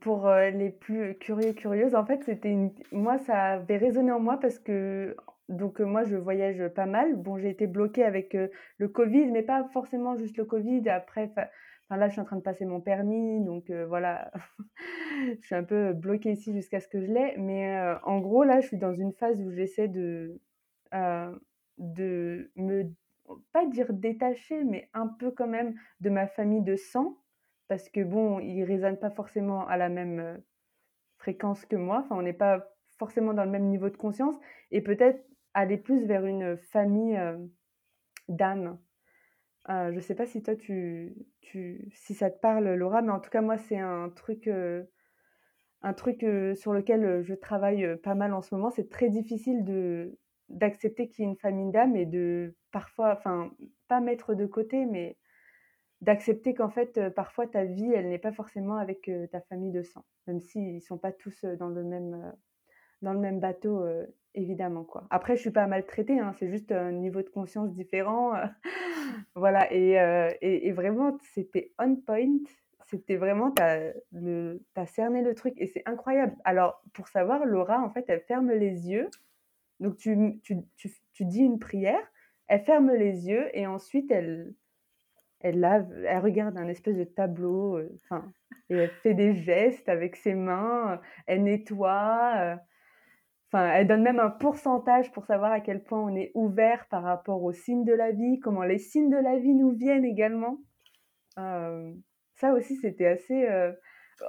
pour 0.00 0.30
les 0.30 0.70
plus 0.70 1.14
curieux 1.18 1.52
curieuses, 1.52 1.94
en 1.94 2.06
fait, 2.06 2.22
c'était 2.24 2.50
une... 2.50 2.72
moi, 2.92 3.18
ça 3.18 3.52
avait 3.52 3.76
résonné 3.76 4.10
en 4.10 4.20
moi 4.20 4.38
parce 4.40 4.58
que 4.58 5.14
donc 5.50 5.80
moi, 5.80 6.04
je 6.04 6.16
voyage 6.16 6.66
pas 6.68 6.86
mal. 6.86 7.14
Bon, 7.16 7.38
j'ai 7.38 7.50
été 7.50 7.66
bloquée 7.66 8.04
avec 8.04 8.36
le 8.78 8.88
Covid, 8.88 9.26
mais 9.26 9.42
pas 9.42 9.64
forcément 9.72 10.16
juste 10.16 10.38
le 10.38 10.46
Covid. 10.46 10.88
Après, 10.88 11.30
enfin, 11.30 11.96
là, 11.96 12.08
je 12.08 12.12
suis 12.12 12.20
en 12.22 12.24
train 12.24 12.36
de 12.36 12.42
passer 12.42 12.64
mon 12.64 12.80
permis, 12.80 13.44
donc 13.44 13.70
voilà, 13.70 14.30
je 15.40 15.46
suis 15.46 15.54
un 15.54 15.64
peu 15.64 15.92
bloquée 15.92 16.32
ici 16.32 16.54
jusqu'à 16.54 16.80
ce 16.80 16.88
que 16.88 17.00
je 17.00 17.12
l'ai. 17.12 17.34
Mais 17.36 17.78
en 18.04 18.20
gros, 18.20 18.44
là, 18.44 18.60
je 18.60 18.68
suis 18.68 18.78
dans 18.78 18.94
une 18.94 19.12
phase 19.12 19.42
où 19.42 19.50
j'essaie 19.50 19.88
de, 19.88 20.40
de 21.78 22.50
me, 22.56 22.90
pas 23.52 23.66
dire 23.66 23.92
détacher, 23.92 24.64
mais 24.64 24.88
un 24.94 25.06
peu 25.06 25.30
quand 25.30 25.48
même 25.48 25.74
de 26.00 26.10
ma 26.10 26.26
famille 26.26 26.62
de 26.62 26.76
sang 26.76 27.16
parce 27.68 27.88
que 27.88 28.02
bon, 28.02 28.40
ils 28.40 28.64
résonnent 28.64 28.98
pas 28.98 29.10
forcément 29.10 29.66
à 29.66 29.76
la 29.76 29.88
même 29.88 30.42
fréquence 31.18 31.64
que 31.66 31.76
moi. 31.76 32.02
Enfin, 32.04 32.16
on 32.16 32.22
n'est 32.22 32.32
pas 32.32 32.66
forcément 32.98 33.34
dans 33.34 33.44
le 33.44 33.50
même 33.50 33.68
niveau 33.68 33.90
de 33.90 33.96
conscience 33.96 34.34
et 34.70 34.80
peut-être 34.80 35.24
aller 35.54 35.76
plus 35.76 36.04
vers 36.06 36.26
une 36.26 36.56
famille 36.56 37.18
d'âmes. 38.28 38.78
je 39.68 39.94
ne 39.94 40.00
sais 40.00 40.14
pas 40.14 40.26
si 40.26 40.42
toi 40.42 40.56
tu, 40.56 41.14
tu, 41.40 41.88
si 41.92 42.14
ça 42.14 42.30
te 42.30 42.38
parle 42.40 42.74
Laura, 42.74 43.02
mais 43.02 43.12
en 43.12 43.20
tout 43.20 43.30
cas 43.30 43.40
moi 43.40 43.56
c'est 43.56 43.78
un 43.78 44.10
truc, 44.10 44.48
un 45.82 45.92
truc 45.94 46.26
sur 46.56 46.72
lequel 46.72 47.22
je 47.22 47.34
travaille 47.34 47.96
pas 47.98 48.14
mal 48.14 48.34
en 48.34 48.42
ce 48.42 48.54
moment. 48.54 48.70
C'est 48.70 48.88
très 48.88 49.10
difficile 49.10 49.64
de 49.64 50.18
d'accepter 50.48 51.08
qu'il 51.08 51.24
y 51.24 51.28
ait 51.28 51.30
une 51.30 51.36
famille 51.36 51.70
d'âmes 51.70 51.96
et 51.96 52.06
de 52.06 52.54
parfois, 52.72 53.12
enfin 53.12 53.50
pas 53.86 54.00
mettre 54.00 54.34
de 54.34 54.46
côté, 54.46 54.86
mais 54.86 55.16
d'accepter 56.00 56.54
qu'en 56.54 56.70
fait, 56.70 57.08
parfois 57.10 57.46
ta 57.46 57.64
vie, 57.64 57.92
elle 57.92 58.08
n'est 58.08 58.18
pas 58.18 58.32
forcément 58.32 58.76
avec 58.76 59.10
ta 59.32 59.40
famille 59.42 59.72
de 59.72 59.82
sang, 59.82 60.04
même 60.26 60.40
s'ils 60.40 60.76
ne 60.76 60.80
sont 60.80 60.98
pas 60.98 61.12
tous 61.12 61.44
dans 61.58 61.68
le 61.68 61.82
même, 61.82 62.32
dans 63.02 63.12
le 63.12 63.18
même 63.18 63.40
bateau, 63.40 63.84
évidemment. 64.34 64.84
Quoi. 64.84 65.06
Après, 65.10 65.34
je 65.34 65.40
ne 65.40 65.42
suis 65.42 65.50
pas 65.50 65.66
maltraitée, 65.66 66.20
hein, 66.20 66.32
c'est 66.38 66.48
juste 66.48 66.70
un 66.70 66.92
niveau 66.92 67.22
de 67.22 67.28
conscience 67.28 67.72
différent. 67.72 68.32
voilà, 69.34 69.72
et, 69.72 69.98
et, 70.40 70.72
vraiment, 70.72 71.18
c'était 71.34 71.72
on 71.78 71.96
point. 71.96 72.38
C'était 72.86 73.16
vraiment, 73.16 73.50
tu 73.50 73.62
as, 73.62 74.86
cerné 74.86 75.20
le 75.22 75.34
truc 75.34 75.54
et 75.58 75.66
c'est 75.66 75.82
incroyable. 75.84 76.34
Alors, 76.44 76.82
pour 76.94 77.08
savoir, 77.08 77.44
Laura, 77.44 77.82
en 77.82 77.90
fait, 77.90 78.04
elle 78.08 78.22
ferme 78.22 78.50
les 78.50 78.88
yeux. 78.88 79.10
Donc, 79.80 79.96
tu, 79.96 80.40
tu, 80.42 80.56
tu, 80.76 80.90
tu 81.12 81.24
dis 81.26 81.40
une 81.40 81.58
prière, 81.58 82.00
elle 82.46 82.64
ferme 82.64 82.90
les 82.90 83.28
yeux 83.28 83.46
et 83.52 83.66
ensuite, 83.66 84.10
elle, 84.10 84.54
elle 85.40 85.60
lave, 85.60 85.88
elle 86.04 86.18
regarde 86.18 86.56
un 86.56 86.68
espèce 86.68 86.96
de 86.96 87.04
tableau, 87.04 87.76
euh, 87.76 87.88
enfin, 88.04 88.32
et 88.70 88.76
elle 88.76 88.90
fait 89.02 89.14
des 89.14 89.34
gestes 89.34 89.88
avec 89.88 90.16
ses 90.16 90.34
mains, 90.34 90.92
euh, 90.92 90.96
elle 91.26 91.44
nettoie, 91.44 92.32
euh, 92.36 92.56
enfin, 93.48 93.72
elle 93.72 93.86
donne 93.86 94.02
même 94.02 94.18
un 94.18 94.30
pourcentage 94.30 95.12
pour 95.12 95.26
savoir 95.26 95.52
à 95.52 95.60
quel 95.60 95.82
point 95.82 96.00
on 96.00 96.14
est 96.16 96.32
ouvert 96.34 96.86
par 96.88 97.02
rapport 97.02 97.42
aux 97.42 97.52
signes 97.52 97.84
de 97.84 97.92
la 97.92 98.10
vie, 98.10 98.40
comment 98.40 98.64
les 98.64 98.78
signes 98.78 99.10
de 99.10 99.16
la 99.16 99.38
vie 99.38 99.54
nous 99.54 99.70
viennent 99.70 100.04
également. 100.04 100.58
ça 101.36 102.52
aussi, 102.52 102.76
c'était 102.76 103.06
assez. 103.06 103.48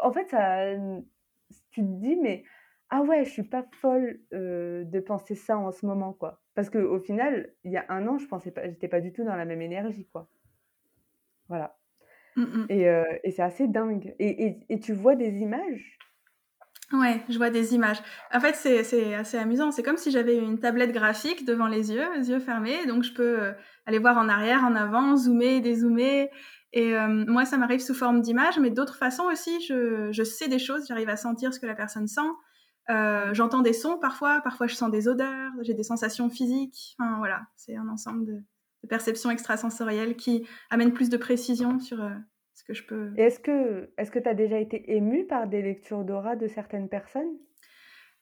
En 0.04 0.12
fait, 0.12 0.30
ça, 0.30 0.76
tu 1.72 1.82
te 1.82 1.88
dis, 2.02 2.15
mais 2.17 2.43
ah 2.91 3.02
ouais, 3.02 3.26
je 3.26 3.32
suis 3.32 3.43
pas 3.43 3.65
folle 3.82 4.19
de 4.32 5.00
penser 5.00 5.36
ça 5.36 5.58
en 5.58 5.72
ce 5.72 5.86
moment, 5.86 6.13
quoi. 6.13 6.41
Parce 6.54 6.69
qu'au 6.69 7.00
final, 7.00 7.54
il 7.63 7.72
y 7.72 7.78
a 7.78 7.86
un 7.89 8.08
an, 8.08 8.17
je 8.19 8.28
pensais 8.28 8.52
pas, 8.52 8.67
j'étais 8.67 8.88
pas 8.88 9.02
du 9.02 9.12
tout 9.12 9.24
dans 9.24 9.36
la 9.36 9.45
même 9.45 9.62
énergie, 9.62 10.08
quoi. 10.12 10.30
Voilà. 11.50 11.76
Mmh, 12.36 12.44
mmh. 12.44 12.66
Et, 12.70 13.32
c'est 13.32 13.42
assez 13.42 13.68
dingue. 13.68 14.16
Et, 14.20 14.80
tu 14.82 14.94
vois 14.94 15.16
des 15.16 15.40
images? 15.40 15.98
Ouais, 16.92 17.22
je 17.30 17.38
vois 17.38 17.50
des 17.50 17.76
images. 17.76 18.02
En 18.34 18.40
fait, 18.40 18.56
c'est 18.56 19.14
assez 19.14 19.38
amusant. 19.38 19.72
C'est 19.72 19.84
comme 19.84 19.98
si 19.98 20.12
j'avais 20.12 20.38
une 20.38 20.60
tablette 20.60 20.92
graphique 20.92 21.46
devant 21.46 21.68
les 21.68 21.92
yeux, 21.92 22.08
les 22.16 22.30
yeux 22.30 22.40
fermés. 22.40 22.86
Donc, 22.88 23.04
je 23.04 23.14
peux 23.14 23.54
aller 23.86 24.00
voir 24.00 24.18
en 24.18 24.30
arrière, 24.30 24.64
en 24.64 24.76
avant, 24.76 25.18
zoomer, 25.18 25.60
dézoomer. 25.60 26.30
Et 26.72 26.94
moi, 27.28 27.46
ça 27.46 27.58
m'arrive 27.58 27.80
sous 27.80 27.94
forme 27.94 28.22
d'images, 28.22 28.60
mais 28.60 28.70
d'autres 28.70 28.96
façons 28.96 29.26
aussi. 29.32 29.62
Je, 29.62 30.10
je, 30.12 30.24
sais 30.24 30.48
des 30.48 30.60
choses, 30.60 30.86
j'arrive 30.88 31.10
à 31.10 31.18
sentir 31.18 31.54
ce 31.54 31.60
que 31.60 31.68
la 31.68 31.76
personne 31.76 32.08
sent. 32.08 32.30
J'entends 33.34 33.62
des 33.62 33.74
sons 33.74 34.00
parfois, 34.00 34.42
parfois 34.42 34.66
je 34.66 34.76
sens 34.76 34.90
des 34.90 35.08
odeurs, 35.08 35.52
j'ai 35.62 35.76
des 35.76 35.84
sensations 35.84 36.30
physiques. 36.30 36.96
Enfin, 37.00 37.18
voilà, 37.20 37.42
c'est 37.56 37.76
un 37.76 37.88
ensemble 37.88 38.26
de, 38.26 38.44
de 38.84 38.88
perception 38.88 39.32
extrasensorielle 39.32 40.15
qui 40.15 40.48
amène 40.70 40.94
plus 40.94 41.10
de 41.10 41.18
précision 41.18 41.80
sur 41.80 42.04
euh, 42.04 42.10
ce 42.54 42.63
que 42.63 42.74
je 42.74 42.84
peux. 42.84 43.12
est-ce 43.18 43.39
que 43.39 43.89
est-ce 43.98 44.12
que 44.12 44.20
tu 44.20 44.30
as 44.30 44.34
déjà 44.34 44.60
été 44.60 44.96
ému 44.96 45.26
par 45.26 45.48
des 45.48 45.62
lectures 45.62 46.04
d'aura 46.04 46.36
de 46.36 46.48
certaines 46.48 46.89
personnes? 46.89 47.38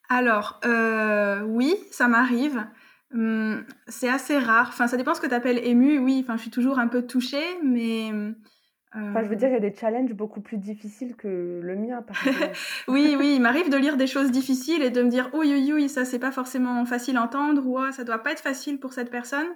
Alors, 0.10 0.60
euh, 0.65 1.41
oui, 1.41 1.76
ça 1.91 2.08
m'arrive. 2.08 2.65
Hum, 3.13 3.65
c'est 3.88 4.10
assez 4.10 4.38
rare. 4.38 4.70
Enfin, 4.70 4.88
ça 4.88 4.98
dépend 4.98 5.13
ce 5.13 5.22
que 5.22 5.28
tu 5.28 5.34
appelles 5.34 5.65
ému. 5.65 6.00
Oui, 6.00 6.22
enfin, 6.24 6.38
je 6.38 6.41
suis 6.41 6.52
toujours 6.52 6.80
un 6.80 6.88
peu 6.88 7.06
touchée, 7.06 7.46
mais 7.63 8.12
Enfin, 8.93 9.22
je 9.24 9.30
veux 9.30 9.36
dire, 9.36 9.50
il 9.50 9.54
y 9.54 9.58
a 9.58 9.60
des 9.60 9.76
challenges 9.76 10.13
beaucoup 10.13 10.41
plus 10.41 10.58
difficiles 10.58 11.15
que 11.15 11.60
le 11.62 11.76
mien, 11.76 12.02
par 12.02 12.15
exemple. 12.28 12.58
oui, 12.88 13.15
oui, 13.17 13.34
il 13.36 13.41
m'arrive 13.41 13.70
de 13.70 13.78
lire 13.78 13.98
des 13.98 14.08
choses 14.08 14.32
difficiles 14.32 14.82
et 14.82 14.89
de 14.89 15.04
me 15.04 15.10
dire, 15.10 15.30
oui, 15.34 15.52
oui, 15.54 15.72
oui, 15.74 15.89
ça, 15.89 16.06
c'est 16.06 16.20
pas 16.20 16.32
forcément 16.32 16.84
facile 16.86 17.17
à 17.17 17.24
entendre, 17.24 17.65
ou 17.65 17.78
oh, 17.80 17.91
ça 17.91 18.04
doit 18.04 18.24
pas 18.24 18.32
être 18.32 18.41
facile 18.41 18.80
pour 18.80 18.93
cette 18.93 19.12
personne. 19.12 19.48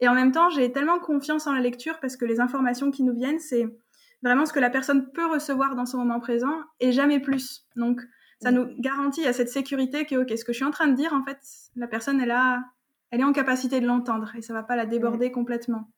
Et 0.00 0.08
en 0.08 0.14
même 0.14 0.32
temps, 0.32 0.50
j'ai 0.50 0.72
tellement 0.72 0.98
confiance 0.98 1.46
en 1.46 1.52
la 1.52 1.60
lecture 1.60 1.98
parce 2.00 2.16
que 2.16 2.24
les 2.24 2.40
informations 2.40 2.90
qui 2.90 3.02
nous 3.02 3.14
viennent, 3.14 3.38
c'est 3.38 3.66
vraiment 4.22 4.46
ce 4.46 4.52
que 4.52 4.60
la 4.60 4.70
personne 4.70 5.10
peut 5.12 5.26
recevoir 5.26 5.74
dans 5.74 5.86
son 5.86 5.98
moment 5.98 6.20
présent 6.20 6.54
et 6.80 6.92
jamais 6.92 7.20
plus. 7.20 7.66
Donc, 7.76 8.02
ça 8.42 8.50
nous 8.50 8.66
garantit 8.78 9.26
à 9.26 9.32
cette 9.32 9.48
sécurité 9.48 10.04
que, 10.04 10.16
ok, 10.16 10.28
ce 10.36 10.44
que 10.44 10.52
je 10.52 10.58
suis 10.58 10.64
en 10.64 10.70
train 10.70 10.88
de 10.88 10.94
dire, 10.94 11.14
en 11.14 11.24
fait, 11.24 11.38
la 11.74 11.86
personne, 11.86 12.20
elle, 12.20 12.30
a, 12.30 12.62
elle 13.10 13.20
est 13.20 13.24
en 13.24 13.32
capacité 13.32 13.80
de 13.80 13.86
l'entendre 13.86 14.34
et 14.36 14.42
ça 14.42 14.52
va 14.52 14.62
pas 14.62 14.76
la 14.76 14.84
déborder 14.84 15.32
complètement. 15.32 15.90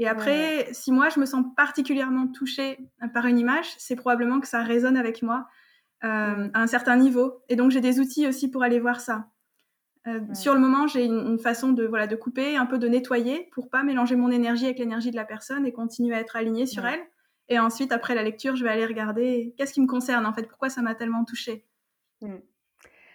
Et 0.00 0.06
après, 0.06 0.68
si 0.70 0.92
moi, 0.92 1.08
je 1.08 1.18
me 1.18 1.26
sens 1.26 1.44
particulièrement 1.56 2.28
touchée 2.28 2.78
par 3.12 3.26
une 3.26 3.36
image, 3.36 3.66
c'est 3.78 3.96
probablement 3.96 4.38
que 4.38 4.46
ça 4.46 4.62
résonne 4.62 4.96
avec 4.96 5.22
moi 5.22 5.48
euh, 6.04 6.48
à 6.54 6.62
un 6.62 6.66
certain 6.68 6.94
niveau. 6.94 7.42
Et 7.48 7.56
donc, 7.56 7.72
j'ai 7.72 7.80
des 7.80 7.98
outils 7.98 8.28
aussi 8.28 8.48
pour 8.48 8.62
aller 8.62 8.78
voir 8.78 9.00
ça. 9.00 9.26
Euh, 10.06 10.20
sur 10.34 10.54
le 10.54 10.60
moment, 10.60 10.86
j'ai 10.86 11.04
une, 11.04 11.38
façon 11.38 11.72
de, 11.72 11.84
voilà, 11.84 12.06
de 12.06 12.16
couper, 12.16 12.56
un 12.56 12.66
peu 12.66 12.78
de 12.78 12.88
nettoyer 12.88 13.48
pour 13.52 13.68
pas 13.68 13.82
mélanger 13.82 14.16
mon 14.16 14.30
énergie 14.30 14.64
avec 14.64 14.78
l'énergie 14.78 15.10
de 15.10 15.16
la 15.16 15.24
personne 15.24 15.66
et 15.66 15.72
continuer 15.72 16.14
à 16.14 16.20
être 16.20 16.36
alignée 16.36 16.66
sur 16.66 16.86
elle. 16.86 17.00
Et 17.48 17.58
ensuite, 17.58 17.92
après 17.92 18.14
la 18.14 18.22
lecture, 18.22 18.56
je 18.56 18.64
vais 18.64 18.70
aller 18.70 18.86
regarder 18.86 19.54
qu'est-ce 19.56 19.72
qui 19.72 19.80
me 19.80 19.86
concerne 19.86 20.26
en 20.26 20.32
fait, 20.32 20.44
pourquoi 20.44 20.68
ça 20.68 20.82
m'a 20.82 20.94
tellement 20.94 21.24
touchée. 21.24 21.64
Mm. 22.20 22.34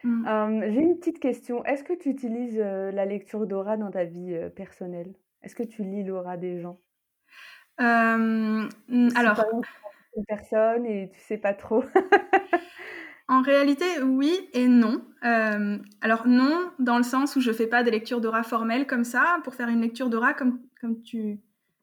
Mm. 0.04 0.28
Euh, 0.28 0.72
j'ai 0.72 0.82
une 0.82 0.98
petite 0.98 1.20
question. 1.20 1.64
Est-ce 1.66 1.84
que 1.84 1.94
tu 1.94 2.10
utilises 2.10 2.60
euh, 2.60 2.92
la 2.92 3.06
lecture 3.06 3.46
d'aura 3.46 3.78
dans 3.78 3.92
ta 3.92 4.04
vie 4.04 4.38
personnelle? 4.56 5.14
Est-ce 5.44 5.56
que 5.56 5.64
tu 5.64 5.84
lis 5.84 6.04
l'aura 6.04 6.38
des 6.38 6.60
gens? 6.60 6.80
Alors. 7.78 9.46
une 10.16 10.26
personne 10.26 10.86
et 10.86 11.10
tu 11.12 11.20
sais 11.22 11.38
pas 11.38 11.54
trop. 11.54 11.84
En 13.28 13.42
réalité, 13.42 13.86
oui 14.04 14.32
et 14.54 14.68
non. 14.68 15.02
Euh, 15.24 15.78
alors 16.02 16.28
non, 16.28 16.72
dans 16.80 16.98
le 16.98 17.04
sens 17.04 17.36
où 17.36 17.42
je 17.42 17.52
fais 17.52 17.68
pas 17.68 17.84
des 17.84 17.92
lectures 17.92 18.20
d'aura 18.20 18.44
formelles 18.44 18.86
comme 18.86 19.06
ça. 19.06 19.40
Pour 19.44 19.56
faire 19.56 19.70
une 19.70 19.82
lecture 19.82 20.10
d'aura, 20.10 20.34
comme, 20.34 20.60
comme 20.82 21.02
tu, 21.02 21.40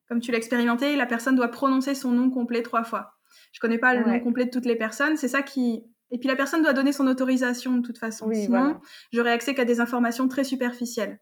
comme 0.08 0.20
tu 0.20 0.32
l'as 0.32 0.38
expérimenté, 0.38 0.96
la 0.96 1.06
personne 1.06 1.36
doit 1.36 1.48
prononcer 1.48 1.94
son 1.94 2.10
nom 2.10 2.30
complet 2.30 2.62
trois 2.62 2.84
fois. 2.84 3.14
Je 3.52 3.60
connais 3.60 3.78
pas 3.78 3.94
le 3.94 4.04
nom 4.04 4.20
complet 4.20 4.44
de 4.44 4.50
toutes 4.50 4.66
les 4.66 4.76
personnes. 4.76 5.16
C'est 5.16 5.28
ça 5.28 5.42
qui... 5.42 5.82
Et 6.12 6.18
puis 6.18 6.28
la 6.28 6.36
personne 6.36 6.62
doit 6.62 6.72
donner 6.72 6.92
son 6.92 7.06
autorisation 7.06 7.76
de 7.76 7.86
toute 7.86 7.98
façon. 7.98 8.30
Sinon, 8.32 8.80
j'aurais 9.12 9.32
accès 9.32 9.54
qu'à 9.54 9.64
des 9.64 9.80
informations 9.80 10.28
très 10.28 10.44
superficielles. 10.44 11.20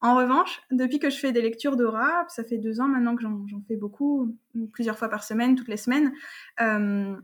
En 0.00 0.14
revanche, 0.14 0.60
depuis 0.70 1.00
que 1.00 1.10
je 1.10 1.18
fais 1.18 1.32
des 1.32 1.42
lectures 1.42 1.76
d'aura, 1.76 2.24
ça 2.28 2.44
fait 2.44 2.58
deux 2.58 2.80
ans 2.80 2.86
maintenant 2.86 3.16
que 3.16 3.22
j'en 3.22 3.62
fais 3.66 3.74
beaucoup, 3.76 4.36
plusieurs 4.72 4.96
fois 4.96 5.08
par 5.08 5.24
semaine, 5.24 5.56
toutes 5.56 5.68
les 5.68 5.76
semaines, 5.76 6.12
euh, 6.60 7.16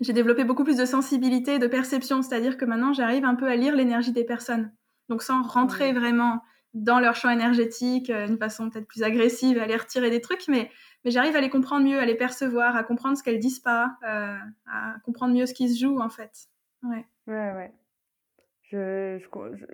j'ai 0.00 0.12
développé 0.12 0.44
beaucoup 0.44 0.64
plus 0.64 0.76
de 0.76 0.84
sensibilité, 0.84 1.58
de 1.58 1.66
perception, 1.66 2.22
c'est-à-dire 2.22 2.56
que 2.56 2.64
maintenant 2.64 2.92
j'arrive 2.92 3.24
un 3.24 3.34
peu 3.34 3.46
à 3.46 3.56
lire 3.56 3.76
l'énergie 3.76 4.12
des 4.12 4.24
personnes. 4.24 4.72
Donc 5.08 5.22
sans 5.22 5.42
rentrer 5.42 5.92
vraiment 5.92 6.40
dans 6.74 7.00
leur 7.00 7.16
champ 7.16 7.30
énergétique 7.30 8.10
euh, 8.10 8.26
d'une 8.26 8.38
façon 8.38 8.70
peut-être 8.70 8.86
plus 8.86 9.02
agressive, 9.02 9.58
à 9.58 9.66
les 9.66 9.76
retirer 9.76 10.10
des 10.10 10.20
trucs, 10.20 10.46
mais, 10.48 10.70
mais 11.04 11.10
j'arrive 11.10 11.36
à 11.36 11.40
les 11.40 11.50
comprendre 11.50 11.84
mieux, 11.84 11.98
à 11.98 12.06
les 12.06 12.14
percevoir, 12.14 12.76
à 12.76 12.84
comprendre 12.84 13.16
ce 13.16 13.22
qu'elles 13.22 13.40
disent 13.40 13.60
pas, 13.60 13.96
euh, 14.04 14.36
à 14.72 14.94
comprendre 15.04 15.34
mieux 15.34 15.46
ce 15.46 15.54
qui 15.54 15.68
se 15.68 15.80
joue 15.80 16.00
en 16.00 16.10
fait. 16.10 16.30
Ouais, 16.82 17.04
ouais, 17.26 17.52
ouais. 17.52 17.72
Je, 18.62 19.18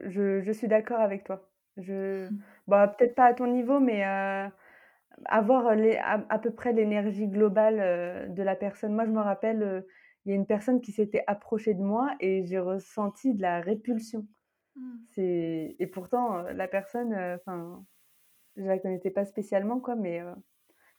je, 0.07 0.43
je, 0.43 0.53
suis 0.53 0.69
d'accord 0.69 1.01
avec 1.01 1.25
toi. 1.25 1.51
Je, 1.77 2.29
mm. 2.29 2.39
bah, 2.67 2.89
peut-être 2.89 3.15
pas 3.15 3.27
à 3.27 3.35
ton 3.35 3.47
niveau, 3.47 3.79
mais 3.79 4.07
euh, 4.07 4.49
avoir 5.27 5.75
les, 5.75 5.99
à, 5.99 6.39
peu 6.39 6.51
près 6.51 6.73
l'énergie 6.73 7.29
globale 7.29 8.35
de 8.35 8.43
la 8.43 8.57
personne. 8.57 8.95
Moi, 8.95 9.05
je 9.05 9.11
me 9.11 9.21
rappelle 9.21 9.85
il 10.27 10.31
y 10.31 10.33
a 10.33 10.35
une 10.35 10.47
personne 10.47 10.81
qui 10.81 10.91
s'était 10.91 11.23
approchée 11.29 11.73
de 11.73 11.83
moi 11.83 12.17
et 12.19 12.45
j'ai 12.47 12.59
ressenti 12.59 13.33
de 13.33 13.41
la 13.41 13.61
répulsion. 13.61 14.27
Mmh. 14.75 14.97
C'est 15.15 15.77
et 15.79 15.87
pourtant 15.87 16.39
euh, 16.39 16.53
la 16.53 16.67
personne, 16.67 17.13
euh, 17.13 17.37
enfin, 17.37 17.85
je 18.57 18.65
la 18.65 18.79
connaissais 18.81 19.11
pas 19.11 19.25
spécialement 19.25 19.79
quoi, 19.79 19.95
mais 19.95 20.21
euh, 20.21 20.35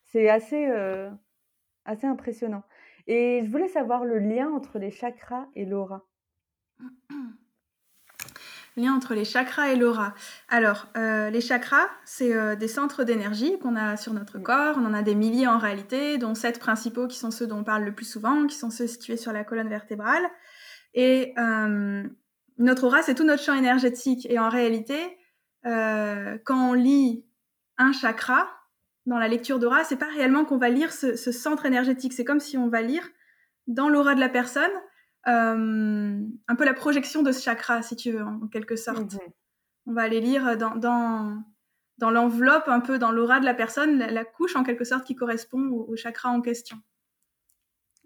c'est 0.02 0.30
assez 0.30 0.66
assez 1.84 2.08
impressionnant. 2.08 2.64
Et 3.08 3.42
je 3.44 3.52
voulais 3.52 3.68
savoir 3.68 4.06
le 4.06 4.20
lien 4.20 4.50
entre 4.50 4.80
les 4.80 4.92
chakras 4.92 5.48
et 5.56 5.66
l'aura. 5.66 6.08
lien 8.78 8.94
entre 8.94 9.14
les 9.14 9.26
chakras 9.26 9.70
et 9.70 9.76
l'aura. 9.76 10.14
Alors, 10.48 10.88
euh, 10.96 11.30
les 11.30 11.42
chakras, 11.42 11.88
c'est 12.06 12.34
euh, 12.34 12.56
des 12.56 12.68
centres 12.68 13.04
d'énergie 13.04 13.58
qu'on 13.60 13.76
a 13.76 13.98
sur 13.98 14.14
notre 14.14 14.40
corps. 14.40 14.76
On 14.78 14.86
en 14.86 14.94
a 14.94 15.02
des 15.02 15.16
milliers 15.16 15.48
en 15.48 15.58
réalité, 15.58 16.18
dont 16.18 16.36
sept 16.36 16.60
principaux 16.60 17.08
qui 17.08 17.18
sont 17.18 17.32
ceux 17.32 17.48
dont 17.48 17.60
on 17.60 17.64
parle 17.64 17.84
le 17.84 17.94
plus 17.94 18.10
souvent, 18.10 18.48
qui 18.48 18.56
sont 18.56 18.70
ceux 18.70 18.88
situés 18.88 19.18
sur 19.18 19.34
la 19.34 19.44
colonne 19.44 19.70
vertébrale. 19.70 20.24
Et 20.94 21.34
euh, 21.38 22.04
notre 22.58 22.86
aura, 22.86 23.02
c'est 23.02 23.16
tout 23.16 23.26
notre 23.26 23.44
champ 23.44 23.56
énergétique. 23.56 24.26
Et 24.30 24.40
en 24.40 24.50
réalité, 24.50 25.18
quand 25.64 26.70
on 26.70 26.74
lit 26.74 27.26
un 27.78 27.92
chakra 27.92 28.48
dans 29.06 29.18
la 29.18 29.28
lecture 29.28 29.60
d'aura, 29.60 29.84
c'est 29.84 29.98
pas 29.98 30.08
réellement 30.16 30.46
qu'on 30.46 30.58
va 30.58 30.70
lire 30.70 30.94
ce, 30.94 31.18
ce 31.18 31.34
centre 31.34 31.66
énergétique. 31.66 32.14
C'est 32.14 32.24
comme 32.24 32.40
si 32.40 32.58
on 32.58 32.70
va 32.70 32.82
lire 32.82 33.04
dans 33.68 33.90
l'aura 33.90 34.16
de 34.16 34.22
la 34.22 34.30
personne 34.30 34.72
un 35.28 36.56
peu 36.58 36.66
la 36.66 36.74
projection 36.74 37.22
de 37.24 37.32
ce 37.32 37.42
chakra, 37.42 37.82
si 37.82 37.96
tu 37.96 38.12
veux, 38.12 38.24
en, 38.24 38.48
quelque 38.48 38.76
sorte. 38.76 39.14
Mhm. 39.14 39.20
On 39.88 39.94
va 39.94 40.02
aller 40.02 40.20
lire 40.20 40.58
dans, 40.58 40.76
dans, 40.76 41.44
dans 41.98 42.12
l'enveloppe, 42.12 42.68
un 42.68 42.80
peu 42.80 43.00
dans 43.00 43.12
l'aura 43.12 43.40
de 43.40 43.46
la 43.46 43.54
personne, 43.54 43.98
la, 43.98 44.26
couche 44.26 44.56
en 44.56 44.64
quelque 44.64 44.84
sorte 44.84 45.06
qui 45.06 45.16
correspond 45.16 45.70
au, 45.70 45.96
chakra 45.96 46.30
en 46.30 46.42
question. 46.42 46.78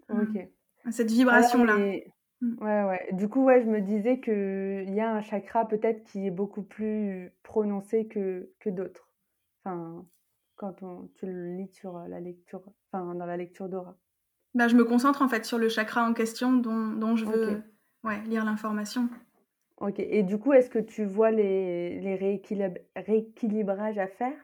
Ok. 0.08 0.48
cette 0.90 1.10
vibration-là. 1.10 1.76
Mm. 1.76 2.60
Ouais, 2.60 2.82
ouais. 2.82 3.08
Du 3.12 3.28
coup, 3.28 3.44
ouais, 3.44 3.62
je 3.62 3.68
me 3.68 3.80
disais 3.80 4.20
qu'il 4.20 4.92
y 4.92 5.00
a 5.00 5.14
un 5.14 5.22
chakra 5.22 5.66
peut-être 5.66 6.02
qui 6.04 6.26
est 6.26 6.30
beaucoup 6.30 6.62
plus 6.62 7.32
prononcé 7.44 8.08
que, 8.08 8.50
que 8.58 8.68
d'autres. 8.68 9.08
Enfin, 9.64 10.04
quand 10.56 10.82
on, 10.82 11.08
tu 11.14 11.26
le 11.26 11.56
lis 11.56 11.68
sur 11.68 11.98
la 12.08 12.18
lecture, 12.18 12.62
enfin, 12.90 13.14
dans 13.14 13.26
la 13.26 13.36
lecture 13.36 13.68
d'aura. 13.68 13.96
Bah, 14.54 14.68
je 14.68 14.76
me 14.76 14.84
concentre 14.84 15.22
en 15.22 15.28
fait 15.28 15.44
sur 15.44 15.58
le 15.58 15.68
chakra 15.68 16.06
en 16.06 16.12
question 16.12 16.52
dont, 16.52 16.88
dont 16.88 17.16
je 17.16 17.24
veux 17.24 17.62
ouais, 18.04 18.20
lire 18.26 18.44
l'information. 18.44 19.08
Ok, 19.78 19.98
et 19.98 20.22
du 20.22 20.38
coup, 20.38 20.52
est-ce 20.52 20.70
que 20.70 20.78
tu 20.78 21.04
vois 21.04 21.30
les, 21.30 22.00
les 22.00 22.14
rééquilibrages 22.94 23.98
à 23.98 24.06
faire? 24.06 24.36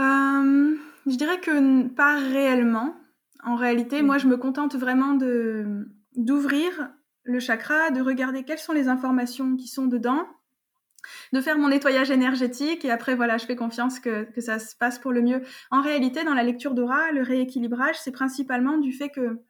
Euh, 0.00 0.76
Je 1.06 1.16
dirais 1.16 1.38
que 1.40 1.86
pas 1.88 2.16
réellement. 2.16 2.96
En 3.44 3.56
réalité, 3.56 4.02
moi, 4.02 4.18
je 4.18 4.26
me 4.26 4.36
contente 4.36 4.74
vraiment 4.74 5.18
d'ouvrir 6.16 6.90
le 7.24 7.40
chakra, 7.40 7.90
de 7.90 8.00
regarder 8.00 8.44
quelles 8.44 8.58
sont 8.58 8.72
les 8.72 8.88
informations 8.88 9.56
qui 9.56 9.68
sont 9.68 9.86
dedans 9.86 10.26
de 11.32 11.40
faire 11.40 11.58
mon 11.58 11.68
nettoyage 11.68 12.10
énergétique 12.10 12.84
et 12.84 12.90
après 12.90 13.14
voilà 13.14 13.38
je 13.38 13.46
fais 13.46 13.56
confiance 13.56 14.00
que, 14.00 14.24
que 14.32 14.40
ça 14.40 14.58
se 14.58 14.76
passe 14.76 14.98
pour 14.98 15.12
le 15.12 15.22
mieux. 15.22 15.42
En 15.70 15.80
réalité 15.80 16.24
dans 16.24 16.34
la 16.34 16.42
lecture 16.42 16.74
d'aura 16.74 17.10
le 17.12 17.22
rééquilibrage 17.22 17.96
c'est 17.98 18.12
principalement 18.12 18.78
du 18.78 18.92
fait 18.92 19.08
que 19.08 19.40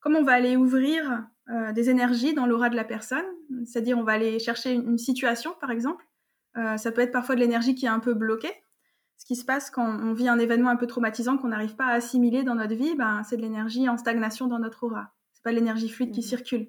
comme 0.00 0.16
on 0.16 0.22
va 0.22 0.32
aller 0.32 0.56
ouvrir 0.56 1.26
euh, 1.50 1.72
des 1.72 1.90
énergies 1.90 2.34
dans 2.34 2.46
l'aura 2.46 2.68
de 2.68 2.76
la 2.76 2.84
personne, 2.84 3.24
c'est-à-dire 3.66 3.98
on 3.98 4.02
va 4.02 4.12
aller 4.12 4.38
chercher 4.38 4.72
une, 4.72 4.98
situation 4.98 5.54
par 5.60 5.70
exemple, 5.70 6.06
euh, 6.56 6.76
ça 6.76 6.92
peut 6.92 7.00
être 7.00 7.12
parfois 7.12 7.34
de 7.34 7.40
l'énergie 7.40 7.74
qui 7.74 7.86
est 7.86 7.90
un 7.90 8.00
peu 8.00 8.14
bloquée. 8.14 8.52
Ce 9.16 9.26
qui 9.26 9.36
se 9.36 9.44
passe 9.44 9.70
quand 9.70 9.86
on 9.86 10.12
vit 10.12 10.28
un 10.28 10.38
événement 10.38 10.70
un 10.70 10.76
peu 10.76 10.86
traumatisant 10.86 11.38
qu'on 11.38 11.48
n'arrive 11.48 11.76
pas 11.76 11.86
à 11.86 11.92
assimiler 11.92 12.42
dans 12.42 12.54
notre 12.54 12.74
vie, 12.74 12.94
ben, 12.96 13.22
c'est 13.24 13.36
de 13.36 13.42
l'énergie 13.42 13.88
en 13.88 13.96
stagnation 13.96 14.46
dans 14.46 14.58
notre 14.58 14.84
aura. 14.84 15.14
C'est 15.32 15.42
pas 15.42 15.50
de 15.50 15.56
l'énergie 15.56 15.88
fluide 15.88 16.12
qui 16.12 16.20
mmh. 16.20 16.24
circule. 16.24 16.68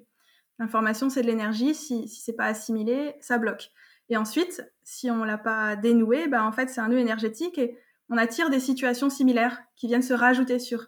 L'information, 0.58 1.10
c'est 1.10 1.22
de 1.22 1.26
l'énergie. 1.26 1.74
Si, 1.74 2.08
si 2.08 2.20
c'est 2.22 2.36
pas 2.36 2.46
assimilé, 2.46 3.14
ça 3.20 3.38
bloque. 3.38 3.70
Et 4.08 4.16
ensuite, 4.16 4.64
si 4.84 5.10
on 5.10 5.24
l'a 5.24 5.38
pas 5.38 5.76
dénoué, 5.76 6.28
bah 6.28 6.44
en 6.44 6.52
fait 6.52 6.68
c'est 6.68 6.80
un 6.80 6.88
nœud 6.88 6.98
énergétique 6.98 7.58
et 7.58 7.76
on 8.08 8.16
attire 8.16 8.50
des 8.50 8.60
situations 8.60 9.10
similaires 9.10 9.60
qui 9.74 9.88
viennent 9.88 10.02
se 10.02 10.14
rajouter 10.14 10.58
sur 10.58 10.86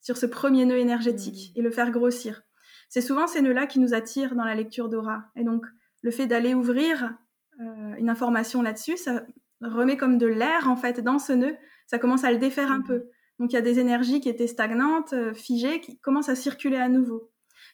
sur 0.00 0.16
ce 0.16 0.26
premier 0.26 0.64
nœud 0.64 0.78
énergétique 0.78 1.52
mmh. 1.54 1.58
et 1.58 1.62
le 1.62 1.70
faire 1.70 1.90
grossir. 1.90 2.42
C'est 2.88 3.00
souvent 3.00 3.26
ces 3.26 3.42
nœuds-là 3.42 3.66
qui 3.66 3.78
nous 3.78 3.94
attirent 3.94 4.34
dans 4.34 4.44
la 4.44 4.54
lecture 4.54 4.88
d'aura. 4.88 5.24
Et 5.36 5.44
donc 5.44 5.66
le 6.02 6.10
fait 6.10 6.26
d'aller 6.26 6.54
ouvrir 6.54 7.14
euh, 7.60 7.94
une 7.98 8.08
information 8.08 8.62
là-dessus, 8.62 8.96
ça 8.96 9.22
remet 9.60 9.96
comme 9.96 10.18
de 10.18 10.26
l'air 10.26 10.68
en 10.68 10.76
fait 10.76 11.00
dans 11.00 11.18
ce 11.18 11.32
nœud. 11.32 11.54
Ça 11.86 11.98
commence 11.98 12.24
à 12.24 12.32
le 12.32 12.38
défaire 12.38 12.72
un 12.72 12.78
mmh. 12.78 12.84
peu. 12.84 13.04
Donc 13.38 13.52
il 13.52 13.54
y 13.54 13.58
a 13.58 13.62
des 13.62 13.78
énergies 13.78 14.20
qui 14.20 14.28
étaient 14.28 14.46
stagnantes, 14.46 15.12
euh, 15.12 15.34
figées, 15.34 15.80
qui 15.80 15.98
commencent 15.98 16.28
à 16.28 16.34
circuler 16.34 16.76
à 16.76 16.88
nouveau. 16.88 17.30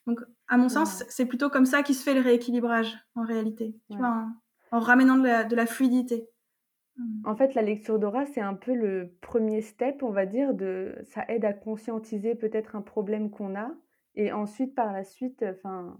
Donc 0.07 0.21
à 0.49 0.57
mon 0.57 0.69
sens, 0.69 1.05
c'est 1.09 1.27
plutôt 1.27 1.51
comme 1.51 1.67
ça 1.67 1.83
qui 1.83 1.95
se 1.95 2.03
fait 2.03 2.15
le 2.15 2.21
rééquilibrage 2.21 2.97
en 3.15 3.25
réalité. 3.25 3.75
Tu 3.91 3.97
vois, 3.97 4.27
en 4.73 4.81
ramenant 4.81 5.17
de 5.17 5.55
la, 5.55 5.67
fluidité. 5.67 6.29
En 7.25 7.37
fait, 7.37 7.55
la 7.55 7.63
lecture 7.63 7.99
d'aura, 7.99 8.27
c'est 8.27 8.41
un 8.41 8.55
peu 8.55 8.75
le 8.75 9.17
premier 9.21 9.61
step, 9.61 10.03
on 10.03 10.11
va 10.11 10.27
dire, 10.27 10.55
de 10.55 10.95
ça 11.05 11.25
aide 11.29 11.45
à 11.45 11.53
conscientiser 11.53 12.35
peut-être 12.35 12.77
un 12.77 12.83
problème 12.83 13.31
qu'on 13.31 13.55
a 13.55 13.71
et 14.15 14.33
ensuite 14.33 14.75
par 14.75 14.93
la 14.93 15.05
suite, 15.05 15.45
enfin 15.47 15.97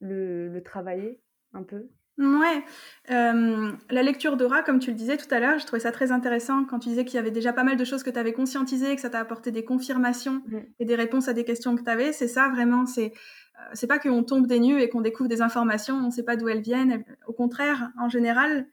le, 0.00 0.48
le 0.48 0.62
travailler 0.62 1.20
un 1.52 1.62
peu. 1.62 1.88
Ouais, 2.16 2.62
hem, 3.08 3.76
la 3.90 4.02
lecture 4.04 4.36
d'aura, 4.36 4.62
comme 4.62 4.78
tu 4.78 4.90
le 4.90 4.96
disais 4.96 5.16
tout 5.16 5.26
à 5.32 5.40
l'heure, 5.40 5.58
je 5.58 5.66
trouvais 5.66 5.80
ça 5.80 5.90
très 5.90 6.12
intéressant 6.12 6.64
quand 6.64 6.78
tu 6.78 6.88
disais 6.88 7.04
qu'il 7.04 7.16
y 7.16 7.18
avait 7.18 7.32
déjà 7.32 7.52
pas 7.52 7.64
mal 7.64 7.76
de 7.76 7.84
choses 7.84 8.04
que 8.04 8.10
tu 8.10 8.18
avais 8.18 8.32
conscientisées, 8.32 8.94
que 8.94 9.00
ça 9.00 9.10
t'a 9.10 9.18
apporté 9.18 9.50
des 9.50 9.64
confirmations 9.64 10.42
Mmh. 10.46 10.74
et 10.78 10.84
des 10.84 10.94
réponses 10.94 11.26
à 11.26 11.32
des 11.32 11.42
questions 11.44 11.74
que 11.74 11.82
tu 11.82 11.90
avais. 11.90 12.12
C'est 12.12 12.28
ça 12.28 12.48
vraiment, 12.50 12.86
c'est, 12.86 13.06
heu, 13.06 13.60
c'est 13.72 13.88
pas 13.88 13.98
qu'on 13.98 14.22
tombe 14.22 14.46
des 14.46 14.60
nues 14.60 14.80
et 14.80 14.88
qu'on 14.88 15.00
découvre 15.00 15.28
des 15.28 15.42
informations, 15.42 15.96
on 15.96 16.10
sait 16.12 16.22
pas 16.22 16.36
d'où 16.36 16.48
elles 16.48 16.60
viennent. 16.62 17.04
au 17.26 17.32
contraire, 17.32 17.90
en 17.98 18.08
général, 18.08 18.68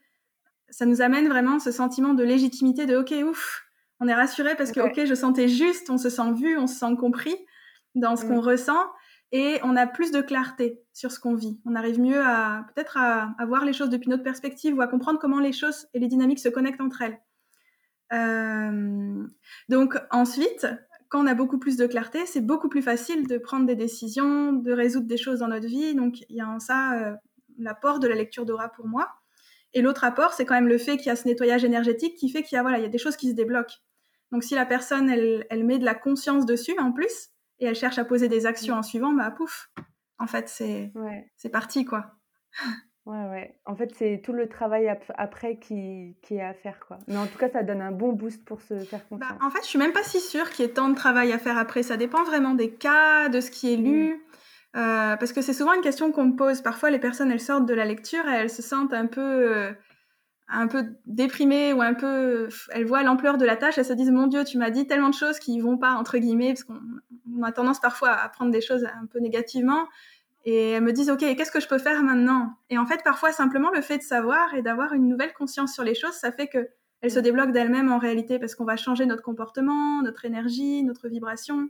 ça 0.70 0.86
nous 0.86 1.02
amène 1.02 1.28
vraiment 1.30 1.60
ce 1.60 1.72
sentiment 1.72 2.14
de 2.14 2.24
légitimité 2.24 2.86
de 2.86 2.98
OK, 2.98 3.14
ouf, 3.30 3.66
on 4.00 4.08
est 4.08 4.14
rassuré 4.16 4.56
parce 4.56 4.72
que 4.72 4.80
Ouais. 4.80 4.90
OK, 5.00 5.06
je 5.06 5.16
sentais 5.16 5.48
juste, 5.48 5.90
on 5.90 5.98
se 5.98 6.10
sent 6.10 6.34
vu, 6.34 6.58
on 6.58 6.68
se 6.68 6.76
sent 6.80 6.96
compris 7.00 7.36
dans 7.96 8.16
ce 8.16 8.26
Mmh. 8.26 8.28
qu'on 8.28 8.42
ressent 8.42 8.88
et 9.32 9.60
on 9.64 9.76
a 9.76 9.88
plus 9.88 10.12
de 10.12 10.22
clarté 10.22 10.82
sur 10.94 11.12
ce 11.12 11.20
qu'on 11.20 11.36
vit. 11.36 11.60
On 11.66 11.76
arrive 11.76 12.00
mieux 12.00 12.22
à 12.22 12.66
peut-être 12.74 12.98
à, 12.98 13.34
voir 13.48 13.64
les 13.64 13.74
choses 13.74 13.90
depuis 13.90 14.10
notre 14.10 14.24
perspective 14.24 14.76
ou 14.76 14.82
à 14.82 14.88
comprendre 14.88 15.20
comment 15.20 15.40
les 15.40 15.54
choses 15.54 15.88
et 15.94 16.00
les 16.00 16.08
dynamiques 16.08 16.40
se 16.40 16.50
connectent 16.50 16.82
entre 16.82 17.02
elles. 17.02 17.20
Euh, 18.14 19.26
donc 19.70 19.98
ensuite, 20.10 20.68
quand 21.08 21.24
on 21.24 21.28
a 21.28 21.34
beaucoup 21.34 21.60
plus 21.60 21.78
de 21.78 21.88
clarté, 21.88 22.26
c'est 22.26 22.42
beaucoup 22.42 22.68
plus 22.68 22.82
facile 22.82 23.26
de 23.26 23.38
prendre 23.38 23.66
des 23.66 23.76
décisions, 23.76 24.52
de 24.52 24.72
résoudre 24.74 25.08
des 25.08 25.18
choses 25.18 25.40
dans 25.40 25.48
notre 25.48 25.68
vie. 25.68 25.96
Donc 25.96 26.22
il 26.30 26.36
y 26.36 26.42
a 26.42 26.48
en 26.48 26.60
ça 26.60 27.00
euh, 27.00 27.16
l'apport 27.58 28.00
de 28.00 28.08
la 28.08 28.16
lecture 28.16 28.46
d'aura 28.46 28.68
pour 28.70 28.88
moi. 28.88 29.10
Et 29.74 29.82
l'autre 29.82 30.04
apport, 30.04 30.34
c'est 30.34 30.44
quand 30.44 30.56
même 30.56 30.68
le 30.68 30.78
fait 30.78 30.98
qu'il 30.98 31.08
y 31.08 31.10
a 31.10 31.16
ce 31.16 31.26
nettoyage 31.26 31.64
énergétique 31.64 32.16
qui 32.18 32.30
fait 32.30 32.44
qu'il 32.44 32.58
y 32.58 32.60
a 32.60 32.62
voilà, 32.64 32.80
il 32.80 32.82
y 32.82 32.86
a 32.86 32.90
des 32.90 32.98
choses 32.98 33.16
qui 33.16 33.30
se 33.30 33.36
débloquent. 33.36 33.78
Donc 34.34 34.44
si 34.44 34.56
la 34.56 34.66
personne 34.66 35.10
elle 35.10 35.64
met 35.64 35.80
de 35.80 35.86
la 35.86 35.96
conscience 35.96 36.46
dessus 36.46 36.78
en 36.78 36.92
plus 36.92 37.30
et 37.62 37.66
elle 37.66 37.76
cherche 37.76 37.98
à 37.98 38.04
poser 38.06 38.28
des 38.28 38.46
actions 38.46 38.76
en 38.76 38.84
suivant, 38.84 39.14
bah 39.14 39.32
pouf, 39.32 39.70
en 40.20 40.28
fait 40.28 40.50
c'est 40.50 40.92
Ouais. 40.96 41.32
c'est 41.38 41.50
parti 41.50 41.86
quoi. 41.86 42.12
Ouais, 43.08 43.26
ouais. 43.32 43.60
En 43.66 43.76
fait, 43.76 43.90
c'est 43.98 44.22
tout 44.24 44.32
le 44.32 44.48
travail 44.48 44.88
ap- 44.88 45.12
après 45.18 45.58
qui, 45.58 46.16
qui 46.22 46.36
est 46.36 46.44
à 46.44 46.54
faire, 46.54 46.80
quoi. 46.88 47.00
Mais 47.08 47.18
en 47.18 47.26
tout 47.26 47.40
cas, 47.40 47.50
ça 47.50 47.64
donne 47.64 47.82
un 47.82 47.92
bon 47.92 48.14
boost 48.14 48.46
pour 48.46 48.62
se 48.62 48.78
faire 48.78 49.00
Bah, 49.10 49.18
confiance. 49.26 49.42
en 49.42 49.50
fait, 49.50 49.62
je 49.64 49.68
suis 49.70 49.80
même 49.80 49.92
pas 49.92 50.04
si 50.04 50.20
sûre 50.20 50.48
qu'il 50.52 50.64
y 50.66 50.68
ait 50.68 50.72
tant 50.72 50.88
de 50.88 50.94
travail 50.94 51.32
à 51.34 51.40
faire 51.40 51.58
après. 51.58 51.82
Ça 51.82 51.98
dépend 51.98 52.22
vraiment 52.24 52.54
des 52.54 52.70
cas, 52.70 53.28
de 53.30 53.42
ce 53.42 53.50
qui 53.50 53.74
est 53.74 53.76
lu. 53.78 54.24
Euh, 54.76 55.16
parce 55.18 55.34
que 55.34 55.42
c'est 55.42 55.54
souvent 55.54 55.74
une 55.74 55.82
question 55.82 56.12
qu'on 56.12 56.26
me 56.26 56.36
pose. 56.36 56.62
Parfois, 56.62 56.92
les 56.92 57.00
personnes, 57.00 57.32
elles 57.32 57.40
sortent 57.42 57.66
de 57.66 57.74
la 57.74 57.86
lecture 57.86 58.24
et 58.30 58.34
elles 58.36 58.52
se 58.52 58.62
sentent 58.62 58.94
un 58.94 59.08
peu, 59.08 59.20
euh, 59.52 59.72
un 60.52 60.68
peu 60.68 60.86
déprimées 61.06 61.74
ou 61.74 61.82
un 61.82 61.94
peu. 61.94 62.50
Elles 62.72 62.86
voient 62.86 63.04
l'ampleur 63.04 63.38
de 63.38 63.46
la 63.46 63.56
tâche. 63.58 63.78
Elles 63.78 63.86
se 63.86 63.94
disent 63.94 64.12
Mon 64.12 64.28
Dieu, 64.28 64.44
tu 64.44 64.58
m'as 64.58 64.70
dit 64.70 64.88
tellement 64.88 65.10
de 65.10 65.16
choses 65.16 65.40
qui 65.40 65.60
vont 65.60 65.78
pas, 65.78 65.94
entre 65.94 66.18
guillemets, 66.18 66.50
parce 66.50 66.64
qu'on 66.64 66.80
on 67.38 67.44
a 67.44 67.52
tendance 67.52 67.80
parfois 67.80 68.10
à 68.10 68.30
prendre 68.30 68.52
des 68.52 68.62
choses 68.62 68.86
un 68.86 69.06
peu 69.06 69.20
négativement. 69.20 69.88
Et 70.46 70.72
elles 70.72 70.84
me 70.84 70.92
disent 70.92 71.10
Ok, 71.10 71.20
qu'est-ce 71.20 71.52
que 71.52 71.60
je 71.60 71.68
peux 71.68 71.78
faire 71.78 72.04
maintenant? 72.04 72.54
Et 72.70 72.78
en 72.78 72.86
fait, 72.86 73.02
parfois, 73.04 73.32
simplement 73.32 73.72
le 73.72 73.82
fait 73.82 73.98
de 73.98 74.04
savoir 74.04 74.54
et 74.54 74.62
d'avoir 74.62 74.94
une 74.94 75.08
nouvelle 75.08 75.34
conscience 75.34 75.74
sur 75.74 75.84
les 75.84 75.96
choses, 75.96 76.14
ça 76.14 76.32
fait 76.32 76.48
que 76.48 76.70
elles 77.02 77.12
se 77.12 77.20
débloquent 77.20 77.52
d'elles-mêmes 77.52 77.92
en 77.92 77.98
réalité 77.98 78.38
parce 78.38 78.54
qu'on 78.54 78.66
va 78.66 78.76
changer 78.76 79.06
notre 79.08 79.24
comportement, 79.24 80.02
notre 80.04 80.26
énergie, 80.26 80.84
notre 80.84 81.08
vibration. 81.08 81.70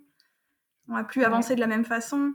On 0.90 0.96
va 0.96 1.04
plus 1.06 1.22
Ouais. 1.22 1.26
avancer 1.28 1.56
de 1.56 1.62
la 1.62 1.68
même 1.68 1.86
façon. 1.86 2.34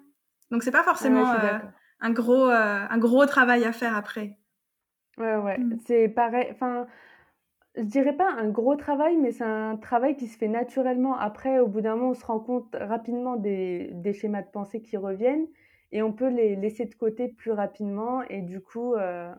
Donc 0.50 0.62
c'est 0.62 0.70
pas 0.70 0.78
ouais, 0.78 0.84
forcément 0.84 1.30
euh, 1.32 1.58
un 2.00 2.10
gros 2.10 2.48
euh, 2.48 2.86
un 2.88 2.98
gros 2.98 3.26
travail 3.26 3.64
à 3.64 3.72
faire 3.72 3.94
après. 3.96 4.38
Ouais, 5.18 5.36
ouais. 5.36 5.58
Mm. 5.58 5.78
C'est 5.86 6.08
pareil. 6.08 6.48
Enfin, 6.50 6.86
je 7.76 7.82
dirais 7.82 8.16
pas 8.16 8.30
un 8.32 8.48
gros 8.50 8.76
travail, 8.76 9.16
mais 9.18 9.32
c'est 9.32 9.44
un 9.44 9.76
travail 9.76 10.16
qui 10.16 10.28
se 10.28 10.38
fait 10.38 10.48
naturellement. 10.48 11.16
Après, 11.18 11.58
au 11.60 11.68
bout 11.68 11.80
d'un 11.82 11.96
moment, 11.96 12.10
on 12.10 12.14
se 12.14 12.26
rend 12.26 12.40
compte 12.40 12.76
rapidement 12.78 13.36
des, 13.36 13.90
des 13.94 14.12
schémas 14.14 14.42
de 14.42 14.50
pensée 14.50 14.82
qui 14.82 14.96
reviennent 14.96 15.48
et 15.92 16.02
on 16.02 16.12
peut 16.12 16.28
les 16.28 16.56
laisser 16.56 16.86
de 16.86 16.94
côté 16.94 17.28
plus 17.28 17.52
rapidement. 17.52 18.22
Et 18.24 18.42
du 18.42 18.60
coup, 18.60 18.94
euh, 18.94 19.32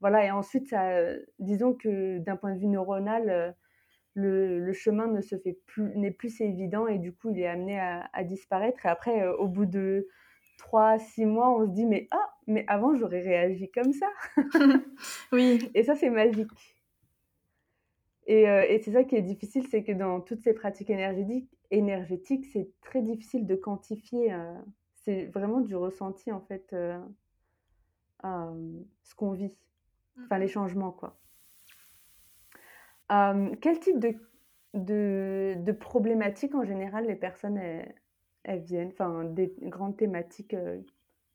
voilà. 0.00 0.24
Et 0.26 0.30
ensuite, 0.30 0.68
ça, 0.68 0.90
disons 1.38 1.74
que 1.74 2.18
d'un 2.18 2.36
point 2.36 2.54
de 2.54 2.60
vue 2.60 2.68
neuronal, 2.68 3.30
euh, 3.30 3.52
le, 4.14 4.60
le 4.60 4.72
chemin 4.72 5.06
ne 5.08 5.20
se 5.20 5.36
fait 5.38 5.58
plus, 5.66 5.96
n'est 5.96 6.10
plus 6.12 6.30
si 6.36 6.44
évident 6.44 6.86
et 6.86 6.98
du 6.98 7.12
coup, 7.14 7.30
il 7.30 7.40
est 7.40 7.46
amené 7.48 7.80
à, 7.80 8.08
à 8.12 8.24
disparaître. 8.24 8.86
Et 8.86 8.88
après, 8.88 9.22
euh, 9.22 9.36
au 9.36 9.48
bout 9.48 9.66
de 9.66 10.08
3, 10.58 10.98
6 10.98 11.26
mois, 11.26 11.50
on 11.50 11.66
se 11.66 11.72
dit, 11.72 11.86
mais 11.86 12.08
ah, 12.10 12.34
mais 12.46 12.64
avant, 12.68 12.94
j'aurais 12.94 13.22
réagi 13.22 13.70
comme 13.70 13.92
ça. 13.92 14.06
oui. 15.32 15.70
Et 15.74 15.82
ça, 15.82 15.94
c'est 15.94 16.10
magique. 16.10 16.50
Et, 18.26 18.48
euh, 18.48 18.64
et 18.68 18.80
c'est 18.80 18.92
ça 18.92 19.04
qui 19.04 19.16
est 19.16 19.22
difficile, 19.22 19.66
c'est 19.68 19.84
que 19.84 19.92
dans 19.92 20.20
toutes 20.20 20.40
ces 20.40 20.54
pratiques 20.54 20.90
énergétiques, 20.90 21.50
énergétiques 21.70 22.46
c'est 22.52 22.70
très 22.80 23.02
difficile 23.02 23.46
de 23.46 23.54
quantifier. 23.54 24.32
euh, 24.32 24.54
c'est 24.96 25.26
vraiment 25.26 25.60
du 25.60 25.76
ressenti, 25.76 26.32
en 26.32 26.40
fait, 26.40 26.72
euh, 26.72 26.98
ce 28.22 29.14
qu'on 29.14 29.32
vit. 29.32 29.54
Enfin, 30.24 30.38
les 30.38 30.48
changements, 30.48 30.92
quoi. 30.92 31.18
Quel 33.10 33.78
type 33.80 33.98
de, 33.98 34.14
de, 34.72 35.56
de 35.58 35.72
problématiques, 35.72 36.54
en 36.54 36.64
général, 36.64 37.06
les 37.06 37.16
personnes, 37.16 37.58
elles, 37.58 37.94
elles 38.44 38.62
viennent 38.62 38.90
Enfin, 38.92 39.24
des 39.24 39.54
grandes 39.62 39.96
thématiques. 39.96 40.54
euh, 40.54 40.80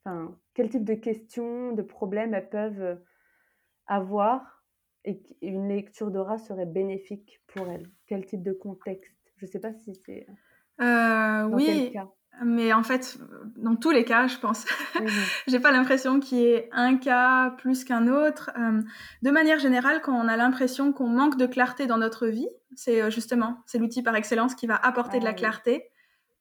Enfin, 0.04 0.38
quel 0.54 0.70
type 0.70 0.84
de 0.84 0.94
questions, 0.94 1.72
de 1.72 1.82
problèmes 1.82 2.34
elles 2.34 2.48
peuvent 2.50 2.80
euh, 2.82 2.96
avoir 3.86 4.64
et 5.04 5.22
qu'une 5.22 5.68
lecture 5.68 6.10
d'aura 6.10 6.38
serait 6.38 6.66
bénéfique 6.66 7.42
pour 7.48 7.70
elles? 7.70 7.90
Quel 8.06 8.26
type 8.26 8.42
de 8.42 8.52
contexte? 8.52 9.16
Je 9.36 9.46
ne 9.46 9.50
sais 9.50 9.60
pas 9.60 9.74
si 9.74 9.94
c'est 9.94 10.26
Euh, 10.80 11.44
dans 11.50 11.60
quel 11.60 11.84
oui, 11.84 11.90
cas. 11.90 12.08
mais 12.42 12.72
en 12.72 12.82
fait, 12.82 13.18
dans 13.56 13.76
tous 13.76 13.90
les 13.90 14.04
cas, 14.04 14.26
je 14.28 14.38
pense, 14.38 14.64
Mhm. 14.98 15.30
j'ai 15.46 15.60
pas 15.60 15.72
l'impression 15.72 16.20
qu'il 16.20 16.38
y 16.38 16.44
ait 16.46 16.68
un 16.72 16.96
cas 16.96 17.50
plus 17.50 17.84
qu'un 17.84 18.08
autre. 18.08 18.50
Euh, 18.58 18.80
de 19.22 19.30
manière 19.30 19.58
générale, 19.58 20.00
quand 20.02 20.14
on 20.14 20.26
a 20.28 20.36
l'impression 20.36 20.92
qu'on 20.92 21.08
manque 21.08 21.36
de 21.36 21.46
clarté 21.46 21.86
dans 21.86 21.98
notre 21.98 22.26
vie, 22.28 22.48
c'est 22.74 23.10
justement 23.10 23.58
c'est 23.66 23.78
l'outil 23.78 24.02
par 24.02 24.14
excellence 24.16 24.54
qui 24.54 24.66
va 24.66 24.76
apporter 24.76 25.18
de 25.18 25.24
la 25.24 25.32
Ah 25.32 25.34
clarté. 25.34 25.90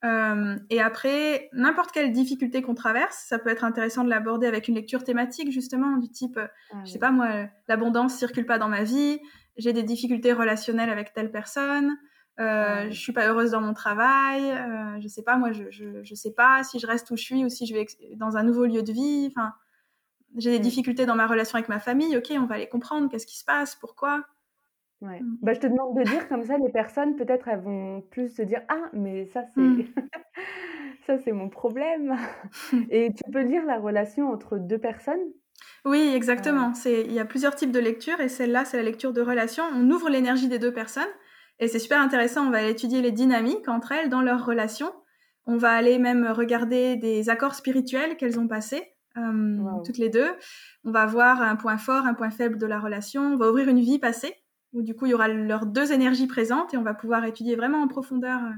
Euh, 0.05 0.57
et 0.69 0.79
après, 0.81 1.49
n'importe 1.51 1.91
quelle 1.91 2.11
difficulté 2.11 2.61
qu'on 2.61 2.73
traverse, 2.75 3.25
ça 3.27 3.37
peut 3.37 3.49
être 3.49 3.65
intéressant 3.65 4.03
de 4.05 4.09
l'aborder 4.09 4.47
avec 4.47 4.67
une 4.69 4.75
lecture 4.75 5.03
thématique 5.03 5.51
justement 5.51 5.97
du 5.97 6.09
type, 6.09 6.37
euh, 6.37 6.47
Ah 6.71 6.77
je 6.85 6.91
sais 6.91 6.99
pas 6.99 7.11
moi, 7.11 7.47
l'abondance 7.67 8.15
circule 8.15 8.45
pas 8.45 8.57
dans 8.57 8.69
ma 8.69 8.83
vie, 8.83 9.19
j'ai 9.57 9.73
des 9.73 9.83
difficultés 9.83 10.31
relationnelles 10.31 10.89
avec 10.89 11.11
telle 11.11 11.31
personne, 11.31 11.97
euh, 12.39 12.43
Ah 12.65 12.83
oui. 12.85 12.93
je 12.93 12.99
suis 12.99 13.11
pas 13.11 13.27
heureuse 13.27 13.51
dans 13.51 13.59
mon 13.59 13.73
travail, 13.73 14.41
euh, 14.51 15.01
je 15.01 15.07
sais 15.09 15.23
pas 15.23 15.35
moi, 15.35 15.51
je, 15.51 15.63
je, 15.69 16.01
je 16.01 16.15
sais 16.15 16.31
pas 16.33 16.63
si 16.63 16.79
je 16.79 16.87
reste 16.87 17.11
où 17.11 17.17
je 17.17 17.23
suis 17.23 17.43
ou 17.43 17.49
si 17.49 17.65
je 17.65 17.73
vais 17.73 17.85
dans 18.15 18.37
un 18.37 18.43
nouveau 18.43 18.65
lieu 18.65 18.83
de 18.83 18.93
vie. 18.93 19.27
Enfin, 19.35 19.53
j'ai 20.37 20.51
des 20.51 20.59
difficultés 20.59 21.05
dans 21.05 21.15
ma 21.15 21.27
relation 21.27 21.57
avec 21.57 21.67
ma 21.69 21.79
famille. 21.79 22.15
Ok, 22.15 22.31
on 22.31 22.45
va 22.45 22.57
les 22.57 22.69
comprendre. 22.69 23.09
Qu'est-ce 23.09 23.25
qui 23.27 23.37
se 23.37 23.43
passe 23.43 23.75
Pourquoi? 23.75 24.23
Ouais. 25.01 25.21
Mm. 25.21 25.37
Bah, 25.41 25.53
je 25.53 25.59
te 25.59 25.67
demande 25.67 25.97
de 25.97 26.03
dire 26.03 26.27
comme 26.27 26.43
ça, 26.43 26.57
les 26.57 26.69
personnes, 26.69 27.15
peut-être, 27.15 27.47
elles 27.47 27.61
vont 27.61 28.01
plus 28.11 28.29
se 28.35 28.41
dire 28.41 28.61
Ah, 28.67 28.89
mais 28.93 29.25
ça, 29.27 29.43
c'est 29.55 29.61
Mm. 29.61 29.85
ça, 31.07 31.17
c'est 31.19 31.31
mon 31.31 31.49
problème. 31.49 32.15
Et 32.91 33.11
tu 33.13 33.23
peux 33.31 33.41
lire 33.41 33.65
la 33.65 33.77
relation 33.79 34.29
entre 34.31 34.57
deux 34.57 34.77
personnes? 34.77 35.19
Oui, 35.85 36.09
Euh, 36.11 36.15
exactement. 36.15 36.73
C'est, 36.73 37.01
il 37.01 37.13
y 37.13 37.19
a 37.19 37.25
plusieurs 37.25 37.55
types 37.55 37.71
de 37.71 37.79
lecture 37.79 38.19
et 38.19 38.29
celle-là, 38.29 38.65
c'est 38.65 38.77
la 38.77 38.83
lecture 38.83 39.13
de 39.13 39.21
relation. 39.21 39.63
On 39.73 39.89
ouvre 39.89 40.09
l'énergie 40.09 40.47
des 40.47 40.59
deux 40.59 40.73
personnes 40.73 41.07
et 41.59 41.67
c'est 41.67 41.79
super 41.79 42.01
intéressant. 42.01 42.45
On 42.47 42.49
va 42.51 42.57
aller 42.59 42.71
étudier 42.71 43.01
les 43.01 43.11
dynamiques 43.11 43.67
entre 43.69 43.91
elles 43.93 44.09
dans 44.09 44.21
leur 44.21 44.45
relation. 44.45 44.91
On 45.45 45.57
va 45.57 45.71
aller 45.71 45.97
même 45.97 46.25
regarder 46.27 46.95
des 46.97 47.29
accords 47.29 47.55
spirituels 47.55 48.17
qu'elles 48.17 48.39
ont 48.39 48.47
passés, 48.47 48.83
euh, 49.17 49.57
Wow. 49.57 49.81
toutes 49.83 49.97
les 49.97 50.09
deux. 50.09 50.29
On 50.83 50.91
va 50.91 51.05
voir 51.05 51.41
un 51.41 51.55
point 51.55 51.77
fort, 51.77 52.05
un 52.05 52.13
point 52.13 52.29
faible 52.29 52.57
de 52.57 52.65
la 52.67 52.79
relation. 52.79 53.21
On 53.33 53.37
va 53.37 53.49
ouvrir 53.49 53.67
une 53.69 53.79
vie 53.79 53.99
passée 53.99 54.35
où 54.73 54.81
du 54.81 54.95
coup 54.95 55.05
il 55.05 55.09
y 55.11 55.13
aura 55.13 55.27
leurs 55.27 55.65
deux 55.65 55.91
énergies 55.91 56.27
présentes 56.27 56.73
et 56.73 56.77
on 56.77 56.83
va 56.83 56.93
pouvoir 56.93 57.25
étudier 57.25 57.55
vraiment 57.55 57.81
en 57.81 57.87
profondeur, 57.87 58.43
euh, 58.43 58.49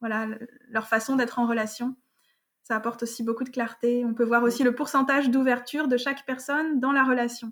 voilà, 0.00 0.26
le- 0.26 0.48
leur 0.70 0.88
façon 0.88 1.16
d'être 1.16 1.38
en 1.38 1.46
relation. 1.46 1.96
Ça 2.64 2.76
apporte 2.76 3.02
aussi 3.02 3.22
beaucoup 3.24 3.44
de 3.44 3.50
clarté. 3.50 4.04
On 4.04 4.14
peut 4.14 4.24
voir 4.24 4.42
aussi 4.42 4.62
le 4.64 4.74
pourcentage 4.74 5.30
d'ouverture 5.30 5.88
de 5.88 5.96
chaque 5.96 6.24
personne 6.26 6.78
dans 6.80 6.92
la 6.92 7.02
relation. 7.04 7.48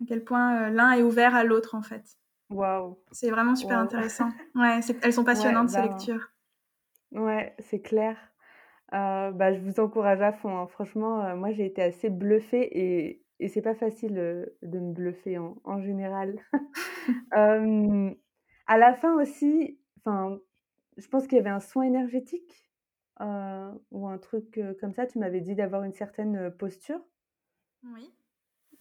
À 0.00 0.04
quel 0.06 0.24
point 0.24 0.62
euh, 0.64 0.70
l'un 0.70 0.92
est 0.92 1.02
ouvert 1.02 1.34
à 1.34 1.42
l'autre, 1.44 1.74
en 1.74 1.82
fait. 1.82 2.04
Waouh. 2.50 2.96
C'est 3.12 3.30
vraiment 3.30 3.56
super 3.56 3.78
Wow. 3.78 3.84
intéressant. 3.84 4.30
Ouais, 4.54 4.82
c'est- 4.82 4.98
elles 5.04 5.12
sont 5.12 5.24
passionnantes, 5.64 5.70
ces 5.70 5.76
bah, 5.78 5.82
lectures. 5.88 6.28
Ouais, 7.12 7.54
c'est 7.60 7.80
clair. 7.80 8.16
Euh, 8.92 9.32
bah, 9.32 9.52
je 9.52 9.58
vous 9.60 9.80
encourage 9.80 10.20
à 10.20 10.32
fond. 10.32 10.56
hein. 10.58 10.66
Franchement, 10.68 11.34
moi, 11.36 11.52
j'ai 11.52 11.66
été 11.66 11.82
assez 11.82 12.08
bluffée 12.10 12.68
et, 12.78 13.24
et 13.38 13.48
c'est 13.48 13.62
pas 13.62 13.74
facile 13.74 14.18
euh, 14.18 14.46
de 14.62 14.78
me 14.78 14.92
bluffer 14.92 15.38
en, 15.38 15.56
en 15.64 15.80
général. 15.80 16.40
Euh, 17.36 18.10
à 18.66 18.78
la 18.78 18.92
fin 18.92 19.14
aussi, 19.22 19.78
enfin, 19.98 20.40
je 20.96 21.06
pense 21.06 21.28
qu'il 21.28 21.36
y 21.36 21.40
avait 21.40 21.50
un 21.50 21.60
soin 21.60 21.84
énergétique 21.84 22.68
euh, 23.20 23.70
ou 23.92 24.08
un 24.08 24.18
truc 24.18 24.60
comme 24.80 24.92
ça. 24.92 25.06
Tu 25.06 25.20
m'avais 25.20 25.40
dit 25.40 25.54
d'avoir 25.54 25.84
une 25.84 25.92
certaine 25.92 26.50
posture. 26.50 26.98
Oui. 27.84 28.12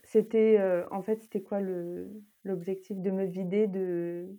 C'était, 0.04 0.60
en 0.90 1.04
fait, 1.04 1.22
c'était 1.22 1.44
quoi 1.44 1.62
le, 1.62 2.10
l'objectif 2.44 3.00
de 3.00 3.12
me 3.12 3.26
vider 3.26 3.68
de, 3.68 4.36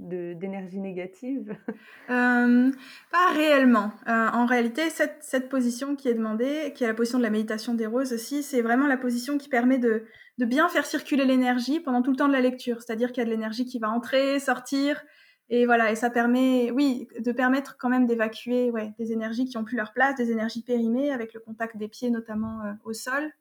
d'énergie 0.00 0.78
négative 0.78 1.56
euh, 2.10 2.70
Pas 3.12 3.32
réellement. 3.34 3.92
Euh, 4.08 4.28
en 4.32 4.46
réalité, 4.46 4.90
cette, 4.90 5.18
cette, 5.20 5.48
position 5.48 5.96
qui 5.96 6.08
est 6.08 6.14
demandée, 6.14 6.72
qui 6.74 6.84
est 6.84 6.88
la 6.88 6.94
position 6.94 7.18
de 7.18 7.22
la 7.22 7.30
méditation 7.30 7.74
des 7.74 7.86
roses 7.86 8.12
aussi, 8.12 8.42
c'est 8.42 8.62
vraiment 8.62 8.86
la 8.86 8.96
position 8.96 9.38
qui 9.38 9.48
permet 9.48 9.78
de, 9.78 10.04
de 10.38 10.44
bien 10.44 10.68
faire 10.68 10.86
circuler 10.86 11.24
l'énergie 11.24 11.80
pendant 11.80 12.02
tout 12.02 12.10
le 12.10 12.16
temps 12.16 12.28
de 12.28 12.32
la 12.32 12.40
lecture. 12.40 12.82
C'est-à-dire 12.82 13.12
qu'il 13.12 13.18
y 13.18 13.22
a 13.22 13.26
de 13.26 13.30
l'énergie 13.30 13.66
qui 13.66 13.78
va 13.78 13.90
entrer, 13.90 14.40
sortir, 14.40 15.02
et 15.52 15.66
voilà, 15.66 15.90
et 15.90 15.96
ça 15.96 16.10
permet, 16.10 16.70
oui, 16.70 17.08
de 17.18 17.32
permettre 17.32 17.76
quand 17.76 17.88
même 17.88 18.06
d'évacuer 18.06 18.70
ouais, 18.70 18.94
des 19.00 19.12
énergies 19.12 19.46
qui 19.46 19.58
ont 19.58 19.64
plus 19.64 19.76
leur 19.76 19.92
place, 19.92 20.14
des 20.14 20.30
énergies 20.30 20.62
périmées 20.62 21.10
avec 21.10 21.34
le 21.34 21.40
contact 21.40 21.76
des 21.76 21.88
pieds 21.88 22.10
notamment 22.10 22.62
euh, 22.64 22.72
au 22.84 22.92
sol. 22.92 23.32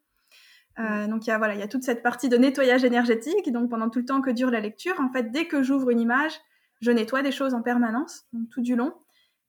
Euh, 0.80 1.08
donc 1.08 1.28
il 1.28 1.30
y 1.30 1.34
a 1.34 1.38
voilà, 1.38 1.54
il 1.54 1.60
y 1.60 1.64
a 1.64 1.68
toute 1.68 1.84
cette 1.84 2.02
partie 2.02 2.28
de 2.28 2.38
nettoyage 2.38 2.84
énergétique. 2.84 3.52
Donc 3.52 3.70
pendant 3.70 3.90
tout 3.90 4.00
le 4.00 4.06
temps 4.06 4.22
que 4.22 4.32
dure 4.32 4.50
la 4.50 4.60
lecture, 4.60 5.00
en 5.00 5.12
fait, 5.12 5.32
dès 5.32 5.46
que 5.46 5.62
j'ouvre 5.62 5.92
une 5.92 6.00
image, 6.00 6.34
je 6.82 6.92
nettoie 6.92 7.22
des 7.22 7.32
choses 7.32 7.54
en 7.54 7.62
permanence, 7.62 8.26
donc 8.34 8.50
tout 8.50 8.62
du 8.62 8.76
long. 8.76 8.94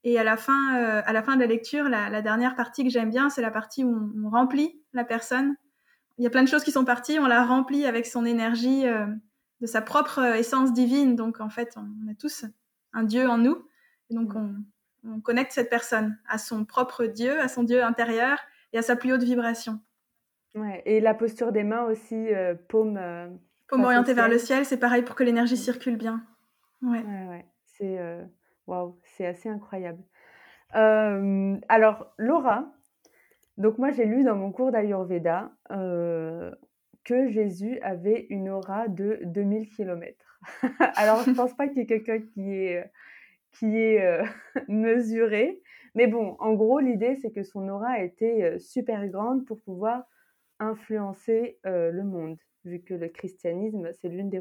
Et 0.02 0.18
à 0.18 0.24
la 0.24 0.36
fin, 0.36 0.76
euh, 0.76 1.02
à 1.04 1.12
la 1.12 1.22
fin 1.22 1.36
de 1.36 1.40
la 1.40 1.46
lecture, 1.46 1.84
la, 1.84 2.08
la 2.08 2.22
dernière 2.22 2.56
partie 2.56 2.84
que 2.84 2.90
j'aime 2.90 3.10
bien, 3.10 3.28
c'est 3.28 3.42
la 3.42 3.50
partie 3.50 3.84
où 3.84 4.12
on, 4.24 4.30
remplit 4.30 4.80
la 4.92 5.04
personne. 5.04 5.56
Il 6.18 6.24
y 6.24 6.26
a 6.26 6.30
plein 6.30 6.42
de 6.42 6.48
choses 6.48 6.64
qui 6.64 6.72
sont 6.72 6.84
parties, 6.84 7.18
on 7.18 7.26
la 7.26 7.44
remplit 7.44 7.84
avec 7.86 8.06
son 8.06 8.24
énergie 8.24 8.86
euh, 8.86 9.06
de 9.60 9.66
sa 9.66 9.82
propre 9.82 10.20
essence 10.36 10.72
divine. 10.72 11.16
Donc 11.16 11.40
en 11.40 11.50
fait, 11.50 11.76
on, 11.76 12.10
a 12.10 12.14
tous 12.14 12.46
un 12.92 13.04
Dieu 13.04 13.28
en 13.28 13.38
nous. 13.38 13.62
Et 14.08 14.14
donc 14.14 14.34
on, 14.34 14.54
on 15.04 15.20
connecte 15.20 15.52
cette 15.52 15.70
personne 15.70 16.18
à 16.28 16.38
son 16.38 16.64
propre 16.64 17.06
Dieu, 17.06 17.40
à 17.40 17.48
son 17.48 17.62
Dieu 17.62 17.82
intérieur 17.82 18.38
et 18.72 18.78
à 18.78 18.82
sa 18.82 18.96
plus 18.96 19.12
haute 19.12 19.22
vibration. 19.22 19.80
Ouais, 20.54 20.82
et 20.84 21.00
la 21.00 21.14
posture 21.14 21.52
des 21.52 21.64
mains 21.64 21.84
aussi, 21.84 22.14
euh, 22.34 22.54
paume. 22.68 22.96
Euh, 22.96 23.28
paume 23.68 23.84
orientée 23.84 24.14
vers 24.14 24.28
le 24.28 24.38
ciel, 24.38 24.66
c'est 24.66 24.78
pareil 24.78 25.02
pour 25.02 25.14
que 25.14 25.22
l'énergie 25.22 25.56
circule 25.56 25.96
bien. 25.96 26.24
Ouais, 26.82 27.02
ouais, 27.02 27.46
c'est 27.64 27.98
euh, 27.98 28.24
waouh, 28.66 28.98
c'est 29.04 29.26
assez 29.26 29.48
incroyable. 29.48 30.02
alors, 30.72 32.14
Laura, 32.18 32.72
donc 33.56 33.78
moi 33.78 33.90
j'ai 33.90 34.06
lu 34.06 34.24
dans 34.24 34.36
mon 34.36 34.52
cours 34.52 34.70
d'Ayurveda 34.70 35.52
que 35.68 37.28
Jésus 37.28 37.78
avait 37.80 38.26
une 38.30 38.48
aura 38.48 38.88
de 38.88 39.20
2000 39.24 39.68
km. 39.70 40.40
alors, 40.96 41.22
je 41.24 41.32
pense 41.32 41.54
pas 41.54 41.68
qu'il 41.68 41.78
y 41.78 41.80
ait 41.80 41.86
quelqu'un 41.86 42.20
qui 42.20 42.52
est, 42.52 42.84
qui 43.52 43.78
est 43.78 44.22
mesuré. 44.68 45.60
Mais 45.94 46.06
bon, 46.06 46.36
en 46.38 46.54
gros, 46.54 46.78
l'idée, 46.78 47.16
c'est 47.16 47.32
que 47.32 47.42
son 47.42 47.68
aura 47.68 48.00
était 48.00 48.58
super 48.58 49.08
grande 49.08 49.44
pour 49.44 49.60
pouvoir 49.60 50.04
influencer 50.60 51.58
euh, 51.66 51.90
le 51.90 52.04
monde, 52.04 52.38
vu 52.64 52.80
que 52.80 52.94
le 52.94 53.08
christianisme, 53.08 53.90
c'est 54.00 54.08
l'une 54.08 54.30
des 54.30 54.38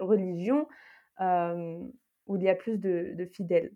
religions 0.00 0.62
euh, 0.62 0.64
où 1.20 2.36
il 2.36 2.42
y 2.42 2.48
a 2.48 2.54
plus 2.54 2.78
de, 2.78 3.28
fidèles. 3.32 3.72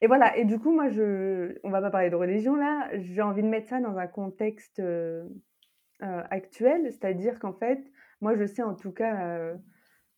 Et 0.00 0.06
voilà, 0.06 0.36
et 0.36 0.44
du 0.44 0.58
coup, 0.58 0.72
moi, 0.72 0.90
je, 0.90 1.58
on 1.62 1.70
va 1.70 1.80
pas 1.80 1.90
parler 1.90 2.10
de 2.10 2.16
religion 2.16 2.56
là, 2.56 2.88
j'ai 2.94 3.22
envie 3.22 3.42
de 3.42 3.48
mettre 3.48 3.68
ça 3.68 3.80
dans 3.80 3.96
un 3.96 4.06
contexte 4.06 4.80
euh, 4.80 5.24
actuel, 6.00 6.92
c'est-à-dire 6.92 7.38
qu'en 7.38 7.54
fait, 7.54 7.80
moi, 8.20 8.36
je 8.36 8.44
sais 8.44 8.62
en 8.62 8.74
tout 8.74 8.92
cas, 8.92 9.54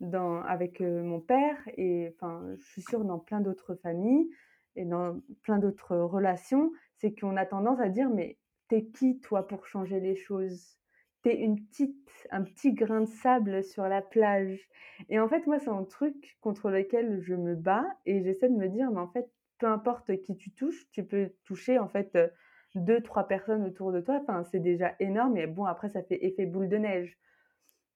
dans, 0.00 0.40
avec 0.42 0.80
mon 0.80 1.20
père, 1.20 1.56
et 1.76 2.16
je 2.56 2.64
suis 2.64 2.82
sûre 2.82 3.04
dans 3.04 3.18
plein 3.18 3.40
d'autres 3.40 3.74
familles 3.76 4.28
et 4.74 4.84
dans 4.84 5.20
plein 5.42 5.58
d'autres 5.58 5.96
relations, 5.96 6.72
c'est 6.96 7.14
qu'on 7.14 7.36
a 7.36 7.46
tendance 7.46 7.80
à 7.80 7.88
dire, 7.88 8.10
mais 8.10 8.38
T'es 8.68 8.86
qui, 8.86 9.20
toi, 9.20 9.46
pour 9.46 9.66
changer 9.66 10.00
les 10.00 10.16
choses? 10.16 10.76
T'es 11.26 11.40
une 11.40 11.60
petite, 11.60 12.28
un 12.30 12.44
petit 12.44 12.72
grain 12.72 13.00
de 13.00 13.08
sable 13.08 13.64
sur 13.64 13.88
la 13.88 14.00
plage. 14.00 14.60
Et 15.08 15.18
en 15.18 15.28
fait, 15.28 15.44
moi, 15.48 15.58
c'est 15.58 15.70
un 15.70 15.82
truc 15.82 16.38
contre 16.40 16.70
lequel 16.70 17.20
je 17.20 17.34
me 17.34 17.56
bats 17.56 17.84
et 18.04 18.22
j'essaie 18.22 18.48
de 18.48 18.54
me 18.54 18.68
dire, 18.68 18.92
mais 18.92 19.00
en 19.00 19.08
fait, 19.08 19.28
peu 19.58 19.66
importe 19.66 20.22
qui 20.22 20.36
tu 20.36 20.52
touches, 20.52 20.88
tu 20.92 21.02
peux 21.02 21.32
toucher, 21.42 21.80
en 21.80 21.88
fait, 21.88 22.14
euh, 22.14 22.28
deux, 22.76 23.00
trois 23.00 23.26
personnes 23.26 23.64
autour 23.64 23.90
de 23.90 24.00
toi. 24.00 24.20
Enfin, 24.22 24.44
c'est 24.52 24.60
déjà 24.60 24.94
énorme. 25.00 25.36
Et 25.36 25.48
bon, 25.48 25.64
après, 25.64 25.88
ça 25.88 26.00
fait 26.04 26.24
effet 26.24 26.46
boule 26.46 26.68
de 26.68 26.76
neige. 26.76 27.18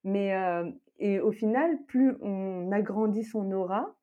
Mais, 0.02 0.34
euh, 0.34 0.68
et 0.98 1.20
au 1.20 1.30
final, 1.30 1.78
plus 1.86 2.16
on 2.22 2.72
agrandit 2.72 3.22
son 3.22 3.52
aura, 3.52 3.94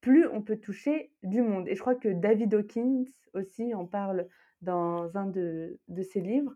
plus 0.00 0.28
on 0.28 0.40
peut 0.40 0.58
toucher 0.58 1.10
du 1.24 1.42
monde. 1.42 1.66
Et 1.66 1.74
je 1.74 1.80
crois 1.80 1.96
que 1.96 2.10
David 2.10 2.54
Hawkins 2.54 3.06
aussi 3.34 3.74
en 3.74 3.86
parle 3.86 4.28
dans 4.62 5.16
un 5.16 5.26
de, 5.26 5.80
de 5.88 6.02
ses 6.04 6.20
livres. 6.20 6.54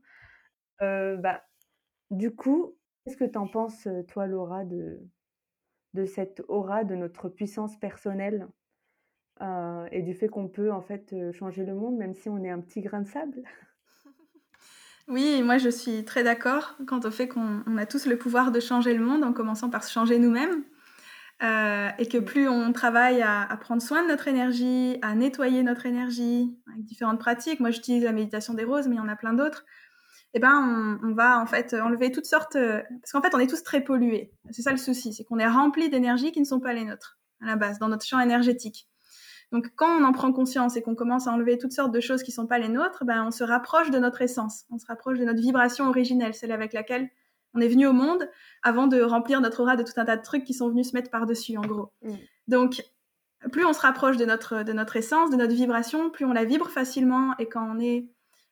Euh, 0.83 1.16
bah, 1.16 1.42
du 2.11 2.35
coup, 2.35 2.77
qu'est-ce 3.05 3.16
que 3.16 3.25
tu 3.25 3.38
en 3.38 3.46
penses, 3.46 3.88
toi, 4.09 4.27
Laura, 4.27 4.64
de, 4.64 5.01
de 5.94 6.05
cette 6.05 6.42
aura, 6.49 6.85
de 6.85 6.94
notre 6.94 7.29
puissance 7.29 7.77
personnelle 7.79 8.49
euh, 9.42 9.87
et 9.90 10.03
du 10.03 10.14
fait 10.14 10.29
qu'on 10.29 10.49
peut 10.49 10.70
en 10.70 10.83
fait 10.83 11.14
changer 11.33 11.64
le 11.64 11.75
monde, 11.75 11.96
même 11.96 12.14
si 12.14 12.29
on 12.29 12.42
est 12.44 12.51
un 12.51 12.61
petit 12.61 12.81
grain 12.81 13.01
de 13.01 13.09
sable? 13.09 13.42
Oui, 15.09 15.42
moi 15.42 15.59
je 15.59 15.70
suis 15.70 16.05
très 16.05 16.23
d'accord 16.23 16.77
quant 16.87 17.01
au 17.01 17.11
fait 17.11 17.27
qu'on 17.27 17.77
a 17.77 17.85
tous 17.85 18.07
le 18.07 18.16
pouvoir 18.16 18.53
de 18.53 18.61
changer 18.61 18.94
le 18.94 19.05
monde 19.05 19.25
en 19.25 19.33
commençant 19.33 19.68
par 19.68 19.83
se 19.83 19.90
changer 19.90 20.20
nous-mêmes. 20.20 20.62
Euh, 21.42 21.88
et 21.99 22.07
que 22.07 22.18
plus 22.18 22.49
on 22.49 22.70
travaille 22.73 23.20
à, 23.20 23.42
à, 23.42 23.57
prendre 23.57 23.83
soin 23.83 24.03
de 24.05 24.09
notre 24.09 24.29
énergie, 24.29 24.99
à 25.03 25.14
nettoyer 25.16 25.64
notre 25.64 25.87
énergie 25.87 26.57
avec 26.70 26.85
différentes 26.85 27.18
pratiques, 27.18 27.59
moi 27.59 27.70
j'utilise 27.70 28.05
la 28.05 28.12
méditation 28.12 28.55
des 28.55 28.62
roses, 28.62 28.87
mais 28.87 28.96
il 28.96 28.99
y 28.99 29.01
en 29.01 29.09
a 29.09 29.16
plein 29.16 29.33
d'autres, 29.33 29.64
eh 30.35 30.38
ben 30.38 30.99
on, 31.03 31.09
on, 31.09 31.14
va 31.14 31.40
en 31.40 31.47
fait 31.47 31.75
enlever 31.75 32.12
toutes 32.12 32.27
sortes, 32.27 32.55
parce 32.55 33.12
qu'en 33.12 33.23
fait 33.23 33.35
on 33.35 33.38
est 33.38 33.49
tous 33.49 33.62
très 33.62 33.81
pollués. 33.83 34.33
C'est 34.51 34.62
ça 34.62 34.71
le 34.71 34.77
souci, 34.77 35.12
c'est 35.12 35.25
qu'on 35.25 35.38
est 35.38 35.49
rempli 35.49 35.90
d'énergie 35.90 36.33
qui 36.33 36.40
ne 36.40 36.45
sont 36.45 36.61
pas 36.61 36.73
les 36.73 36.85
nôtres 36.85 37.19
à 37.40 37.47
la 37.47 37.57
base 37.57 37.79
dans 37.79 37.88
notre 37.88 38.05
champ 38.05 38.21
énergétique. 38.21 38.88
Donc 39.53 39.73
quand 39.75 39.99
on 39.99 40.05
en 40.05 40.12
prend 40.12 40.33
conscience 40.33 40.77
et 40.77 40.83
qu'on 40.83 40.95
commence 40.95 41.27
à 41.27 41.33
enlever 41.33 41.59
toutes 41.59 41.73
sortes 41.73 41.93
de 41.93 42.01
choses 42.01 42.23
qui 42.23 42.31
ne 42.31 42.35
sont 42.35 42.47
pas 42.47 42.59
les 42.59 42.69
nôtres, 42.69 43.05
ben 43.05 43.25
on 43.27 43.31
se 43.31 43.43
rapproche 43.43 43.90
de 43.90 43.99
notre 43.99 44.23
essence, 44.23 44.64
on 44.71 44.79
se 44.79 44.87
rapproche 44.87 45.19
de 45.19 45.25
notre 45.25 45.40
vibration 45.40 45.88
originelle, 45.88 46.35
celle 46.35 46.53
avec 46.53 46.73
laquelle 46.73 47.11
on 47.55 47.61
est 47.61 47.69
venu 47.69 47.87
au 47.87 47.93
monde 47.93 48.29
avant 48.62 48.87
de 48.87 49.01
remplir 49.01 49.40
notre 49.40 49.61
aura 49.61 49.77
de 49.77 49.83
tout 49.83 49.93
un 49.97 50.05
tas 50.05 50.16
de 50.16 50.23
trucs 50.23 50.45
qui 50.45 50.55
sont 50.55 50.69
venus 50.69 50.90
se 50.90 50.97
mettre 50.97 51.11
par-dessus, 51.11 51.57
en 51.57 51.62
gros. 51.62 51.93
Mm. 52.03 52.14
Donc, 52.49 52.83
plus 53.53 53.64
on 53.64 53.73
se 53.73 53.81
rapproche 53.81 54.16
de 54.16 54.25
notre, 54.25 54.62
de 54.62 54.73
notre 54.73 54.97
essence, 54.97 55.31
de 55.31 55.37
notre 55.37 55.55
vibration, 55.55 56.11
plus 56.11 56.25
on 56.25 56.33
la 56.33 56.45
vibre 56.45 56.69
facilement. 56.69 57.35
Et 57.38 57.47
quand 57.47 57.66
on 57.69 57.81
est 57.81 58.09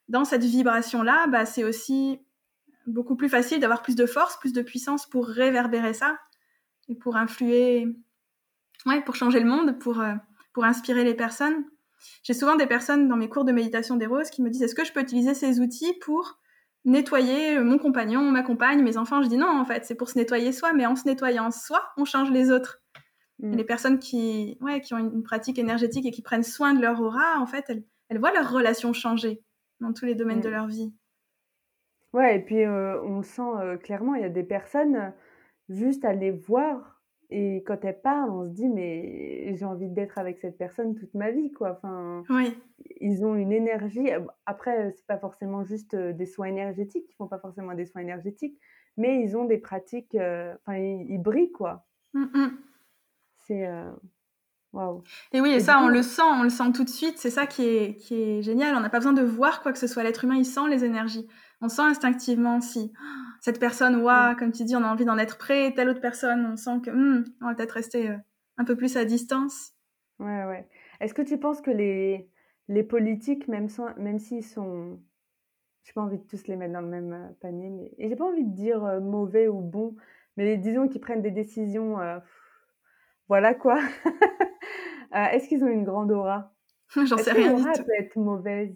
dans 0.09 0.25
cette 0.25 0.45
vibration-là, 0.45 1.27
bah, 1.27 1.47
c'est 1.47 1.65
aussi 1.65 2.21
beaucoup 2.87 3.17
plus 3.17 3.29
facile 3.29 3.61
d'avoir 3.61 3.83
plus 3.83 3.97
de 3.97 4.07
force, 4.07 4.39
plus 4.39 4.53
de 4.53 4.63
puissance 4.63 5.07
pour 5.07 5.27
réverbérer 5.27 5.93
ça 5.93 6.19
et 6.89 6.95
pour 6.95 7.17
influer, 7.17 7.87
ouais, 8.87 9.03
pour 9.03 9.15
changer 9.15 9.41
le 9.41 9.47
monde, 9.47 9.79
pour, 9.79 10.01
euh, 10.01 10.15
pour 10.53 10.65
inspirer 10.65 11.05
les 11.05 11.15
personnes. 11.15 11.65
J'ai 12.23 12.33
souvent 12.33 12.57
des 12.57 12.67
personnes 12.67 13.09
dans 13.09 13.17
mes 13.17 13.29
cours 13.29 13.45
de 13.45 13.53
méditation 13.53 13.97
des 13.97 14.07
roses 14.07 14.31
qui 14.31 14.43
me 14.43 14.51
disent 14.51 14.63
est-ce 14.63 14.75
que 14.75 14.85
je 14.85 14.93
peux 14.93 15.01
utiliser 15.01 15.35
ces 15.35 15.61
outils 15.61 15.93
pour 16.01 16.39
nettoyer 16.85 17.59
mon 17.59 17.77
compagnon, 17.77 18.23
ma 18.31 18.43
compagne, 18.43 18.83
mes 18.83 18.97
enfants? 18.97 19.23
Je 19.23 19.29
dis 19.29 19.37
non, 19.37 19.49
en 19.49 19.65
fait, 19.65 19.85
c'est 19.85 19.97
pour 19.97 20.09
se 20.09 20.17
nettoyer 20.17 20.53
soi, 20.53 20.73
mais 20.73 20.87
en 20.87 20.97
se 20.97 21.05
nettoyant 21.07 21.51
soi, 21.51 21.83
on 21.97 22.05
change 22.05 22.31
les 22.31 22.51
autres. 22.51 22.81
Mm. 23.41 23.57
les 23.57 23.65
personnes 23.65 23.99
qui, 23.99 24.59
ouais, 24.61 24.81
qui 24.81 24.95
ont 24.95 24.99
une, 24.99 25.23
pratique 25.23 25.59
énergétique 25.59 26.07
et 26.07 26.11
qui 26.11 26.23
prennent 26.23 26.43
soin 26.43 26.75
de 26.75 26.81
leur 26.81 27.01
aura, 27.01 27.39
en 27.39 27.47
fait, 27.47 27.65
elles, 27.69 27.85
elles 28.09 28.19
voient 28.19 28.33
leur 28.33 28.51
relation 28.51 28.93
changer 28.93 29.43
dans 29.81 29.93
tous 29.93 30.05
les 30.05 30.15
domaines 30.15 30.41
de 30.41 30.49
mm. 30.49 30.53
leur 30.53 30.67
vie. 30.67 30.93
Ouais, 32.13 32.37
et 32.37 32.41
puis 32.41 32.65
euh, 32.65 33.03
on 33.03 33.23
sent 33.23 33.43
euh, 33.43 33.77
clairement, 33.77 34.15
il 34.15 34.23
y 34.23 34.25
a 34.25 34.31
des 34.31 34.43
personnes, 34.45 35.13
juste 35.69 36.05
à 36.05 36.13
les 36.13 36.31
voir, 36.31 37.03
et 37.31 37.63
quand 37.67 37.85
elle 37.85 38.01
parle, 38.01 38.31
on 38.31 38.47
se 38.47 38.51
dit, 38.51 38.69
mais 38.69 39.55
j'ai 39.55 39.67
envie 39.67 39.91
d'être 39.91 40.17
avec 40.17 40.39
cette 40.39 40.57
personne 40.57 40.95
toute 40.95 41.13
ma 41.13 41.31
vie, 41.31 41.53
quoi. 41.53 41.73
Enfin, 41.73 42.25
oui. 42.31 42.59
ils 43.01 43.27
ont 43.27 43.35
une 43.35 43.53
énergie. 43.53 44.09
Après, 44.47 44.95
c'est 44.97 45.07
pas 45.07 45.19
forcément 45.19 45.63
juste 45.63 45.95
des 45.95 46.25
soins 46.25 46.47
énergétiques, 46.47 47.05
ils 47.11 47.17
font 47.17 47.29
pas 47.29 47.39
forcément 47.39 47.75
des 47.75 47.85
soins 47.85 48.01
énergétiques, 48.01 48.59
mais 48.97 49.21
ils 49.23 49.37
ont 49.37 49.45
des 49.45 49.59
pratiques. 49.59 50.15
Enfin, 50.15 50.79
ils, 50.79 51.19
brillent, 51.19 51.53
quoi. 51.53 51.87
Mmh, 52.15 52.25
mmh. 52.33 52.59
C'est. 53.35 53.69
Et 55.33 55.41
oui, 55.41 55.51
et, 55.51 55.61
ça, 55.61 55.81
on 55.81 55.89
le 55.89 56.03
sent, 56.03 56.23
on 56.23 56.43
le 56.43 56.51
sent 56.51 56.73
tout 56.75 56.85
de 56.85 56.89
suite. 56.89 57.19
C'est 57.19 57.31
ça 57.31 57.47
qui 57.47 57.65
est, 57.65 57.97
qui 57.97 58.15
est 58.15 58.43
génial. 58.43 58.77
On 58.77 58.81
n'a 58.81 58.91
pas 58.91 58.99
besoin 58.99 59.13
de 59.13 59.23
voir 59.23 59.63
quoi 59.63 59.73
que 59.73 59.79
ce 59.79 59.87
soit. 59.87 60.03
L'être 60.03 60.25
humain, 60.25 60.37
il 60.37 60.45
sent 60.45 60.69
les 60.69 60.85
énergies. 60.85 61.27
On 61.61 61.69
sent 61.69 61.83
instinctivement 61.83 62.61
si 62.61 62.93
cette 63.41 63.59
personne, 63.59 63.97
waouh, 63.97 64.37
comme 64.37 64.53
tu 64.53 64.65
dis, 64.65 64.77
on 64.77 64.85
a 64.85 64.93
envie 64.93 65.05
d'en 65.05 65.19
être 65.19 65.39
près, 65.39 65.73
telle 65.75 65.89
autre 65.89 66.01
personne, 66.01 66.47
on 66.53 66.57
sent 66.57 66.81
que 66.85 66.91
hmm, 66.91 67.25
on 67.41 67.47
va 67.47 67.55
peut-être 67.55 67.73
rester 67.73 68.11
euh, 68.11 68.17
un 68.59 68.65
peu 68.65 68.77
plus 68.77 68.97
à 68.97 69.05
distance. 69.05 69.73
Ouais, 70.19 70.45
ouais. 70.45 70.69
Est-ce 71.01 71.15
que 71.15 71.23
tu 71.23 71.39
penses 71.39 71.61
que 71.61 71.71
les, 71.71 72.29
les 72.69 72.83
politiques, 72.83 73.49
même, 73.49 73.69
même 73.97 74.19
s'ils 74.19 74.45
sont. 74.45 75.01
J'ai 75.85 75.95
pas 75.95 76.03
envie 76.03 76.19
de 76.19 76.25
tous 76.25 76.47
les 76.47 76.57
mettre 76.57 76.75
dans 76.75 76.83
le 76.83 76.89
même 76.89 77.13
euh, 77.13 77.29
panier, 77.41 77.71
mais. 77.71 77.93
Et 77.99 78.09
j'ai 78.09 78.17
pas 78.17 78.27
envie 78.27 78.45
de 78.45 78.55
dire 78.55 78.85
euh, 78.85 79.01
mauvais 79.01 79.49
ou 79.49 79.61
bon, 79.61 79.97
mais 80.37 80.59
disons 80.59 80.89
qu'ils 80.89 81.01
prennent 81.01 81.23
des 81.23 81.31
décisions. 81.31 81.97
Voilà 83.29 83.55
quoi. 83.55 83.79
Est-ce 85.13 85.49
qu'ils 85.49 85.65
ont 85.65 85.69
une 85.69 85.85
grande 85.85 86.11
aura? 86.13 86.53
J'en 87.05 87.19
sais 87.19 87.33
rien. 87.33 87.53
L'aura 87.53 87.73
peut 87.73 87.93
être 87.99 88.17
mauvaise? 88.17 88.75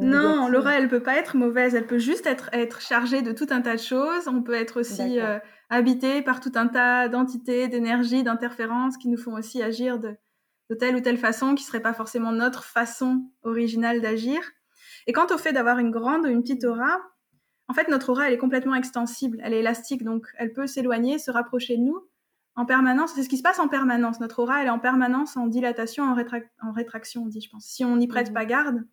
Non, 0.00 0.48
l'aura, 0.48 0.78
elle 0.78 0.88
peut 0.88 1.02
pas 1.02 1.16
être 1.16 1.36
mauvaise. 1.36 1.74
Elle 1.74 1.86
peut 1.86 1.98
juste 1.98 2.26
être, 2.26 2.50
être 2.52 2.80
chargée 2.80 3.22
de 3.22 3.32
tout 3.32 3.46
un 3.50 3.60
tas 3.60 3.74
de 3.74 3.80
choses. 3.80 4.28
On 4.28 4.42
peut 4.42 4.54
être 4.54 4.80
aussi 4.80 5.18
euh, 5.20 5.38
habité 5.70 6.22
par 6.22 6.40
tout 6.40 6.52
un 6.54 6.68
tas 6.68 7.08
d'entités, 7.08 7.68
d'énergies, 7.68 8.22
d'interférences 8.22 8.96
qui 8.96 9.08
nous 9.08 9.18
font 9.18 9.34
aussi 9.34 9.62
agir 9.62 9.98
de, 9.98 10.16
de 10.70 10.74
telle 10.74 10.96
ou 10.96 11.00
telle 11.00 11.18
façon 11.18 11.54
qui 11.54 11.64
serait 11.64 11.82
pas 11.82 11.94
forcément 11.94 12.32
notre 12.32 12.64
façon 12.64 13.24
originale 13.42 14.00
d'agir. 14.00 14.40
Et 15.06 15.12
quant 15.12 15.26
au 15.26 15.38
fait 15.38 15.52
d'avoir 15.52 15.78
une 15.78 15.90
grande 15.90 16.24
ou 16.24 16.28
une 16.28 16.42
petite 16.42 16.64
aura, 16.64 17.00
en 17.68 17.74
fait, 17.74 17.88
notre 17.88 18.10
aura, 18.10 18.28
elle 18.28 18.34
est 18.34 18.38
complètement 18.38 18.74
extensible, 18.74 19.38
elle 19.42 19.54
est 19.54 19.60
élastique, 19.60 20.04
donc 20.04 20.26
elle 20.38 20.52
peut 20.52 20.66
s'éloigner, 20.66 21.18
se 21.18 21.30
rapprocher 21.30 21.76
de 21.76 21.82
nous 21.82 21.98
en 22.56 22.66
permanence. 22.66 23.12
C'est 23.14 23.22
ce 23.22 23.28
qui 23.28 23.38
se 23.38 23.42
passe 23.42 23.58
en 23.58 23.68
permanence. 23.68 24.20
Notre 24.20 24.40
aura, 24.40 24.60
elle 24.60 24.68
est 24.68 24.70
en 24.70 24.78
permanence 24.78 25.36
en 25.36 25.46
dilatation, 25.46 26.04
en, 26.04 26.16
en 26.62 26.72
rétraction, 26.72 27.22
on 27.22 27.26
dit, 27.26 27.40
je 27.40 27.50
pense. 27.50 27.64
Si 27.64 27.84
on 27.84 27.96
n'y 27.96 28.06
prête 28.06 28.28
mhm. 28.28 28.34
pas 28.34 28.44
garde. 28.44 28.84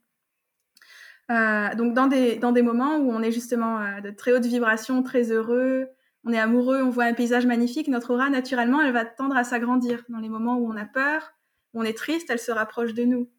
Euh, 1.30 1.74
donc, 1.76 1.94
dans 1.94 2.08
des, 2.08 2.36
dans 2.36 2.52
des 2.52 2.62
moments 2.62 2.98
où 2.98 3.12
on 3.12 3.22
est 3.22 3.32
justement 3.32 3.80
euh, 3.80 4.02
de 4.02 4.12
très 4.12 4.34
haute 4.34 4.46
vibration, 4.46 5.02
très 5.04 5.32
heureux, 5.32 5.88
on 6.24 6.34
est 6.34 6.40
amoureux, 6.40 6.82
on 6.82 6.90
voit 6.90 7.06
un 7.06 7.14
paysage 7.14 7.46
magnifique, 7.46 7.88
notre 7.88 8.14
aura, 8.14 8.30
naturellement, 8.30 8.82
elle 8.82 8.92
va 8.92 9.06
tendre 9.06 9.36
à 9.36 9.44
s'agrandir. 9.44 10.04
Dans 10.10 10.20
les 10.20 10.30
moments 10.30 10.58
où 10.58 10.68
on 10.72 10.76
a 10.76 10.86
peur, 10.86 11.32
où 11.74 11.82
on 11.82 11.84
est 11.84 11.98
triste, 11.98 12.30
elle 12.30 12.40
se 12.40 12.52
rapproche 12.52 12.94
de 12.94 13.04
nous. 13.04 13.30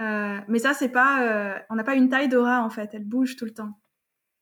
Euh, 0.00 0.38
mais 0.48 0.58
ça, 0.58 0.74
c'est 0.74 0.88
pas, 0.88 1.64
on 1.70 1.76
n'a 1.76 1.84
pas 1.84 1.94
une 1.94 2.08
taille 2.08 2.28
d'aura 2.28 2.62
en 2.62 2.70
fait, 2.70 2.90
elle 2.92 3.04
bouge 3.04 3.36
tout 3.36 3.44
le 3.44 3.54
temps. 3.54 3.72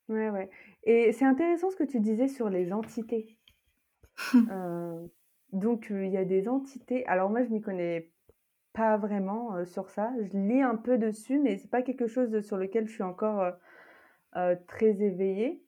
Ouais, 0.09 0.31
ouais. 0.31 0.51
Et 0.85 1.13
c'est 1.13 1.25
intéressant 1.25 1.71
ce 1.71 1.77
que 1.77 1.85
tu 1.85 2.01
disais 2.01 2.29
sur 2.29 2.51
les 2.51 2.73
entités. 2.73 3.39
Donc, 5.53 5.89
il 5.91 6.09
y 6.09 6.17
a 6.17 6.25
des 6.25 6.49
entités. 6.49 7.07
Alors, 7.07 7.31
moi, 7.31 7.43
je 7.43 7.51
m'y 7.51 7.61
connais 7.61 8.11
pas 8.73 8.97
vraiment 8.97 9.65
sur 9.67 9.91
ça. 9.91 10.11
Je 10.19 10.39
lis 10.39 10.63
un 10.63 10.77
peu 10.77 10.97
dessus, 10.97 11.39
mais 11.39 11.59
c'est 11.59 11.71
pas 11.71 11.83
quelque 11.83 12.07
chose 12.07 12.41
sur 12.41 12.57
lequel 12.57 12.89
je 12.89 12.93
suis 12.93 13.03
encore 13.03 13.53
très 14.67 15.03
éveillée. 15.03 15.63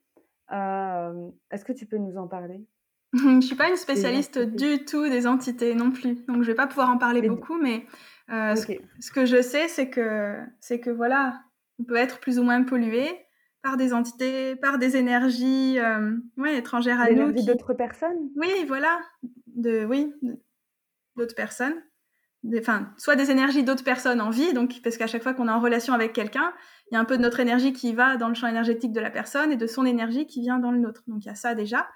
Est-ce 0.49 1.63
que 1.65 1.73
tu 1.73 1.85
peux 1.85 1.97
nous 1.97 2.17
en 2.17 2.27
parler? 2.27 2.65
Je 3.13 3.41
suis 3.41 3.55
pas 3.55 3.69
une 3.69 3.75
spécialiste 3.75 4.39
du 4.39 4.83
tout 4.85 5.07
des 5.07 5.27
entités 5.27 5.73
non 5.75 5.91
plus, 5.91 6.25
donc 6.25 6.41
je 6.43 6.47
vais 6.47 6.55
pas 6.55 6.67
pouvoir 6.67 6.89
en 6.89 6.97
parler 6.97 7.21
beaucoup, 7.21 7.57
mais 7.61 7.85
ce, 8.27 9.11
que 9.11 9.25
je 9.25 9.41
sais, 9.41 9.67
c'est 9.67 9.89
que 9.89 10.37
c'est 10.59 10.79
que 10.79 10.89
voilà, 10.89 11.41
on 11.79 11.83
peut 11.83 11.95
être 11.95 12.19
plus 12.19 12.39
ou 12.39 12.43
moins 12.43 12.63
pollué 12.63 13.24
par 13.65 13.77
des 13.77 13.93
entités, 13.93 14.55
par 14.55 14.77
des 14.77 14.95
énergies 14.95 15.79
euh, 15.79 16.15
ouais, 16.37 16.55
étrangères 16.55 17.01
à 17.01 17.09
nous. 17.09 17.33
Qui... 17.33 17.45
d'autres 17.45 17.73
personnes 17.73 18.29
Oui, 18.35 18.51
voilà. 18.67 18.99
De, 19.47 19.85
oui, 19.85 20.13
d'autres 21.15 21.33
personnes. 21.33 21.73
Enfin, 22.59 22.93
soit 22.95 23.15
des 23.15 23.31
énergies 23.31 23.63
d'autres 23.63 23.83
personnes 23.83 24.21
en 24.21 24.29
vie, 24.29 24.53
donc 24.53 24.81
parce 24.83 24.97
qu'à 24.97 25.07
chaque 25.07 25.23
fois 25.23 25.33
qu'on 25.33 25.47
est 25.47 25.51
en 25.51 25.59
relation 25.59 25.95
avec 25.95 26.13
quelqu'un, 26.13 26.53
il 26.91 26.93
y 26.93 26.97
a 26.97 26.99
un 26.99 27.05
peu 27.05 27.17
de 27.17 27.23
notre 27.23 27.39
énergie 27.39 27.73
qui 27.73 27.95
va 27.95 28.17
dans 28.17 28.27
le 28.27 28.35
champ 28.35 28.45
énergétique 28.45 28.91
de 28.91 28.99
la 28.99 29.09
personne 29.09 29.51
et 29.51 29.57
de 29.57 29.65
son 29.65 29.83
énergie 29.83 30.27
qui 30.27 30.41
vient 30.41 30.59
dans 30.59 30.69
le 30.69 30.77
nôtre. 30.77 31.01
Donc 31.07 31.25
il 31.25 31.27
y 31.27 31.31
a 31.31 31.35
ça 31.35 31.55
déjà. 31.55 31.87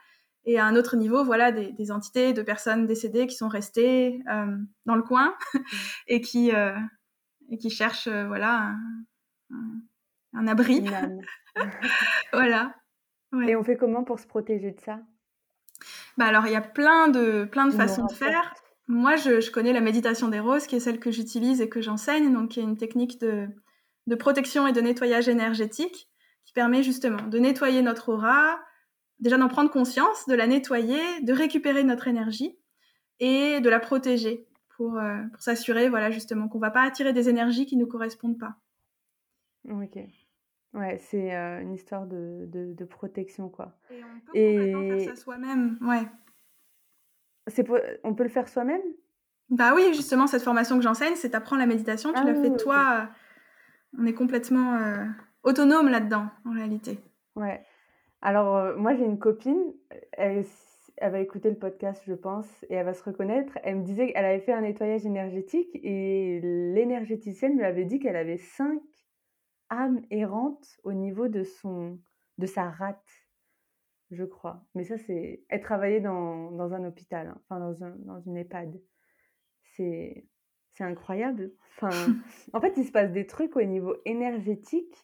Et 0.45 0.57
à 0.57 0.65
un 0.65 0.75
autre 0.75 0.95
niveau, 0.95 1.23
voilà, 1.23 1.51
des, 1.51 1.91
entités 1.91 2.33
de 2.33 2.41
personnes 2.41 2.87
décédées 2.87 3.27
qui 3.27 3.35
sont 3.35 3.47
restées 3.47 4.23
euh, 4.31 4.57
dans 4.87 4.95
le 4.95 5.03
coin 5.03 5.35
et 6.07 6.21
qui 6.21 6.51
euh, 6.51 6.75
et 7.51 7.59
qui 7.59 7.69
cherchent, 7.69 8.07
euh, 8.07 8.25
voilà, 8.25 8.73
un 9.51 9.81
abri. 10.47 10.85
voilà. 12.33 12.75
Et 13.47 13.55
on 13.55 13.63
fait 13.63 13.77
comment 13.77 14.03
pour 14.03 14.19
se 14.19 14.27
protéger 14.27 14.71
de 14.71 14.79
ça? 14.79 14.99
Bah 16.17 16.25
alors, 16.25 16.47
il 16.47 16.51
y 16.51 16.55
a 16.55 16.61
plein 16.61 17.07
de, 17.07 17.45
plein 17.45 17.67
de 17.67 17.71
façons 17.71 18.05
de 18.05 18.13
faire. 18.13 18.53
Moi, 18.87 19.15
je, 19.15 19.49
connais 19.51 19.71
la 19.71 19.81
méditation 19.81 20.27
des 20.29 20.39
roses, 20.39 20.65
qui 20.65 20.75
est 20.75 20.79
celle 20.79 20.99
que 20.99 21.11
j'utilise 21.11 21.61
et 21.61 21.69
que 21.69 21.81
j'enseigne, 21.81 22.33
donc 22.33 22.49
qui 22.49 22.59
est 22.59 22.63
une 22.63 22.77
technique 22.77 23.19
de, 23.21 23.47
de 24.07 24.15
protection 24.15 24.67
et 24.67 24.71
de 24.71 24.81
nettoyage 24.81 25.29
énergétique 25.29 26.09
qui 26.43 26.53
permet 26.53 26.81
justement 26.81 27.21
de 27.27 27.37
nettoyer 27.37 27.83
notre 27.83 28.11
aura, 28.11 28.59
déjà 29.19 29.37
d'en 29.37 29.47
prendre 29.47 29.69
conscience, 29.69 30.25
de 30.27 30.33
la 30.33 30.47
nettoyer, 30.47 31.21
de 31.21 31.31
récupérer 31.31 31.83
notre 31.83 32.07
énergie 32.07 32.57
et 33.19 33.59
de 33.61 33.69
la 33.69 33.79
protéger 33.79 34.47
pour, 34.75 34.97
euh, 34.97 35.21
pour 35.31 35.41
s'assurer, 35.43 35.89
voilà, 35.89 36.09
justement, 36.09 36.47
qu'on 36.47 36.57
ne 36.57 36.63
va 36.63 36.71
pas 36.71 36.81
attirer 36.81 37.13
des 37.13 37.29
énergies 37.29 37.67
qui 37.67 37.75
ne 37.75 37.81
nous 37.81 37.87
correspondent 37.87 38.39
pas. 38.39 38.55
Ok. 39.69 39.99
Ouais, 40.73 40.97
c'est 40.99 41.31
une 41.31 41.73
histoire 41.73 42.05
de, 42.05 42.45
de, 42.47 42.85
protection, 42.85 43.49
quoi. 43.49 43.75
Et 44.33 44.75
on 44.75 44.87
peut 44.87 44.99
faire 44.99 45.15
ça 45.15 45.21
soi-même, 45.21 45.77
ouais. 45.81 46.05
C'est 47.47 47.65
on 48.03 48.13
peut 48.13 48.23
le 48.23 48.29
faire 48.29 48.47
soi-même? 48.47 48.81
Bah 49.49 49.71
oui, 49.73 49.93
justement, 49.95 50.27
cette 50.27 50.43
formation 50.43 50.77
que 50.77 50.83
j'enseigne, 50.83 51.15
c'est 51.15 51.33
apprendre 51.33 51.61
la 51.61 51.65
méditation, 51.65 52.13
tu 52.13 52.23
l'as 52.23 52.35
fait 52.35 52.51
ah, 52.53 52.57
toi. 52.57 53.09
On 53.97 54.05
est 54.05 54.13
complètement 54.13 54.77
autonome 55.41 55.89
là-dedans, 55.89 56.27
en 56.45 56.51
réalité. 56.51 56.99
Ouais. 57.35 57.63
Alors, 58.21 58.77
moi, 58.77 58.93
j'ai 58.93 59.05
une 59.05 59.17
copine, 59.17 59.73
elle, 60.11 60.45
elle 60.97 61.11
va 61.11 61.19
écouter 61.19 61.49
le 61.49 61.55
podcast, 61.55 62.03
je 62.05 62.13
pense, 62.13 62.47
et 62.69 62.75
elle 62.75 62.85
va 62.85 62.93
se 62.93 63.03
reconnaître. 63.03 63.57
Elle 63.63 63.77
me 63.77 63.83
disait 63.83 64.11
qu'elle 64.11 64.25
avait 64.25 64.41
fait 64.41 64.53
un 64.53 64.61
nettoyage 64.61 65.05
énergétique 65.05 65.69
et 65.81 66.39
l'énergéticienne 66.41 67.57
lui 67.57 67.63
avait 67.63 67.85
dit 67.85 67.99
qu'elle 67.99 68.17
avait 68.17 68.37
cinq 68.37 68.79
âme 69.69 70.01
errante 70.09 70.77
au 70.83 70.93
niveau 70.93 71.27
de 71.27 71.43
son 71.43 71.99
de 72.39 72.45
sa 72.45 72.69
rate, 72.69 73.27
je 74.11 74.23
crois. 74.23 74.65
Mais 74.73 74.85
ça, 74.85 74.97
c'est... 74.97 75.43
Elle 75.49 75.61
travaillait 75.61 75.99
dans, 75.99 76.51
dans 76.51 76.73
un 76.73 76.85
hôpital, 76.85 77.27
hein, 77.27 77.41
enfin 77.43 77.59
dans, 77.59 77.83
un, 77.83 77.95
dans 77.99 78.19
une 78.21 78.37
EHPAD. 78.37 78.81
C'est, 79.75 80.25
c'est 80.73 80.83
incroyable. 80.83 81.51
Enfin, 81.75 81.89
en 82.53 82.61
fait, 82.61 82.73
il 82.77 82.85
se 82.85 82.91
passe 82.91 83.11
des 83.11 83.27
trucs 83.27 83.55
au 83.55 83.61
niveau 83.61 83.95
énergétique 84.05 84.95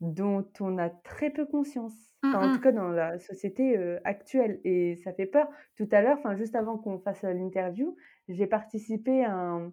dont 0.00 0.46
on 0.60 0.76
a 0.76 0.90
très 0.90 1.30
peu 1.30 1.46
conscience. 1.46 1.94
Mmh 2.22 2.34
en 2.34 2.54
tout 2.54 2.60
cas, 2.60 2.72
dans 2.72 2.88
la 2.88 3.18
société 3.18 3.78
actuelle. 4.04 4.60
Et 4.64 4.96
ça 4.96 5.12
fait 5.12 5.26
peur. 5.26 5.48
Tout 5.76 5.88
à 5.92 6.02
l'heure, 6.02 6.18
enfin, 6.18 6.34
juste 6.34 6.56
avant 6.56 6.76
qu'on 6.76 6.98
fasse 6.98 7.22
l'interview, 7.22 7.96
j'ai 8.28 8.46
participé 8.46 9.24
à 9.24 9.32
un, 9.32 9.72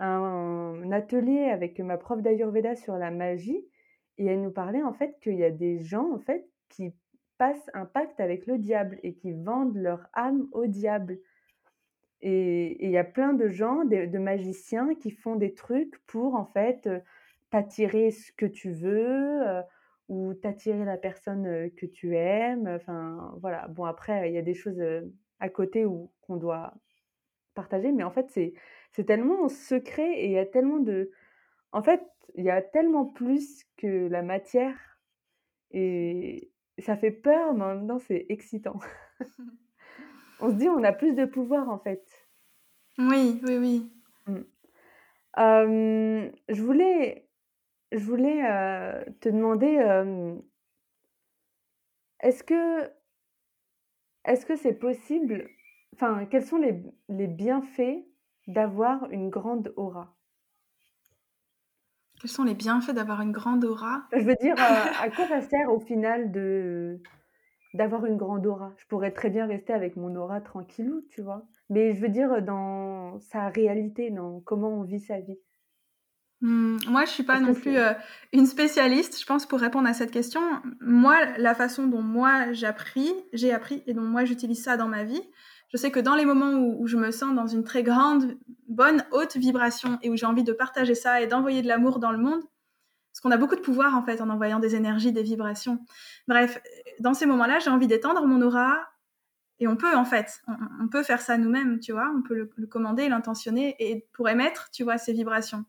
un 0.00 0.90
atelier 0.90 1.44
avec 1.44 1.78
ma 1.78 1.98
prof 1.98 2.22
d'Ayurveda 2.22 2.74
sur 2.74 2.96
la 2.96 3.10
magie 3.10 3.64
et 4.18 4.26
elle 4.26 4.42
nous 4.42 4.50
parlait 4.50 4.82
en 4.82 4.92
fait 4.92 5.18
qu'il 5.20 5.36
y 5.36 5.44
a 5.44 5.50
des 5.50 5.78
gens 5.80 6.12
en 6.12 6.18
fait 6.18 6.48
qui 6.68 6.92
passent 7.38 7.70
un 7.74 7.84
pacte 7.84 8.20
avec 8.20 8.46
le 8.46 8.58
diable 8.58 8.98
et 9.02 9.14
qui 9.14 9.32
vendent 9.32 9.76
leur 9.76 10.06
âme 10.12 10.46
au 10.52 10.66
diable. 10.66 11.18
Et 12.22 12.84
il 12.84 12.90
y 12.90 12.98
a 12.98 13.04
plein 13.04 13.32
de 13.32 13.48
gens, 13.48 13.84
de, 13.84 14.18
magiciens 14.18 14.94
qui 14.94 15.10
font 15.10 15.36
des 15.36 15.54
trucs 15.54 15.98
pour 16.06 16.34
en 16.34 16.44
fait 16.44 16.88
t'attirer 17.50 18.10
ce 18.10 18.30
que 18.32 18.44
tu 18.44 18.72
veux 18.72 19.40
ou 20.08 20.34
t'attirer 20.34 20.84
la 20.84 20.98
personne 20.98 21.70
que 21.76 21.86
tu 21.86 22.16
aimes. 22.16 22.68
Enfin 22.68 23.34
voilà. 23.40 23.68
Bon 23.68 23.84
après 23.84 24.28
il 24.30 24.34
y 24.34 24.38
a 24.38 24.42
des 24.42 24.54
choses 24.54 24.82
à 25.40 25.48
côté 25.48 25.86
qu'on 26.20 26.36
doit 26.36 26.74
partager, 27.54 27.90
mais 27.90 28.04
en 28.04 28.10
fait 28.10 28.30
c'est 28.30 28.52
c'est 28.92 29.04
tellement 29.04 29.48
secret 29.48 30.20
et 30.20 30.26
il 30.26 30.32
y 30.32 30.38
a 30.38 30.46
tellement 30.46 30.78
de. 30.78 31.10
En 31.72 31.82
fait, 31.82 32.02
il 32.34 32.44
y 32.44 32.50
a 32.50 32.62
tellement 32.62 33.06
plus 33.06 33.64
que 33.76 34.08
la 34.08 34.22
matière 34.22 34.76
et 35.70 36.50
ça 36.78 36.96
fait 36.96 37.10
peur, 37.10 37.54
mais 37.54 37.64
en 37.64 37.74
même 37.76 37.86
temps, 37.86 37.98
c'est 37.98 38.26
excitant. 38.28 38.78
on 40.40 40.50
se 40.50 40.56
dit, 40.56 40.68
on 40.68 40.82
a 40.82 40.92
plus 40.92 41.14
de 41.14 41.24
pouvoir 41.24 41.68
en 41.68 41.78
fait. 41.78 42.04
Oui, 42.98 43.40
oui, 43.44 43.56
oui. 43.56 43.92
Mmh. 44.26 44.42
je 45.36 46.62
voulais, 46.62 47.28
je 47.92 48.04
voulais 48.04 48.42
te 49.20 49.28
demander, 49.28 49.78
est-ce 52.20 52.42
que, 52.42 52.90
est-ce 54.24 54.44
que 54.44 54.56
c'est 54.56 54.74
possible, 54.74 55.48
enfin, 55.94 56.26
quels 56.26 56.44
sont 56.44 56.58
les, 56.58 56.82
les 57.08 57.26
bienfaits 57.26 58.04
d'avoir 58.46 59.10
une 59.10 59.30
grande 59.30 59.72
aura 59.76 60.14
Quels 62.20 62.30
sont 62.30 62.44
les 62.44 62.54
bienfaits 62.54 62.92
d'avoir 62.92 63.22
une 63.22 63.32
grande 63.32 63.64
aura? 63.64 64.02
Je 64.12 64.24
veux 64.24 64.36
dire, 64.36 64.54
euh, 64.58 64.90
à 65.00 65.08
quoi 65.16 65.26
ça 65.26 65.40
sert 65.40 65.72
au 65.72 65.80
final 65.80 66.30
de 66.32 67.00
d'avoir 67.72 68.04
une 68.04 68.16
grande 68.16 68.46
aura? 68.46 68.74
Je 68.76 68.86
pourrais 68.86 69.12
très 69.12 69.30
bien 69.30 69.46
rester 69.46 69.72
avec 69.72 69.96
mon 69.96 70.14
aura 70.16 70.40
tranquillou, 70.40 71.02
tu 71.08 71.22
vois. 71.22 71.46
Mais 71.70 71.94
je 71.94 72.00
veux 72.00 72.08
dire, 72.08 72.42
dans 72.42 73.18
sa 73.20 73.48
réalité, 73.48 74.10
dans 74.10 74.40
comment 74.40 74.80
on 74.80 74.82
vit 74.82 75.00
sa 75.00 75.20
vie. 75.20 75.38
Mmh, 76.42 76.78
moi, 76.88 77.04
je 77.04 77.10
suis 77.10 77.22
pas 77.22 77.38
non 77.38 77.54
plus 77.54 77.76
euh, 77.76 77.92
une 78.32 78.46
spécialiste, 78.46 79.20
je 79.20 79.26
pense, 79.26 79.46
pour 79.46 79.60
répondre 79.60 79.88
à 79.88 79.92
cette 79.92 80.10
question. 80.10 80.40
Moi, 80.80 81.16
la 81.36 81.54
façon 81.54 81.86
dont 81.86 82.02
moi 82.02 82.52
j'ai 82.52 82.66
appris, 82.66 83.12
j'ai 83.32 83.52
appris 83.52 83.82
et 83.86 83.94
dont 83.94 84.02
moi 84.02 84.24
j'utilise 84.24 84.62
ça 84.62 84.76
dans 84.76 84.88
ma 84.88 85.04
vie, 85.04 85.22
je 85.70 85.76
sais 85.76 85.90
que 85.90 86.00
dans 86.00 86.16
les 86.16 86.24
moments 86.24 86.52
où, 86.52 86.86
je 86.86 86.96
me 86.96 87.10
sens 87.12 87.34
dans 87.34 87.46
une 87.46 87.62
très 87.62 87.82
grande, 87.82 88.36
bonne, 88.68 89.04
haute 89.12 89.36
vibration 89.36 89.98
et 90.02 90.10
où 90.10 90.16
j'ai 90.16 90.26
envie 90.26 90.42
de 90.42 90.52
partager 90.52 90.94
ça 90.94 91.20
et 91.20 91.26
d'envoyer 91.26 91.62
de 91.62 91.68
l'amour 91.68 92.00
dans 92.00 92.10
le 92.10 92.18
monde, 92.18 92.42
parce 93.12 93.20
qu'on 93.22 93.30
a 93.30 93.36
beaucoup 93.36 93.56
de 93.56 93.60
pouvoir 93.60 93.96
en 93.96 94.02
fait 94.02 94.20
en 94.20 94.30
envoyant 94.30 94.58
des 94.58 94.74
énergies, 94.74 95.12
des 95.12 95.22
vibrations. 95.22 95.84
Bref, 96.26 96.60
dans 96.98 97.14
ces 97.14 97.26
moments-là, 97.26 97.60
j'ai 97.60 97.70
envie 97.70 97.86
d'étendre 97.86 98.26
mon 98.26 98.42
aura 98.42 98.80
et 99.60 99.68
on 99.68 99.76
peut 99.76 99.94
en 99.94 100.04
fait, 100.04 100.42
on, 100.80 100.88
peut 100.88 101.02
faire 101.02 101.20
ça 101.20 101.38
nous-mêmes, 101.38 101.78
tu 101.78 101.92
vois, 101.92 102.10
on 102.16 102.22
peut 102.22 102.50
le, 102.56 102.66
commander, 102.66 103.08
l'intentionner 103.08 103.76
et 103.78 104.08
pour 104.12 104.28
émettre, 104.28 104.70
tu 104.72 104.82
vois, 104.82 104.98
ces 104.98 105.12
vibrations. 105.12 105.64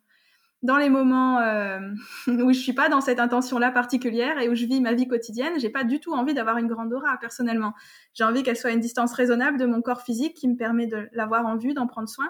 Dans 0.64 0.78
les 0.78 0.90
moments 0.90 1.40
euh, 1.40 1.80
où 2.28 2.54
je 2.54 2.60
suis 2.60 2.74
pas 2.74 2.90
dans 2.90 3.02
cette 3.02 3.20
intention-là 3.20 3.72
particulière 3.72 4.40
et 4.40 4.50
où 4.50 4.56
je 4.56 4.66
vis 4.66 4.82
ma 4.82 4.94
vie 4.94 5.08
quotidienne, 5.08 5.60
j'ai 5.60 5.70
pas 5.70 5.84
du 5.84 6.00
tout 6.00 6.14
envie 6.14 6.34
d'avoir 6.34 6.58
une 6.58 6.68
grande 6.68 6.94
aura 6.94 7.18
personnellement. 7.18 7.74
J'ai 8.14 8.24
envie 8.24 8.44
qu'elle 8.44 8.58
soit 8.58 8.70
à 8.70 8.74
une 8.74 8.80
distance 8.80 9.14
raisonnable 9.14 9.58
de 9.58 9.66
mon 9.66 9.82
corps 9.82 10.02
physique 10.02 10.36
qui 10.36 10.48
me 10.48 10.56
permet 10.56 10.88
de 10.88 11.10
l'avoir 11.14 11.46
en 11.46 11.58
vue, 11.58 11.74
d'en 11.74 11.88
prendre 11.88 12.10
soin 12.10 12.30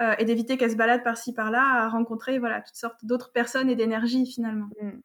euh, 0.00 0.14
et 0.18 0.24
d'éviter 0.24 0.56
qu'elle 0.56 0.70
se 0.70 0.76
balade 0.76 1.04
par-ci 1.04 1.32
par-là 1.34 1.62
à 1.62 1.88
rencontrer 1.88 2.38
voilà 2.38 2.60
toutes 2.60 2.76
sortes 2.76 3.04
d'autres 3.04 3.32
personnes 3.32 3.70
et 3.70 3.76
d'énergie 3.76 4.26
finalement. 4.26 4.68
Mm. 4.80 5.00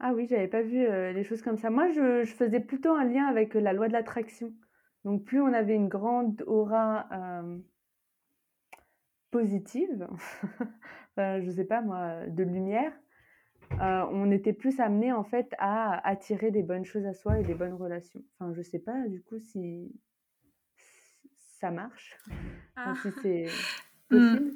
Ah 0.00 0.12
oui, 0.14 0.28
j'avais 0.30 0.46
pas 0.46 0.62
vu 0.62 0.86
euh, 0.86 1.12
les 1.12 1.24
choses 1.24 1.42
comme 1.42 1.58
ça. 1.58 1.70
Moi, 1.70 1.90
je, 1.90 2.22
je, 2.22 2.32
faisais 2.32 2.60
plutôt 2.60 2.94
un 2.94 3.02
lien 3.02 3.26
avec 3.26 3.54
la 3.54 3.72
loi 3.72 3.88
de 3.88 3.92
l'attraction. 3.92 4.54
Donc, 5.04 5.24
plus 5.24 5.40
on 5.40 5.52
avait 5.52 5.74
une 5.74 5.88
grande 5.88 6.44
aura 6.46 7.08
positive, 9.30 10.08
je 11.18 11.42
je 11.44 11.50
sais 11.50 11.64
pas 11.64 11.80
moi, 11.80 12.26
de 12.26 12.42
lumière, 12.42 12.92
euh, 13.72 14.04
on 14.10 14.30
était 14.30 14.52
plus 14.52 14.80
amené 14.80 15.12
en 15.12 15.24
fait 15.24 15.54
à 15.58 16.06
attirer 16.08 16.50
des 16.50 16.62
bonnes 16.62 16.84
choses 16.84 17.04
à 17.06 17.12
soi 17.12 17.38
et 17.38 17.42
des 17.42 17.54
bonnes 17.54 17.74
relations. 17.74 18.22
Enfin, 18.38 18.52
je 18.54 18.62
sais 18.62 18.78
pas 18.78 19.06
du 19.08 19.22
coup 19.22 19.38
si 19.38 19.92
ça 21.60 21.70
marche, 21.70 22.16
ah. 22.76 22.94
si 23.02 23.08
c'est 23.22 23.46
hmm. 24.10 24.36
possible. 24.36 24.54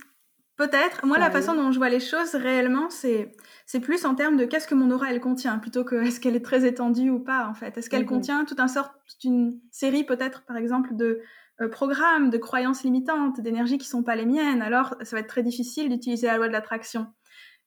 Peut-être. 0.57 1.07
Moi, 1.07 1.19
la 1.19 1.31
façon 1.31 1.55
dont 1.55 1.73
je 1.73 1.79
vois 1.79 1.89
les 1.89 1.99
choses 1.99 2.35
réellement, 2.35 2.91
c'est 2.91 3.33
c'est 3.67 3.81
plus 3.81 4.05
en 4.05 4.15
termes 4.15 4.37
de 4.37 4.45
qu'est-ce 4.45 4.69
que 4.69 4.75
mon 4.75 4.91
aura 4.91 5.11
elle 5.11 5.21
contient, 5.21 5.59
plutôt 5.59 5.83
que 5.83 5.97
est-ce 5.97 6.21
qu'elle 6.21 6.37
est 6.37 6.45
très 6.45 6.67
étendue 6.67 7.11
ou 7.11 7.19
pas 7.19 7.49
en 7.49 7.55
fait. 7.55 7.77
Est-ce 7.77 7.89
qu'elle 7.91 8.05
mmh 8.05 8.07
contient 8.07 8.45
toute 8.45 8.61
un 8.61 8.69
sorte 8.69 8.95
d'une 9.21 9.59
série 9.71 10.05
peut-être 10.05 10.45
par 10.45 10.57
exemple 10.57 10.95
de 10.95 11.05
euh, 11.07 11.23
programmes, 11.71 12.31
de 12.31 12.39
croyances 12.39 12.85
limitantes, 12.85 13.41
d'énergies 13.41 13.79
qui 13.79 13.87
sont 13.87 14.03
pas 14.03 14.17
les 14.17 14.27
miennes. 14.27 14.63
Alors, 14.63 14.95
ça 15.03 15.17
va 15.17 15.21
être 15.21 15.29
très 15.29 15.43
difficile 15.43 15.89
d'utiliser 15.89 16.27
la 16.27 16.37
loi 16.37 16.49
de 16.49 16.53
l'attraction. 16.53 17.07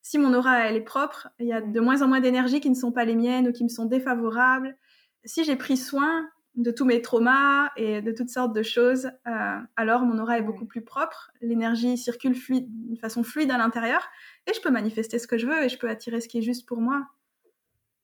Si 0.02 0.18
mon 0.18 0.34
aura 0.34 0.60
elle 0.68 0.76
est 0.76 0.82
propre, 0.82 1.30
il 1.40 1.48
y 1.48 1.54
a 1.54 1.62
de 1.62 1.80
moins 1.80 2.02
en 2.02 2.08
moins 2.08 2.20
d'énergies 2.20 2.62
qui 2.62 2.70
ne 2.70 2.76
sont 2.76 2.92
pas 2.92 3.06
les 3.06 3.16
miennes 3.16 3.48
ou 3.48 3.52
qui 3.52 3.64
me 3.64 3.70
sont 3.70 3.86
défavorables. 3.86 4.78
Si 5.24 5.44
j'ai 5.44 5.56
pris 5.56 5.78
soin 5.78 6.30
de 6.56 6.72
tous 6.72 6.86
mes 6.86 7.02
traumas 7.02 7.72
et 7.76 8.02
de 8.02 8.12
toutes 8.12 8.30
sortes 8.30 8.56
de 8.56 8.64
choses, 8.64 9.10
euh, 9.28 9.58
alors 9.76 10.04
mon 10.04 10.20
aura 10.20 10.38
est 10.38 10.44
beaucoup 10.44 10.66
plus 10.66 10.84
propre, 10.84 11.32
l'énergie 11.42 11.98
circule 11.98 12.36
fluide, 12.36 12.68
d'une 12.70 12.98
façon 12.98 13.24
fluide 13.24 13.52
à 13.52 13.58
l'intérieur, 13.58 14.08
et 14.48 14.54
je 14.54 14.62
peux 14.62 14.70
manifester 14.70 15.20
ce 15.20 15.28
que 15.28 15.38
je 15.38 15.48
veux 15.48 15.64
et 15.64 15.70
je 15.70 15.78
peux 15.78 15.90
attirer 15.90 16.22
ce 16.22 16.28
qui 16.28 16.38
est 16.38 16.44
juste 16.44 16.68
pour 16.68 16.82
moi. 16.82 17.08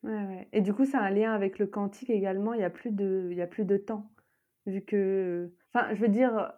Ouais, 0.04 0.50
Et 0.52 0.62
du 0.62 0.74
coup, 0.74 0.86
ça 0.86 1.00
a 1.00 1.04
un 1.04 1.12
lien 1.12 1.34
avec 1.34 1.60
le 1.60 1.68
quantique 1.68 2.10
également, 2.10 2.54
il 2.54 2.58
n'y 2.58 2.66
a, 2.66 2.70
plus 2.70 2.92
de, 2.92 3.28
il 3.32 3.38
y 3.38 3.42
a 3.42 3.48
plus 3.48 3.66
de 3.66 3.78
temps. 3.78 4.12
Vu 4.66 4.82
que, 4.82 5.51
enfin, 5.74 5.93
je 5.93 6.01
veux 6.01 6.07
dire, 6.07 6.51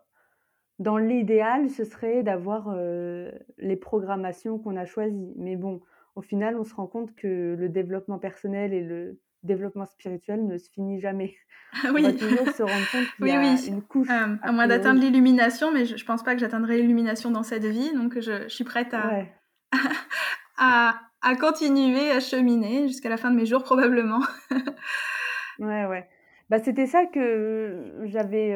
dans 0.80 0.98
l'idéal, 0.98 1.70
ce 1.70 1.84
serait 1.84 2.24
d'avoir 2.24 2.70
euh, 2.70 3.32
les 3.58 3.76
programmations 3.76 4.58
qu'on 4.60 4.76
a 4.76 4.86
choisies. 4.86 5.34
Mais 5.38 5.56
bon, 5.56 5.82
au 6.16 6.22
final, 6.22 6.58
on 6.58 6.64
se 6.64 6.74
rend 6.76 6.88
compte 6.88 7.16
que 7.16 7.56
le 7.58 7.70
développement 7.70 8.20
personnel 8.20 8.74
et 8.74 8.82
le 8.82 9.20
développement 9.44 9.86
spirituel 9.86 10.46
ne 10.46 10.58
se 10.58 10.70
finit 10.70 11.00
jamais. 11.00 11.36
Ah 11.84 11.90
oui. 11.94 12.02
On 12.06 12.12
va 12.12 12.14
toujours 12.14 12.50
se 12.50 12.64
rendre 12.64 12.92
compte 12.92 13.06
qu'il 13.18 13.28
y 13.28 13.32
a 13.32 13.68
une 13.68 13.82
couche. 13.82 14.10
Euh, 14.10 14.36
à 14.42 14.52
moins 14.52 14.68
d'atteindre 14.68 15.00
l'illumination, 15.00 15.72
mais 15.72 15.86
je, 15.86 15.96
ne 15.96 16.06
pense 16.06 16.24
pas 16.24 16.34
que 16.34 16.40
j'atteindrai 16.40 16.78
l'illumination 16.78 17.32
dans 17.32 17.44
cette 17.44 17.66
vie, 17.66 17.94
donc 17.94 18.20
je, 18.20 18.48
suis 18.48 18.64
prête 18.64 18.94
à, 18.94 19.26
à, 20.58 21.00
à, 21.22 21.36
continuer 21.36 22.12
à 22.12 22.20
cheminer 22.20 22.88
jusqu'à 22.88 23.10
la 23.10 23.18
fin 23.18 23.32
de 23.32 23.36
mes 23.36 23.46
jours 23.46 23.64
probablement. 23.64 24.22
ouais, 25.60 25.86
ouais. 25.86 26.08
Bah, 26.50 26.60
c'était 26.60 26.88
ça 26.88 27.06
que 27.06 28.02
j'avais 28.04 28.56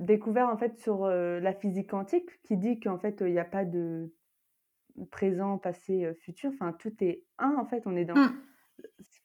découvert 0.00 0.48
en 0.48 0.56
fait 0.56 0.78
sur 0.78 1.06
la 1.06 1.52
physique 1.54 1.90
quantique, 1.90 2.42
qui 2.42 2.56
dit 2.56 2.80
qu'en 2.80 2.98
fait 2.98 3.20
il 3.20 3.32
n'y 3.32 3.38
a 3.38 3.44
pas 3.44 3.64
de 3.64 4.12
présent, 5.10 5.58
passé, 5.58 6.12
futur. 6.20 6.50
Enfin, 6.52 6.72
tout 6.72 6.92
est 7.00 7.24
un 7.38 7.56
en 7.56 7.64
fait. 7.64 7.86
On 7.86 7.96
est 7.96 8.04
dans 8.04 8.14
mmh 8.14 8.34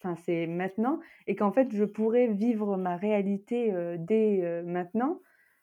enfin, 0.01 0.15
c'est 0.23 0.47
maintenant, 0.47 0.99
et 1.27 1.35
qu'en 1.35 1.51
fait, 1.51 1.73
je 1.73 1.83
pourrais 1.83 2.27
vivre 2.27 2.77
ma 2.77 2.95
réalité 2.95 3.73
dès 3.97 4.63
maintenant. 4.65 5.19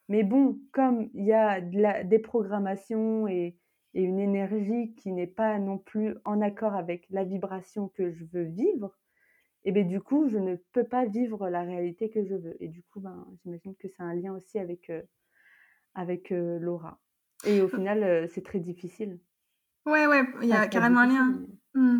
Mais 0.09 0.23
bon, 0.23 0.59
comme 0.73 1.09
il 1.15 1.25
y 1.25 1.33
a 1.33 1.61
des 1.61 2.19
programmations 2.19 3.27
et, 3.27 3.57
et 3.95 4.03
une 4.03 4.21
énergie 4.21 4.95
qui 4.95 5.13
n'est 5.13 5.27
pas 5.27 5.59
non 5.59 5.79
plus 5.79 6.17
en 6.25 6.41
accord 6.41 6.75
avec 6.75 7.07
la 7.11 7.25
vibration 7.25 7.89
que 7.89 8.13
je 8.13 8.25
veux 8.25 8.45
vivre, 8.45 8.97
et 9.67 9.73
bien 9.73 9.85
du 9.85 10.01
coup, 10.01 10.29
je 10.29 10.39
ne 10.39 10.57
peux 10.73 10.85
pas 10.85 11.05
vivre 11.05 11.51
la 11.51 11.61
réalité 11.63 12.09
que 12.09 12.25
je 12.25 12.35
veux. 12.35 12.57
Et 12.61 12.69
du 12.69 12.83
coup, 12.85 13.01
ben, 13.01 13.27
j'imagine 13.43 13.75
que 13.77 13.89
c'est 13.89 14.03
un 14.03 14.15
lien 14.15 14.33
aussi 14.33 14.59
avec, 14.59 14.91
avec 15.95 16.31
l'aura. 16.31 17.01
Et 17.45 17.61
au 17.61 17.69
final, 17.69 18.29
c'est 18.31 18.45
très 18.45 18.61
difficile. 18.61 19.19
Ouais, 19.85 20.07
ouais, 20.07 20.25
il 20.43 20.49
y 20.49 20.53
a 20.53 20.67
carrément 20.67 21.01
un 21.01 21.07
lien. 21.07 21.47
Mmh. 21.75 21.99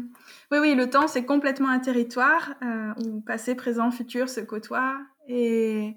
Oui, 0.51 0.59
oui, 0.61 0.75
le 0.75 0.91
temps, 0.91 1.07
c'est 1.07 1.25
complètement 1.25 1.69
un 1.69 1.79
territoire 1.79 2.55
euh, 2.63 2.93
où 3.05 3.21
passé, 3.21 3.55
présent, 3.55 3.91
futur 3.91 4.29
se 4.29 4.41
côtoient. 4.41 4.99
Et, 5.29 5.95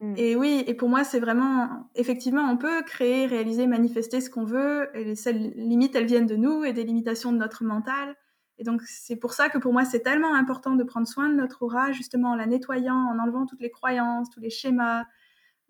mmh. 0.00 0.14
et 0.16 0.36
oui, 0.36 0.64
et 0.66 0.74
pour 0.74 0.88
moi, 0.88 1.04
c'est 1.04 1.20
vraiment, 1.20 1.90
effectivement, 1.94 2.42
on 2.50 2.56
peut 2.56 2.82
créer, 2.82 3.26
réaliser, 3.26 3.66
manifester 3.66 4.20
ce 4.20 4.30
qu'on 4.30 4.44
veut. 4.44 4.88
Et 4.94 5.04
les 5.04 5.14
seules 5.14 5.52
limites, 5.54 5.94
elles 5.94 6.06
viennent 6.06 6.26
de 6.26 6.36
nous 6.36 6.64
et 6.64 6.72
des 6.72 6.82
limitations 6.82 7.32
de 7.32 7.38
notre 7.38 7.62
mental. 7.62 8.16
Et 8.60 8.64
donc, 8.64 8.82
c'est 8.82 9.16
pour 9.16 9.32
ça 9.32 9.48
que 9.48 9.58
pour 9.58 9.72
moi, 9.72 9.84
c'est 9.84 10.00
tellement 10.00 10.34
important 10.34 10.76
de 10.76 10.84
prendre 10.84 11.08
soin 11.08 11.28
de 11.28 11.34
notre 11.34 11.62
aura, 11.62 11.90
justement 11.90 12.30
en 12.30 12.36
la 12.36 12.46
nettoyant, 12.46 12.94
en 12.94 13.18
enlevant 13.18 13.46
toutes 13.46 13.60
les 13.60 13.70
croyances, 13.70 14.30
tous 14.30 14.40
les 14.40 14.50
schémas, 14.50 15.04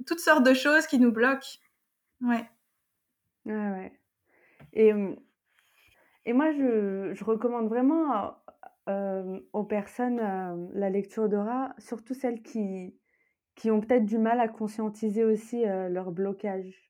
toutes 0.07 0.21
sortes 0.21 0.45
de 0.45 0.53
choses 0.53 0.87
qui 0.87 0.99
nous 0.99 1.13
bloquent. 1.13 1.59
Ouais. 2.21 2.47
Ouais, 3.47 3.71
ouais. 3.71 3.93
Et 4.75 4.93
mmh, 4.93 5.17
et 6.27 6.33
moi, 6.33 6.53
je, 6.53 7.25
recommande 7.25 7.69
vraiment 7.69 8.35
euh, 8.89 9.41
aux 9.53 9.65
personnes 9.65 10.21
euh, 10.21 10.69
la 10.75 10.91
lecture 10.91 11.29
d'aura, 11.29 11.75
surtout 11.79 12.15
celles 12.15 12.43
qui, 12.43 12.95
qui 13.55 13.71
ont 13.71 13.81
peut-être 13.81 14.05
du 14.05 14.19
mal 14.19 14.41
à 14.41 14.49
conscientiser 14.49 15.25
aussi 15.25 15.67
euh, 15.67 15.89
leur 15.89 16.13
blocage. 16.13 16.90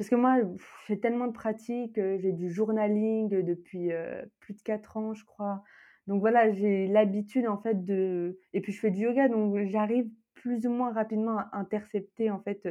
Parce 0.00 0.08
que 0.08 0.16
moi, 0.16 0.38
j'ai 0.86 0.98
tellement 0.98 1.26
de 1.26 1.32
pratiques, 1.32 1.96
j'ai 1.96 2.32
du 2.32 2.50
journaling 2.50 3.28
depuis 3.28 3.90
plus 4.38 4.54
de 4.54 4.62
4 4.62 4.96
ans, 4.96 5.12
je 5.12 5.26
crois. 5.26 5.62
Donc 6.06 6.20
voilà, 6.20 6.50
j'ai 6.50 6.86
l'habitude 6.86 7.46
en 7.46 7.58
fait 7.58 7.84
de... 7.84 8.38
Et 8.54 8.62
puis 8.62 8.72
je 8.72 8.80
fais 8.80 8.90
du 8.90 9.02
yoga, 9.02 9.28
donc 9.28 9.58
j'arrive 9.66 10.08
plus 10.32 10.66
ou 10.66 10.70
moins 10.70 10.90
rapidement 10.90 11.40
à 11.40 11.50
intercepter 11.52 12.30
en 12.30 12.40
fait 12.40 12.66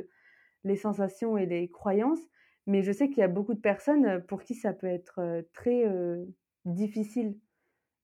les 0.64 0.76
sensations 0.76 1.38
et 1.38 1.46
les 1.46 1.70
croyances. 1.70 2.28
Mais 2.66 2.82
je 2.82 2.92
sais 2.92 3.10
qu'il 3.10 3.20
y 3.20 3.22
a 3.22 3.28
beaucoup 3.28 3.54
de 3.54 3.60
personnes 3.60 4.24
pour 4.28 4.42
qui 4.42 4.56
ça 4.56 4.74
peut 4.74 4.88
être 4.88 5.46
très 5.54 5.86
difficile. 6.66 7.38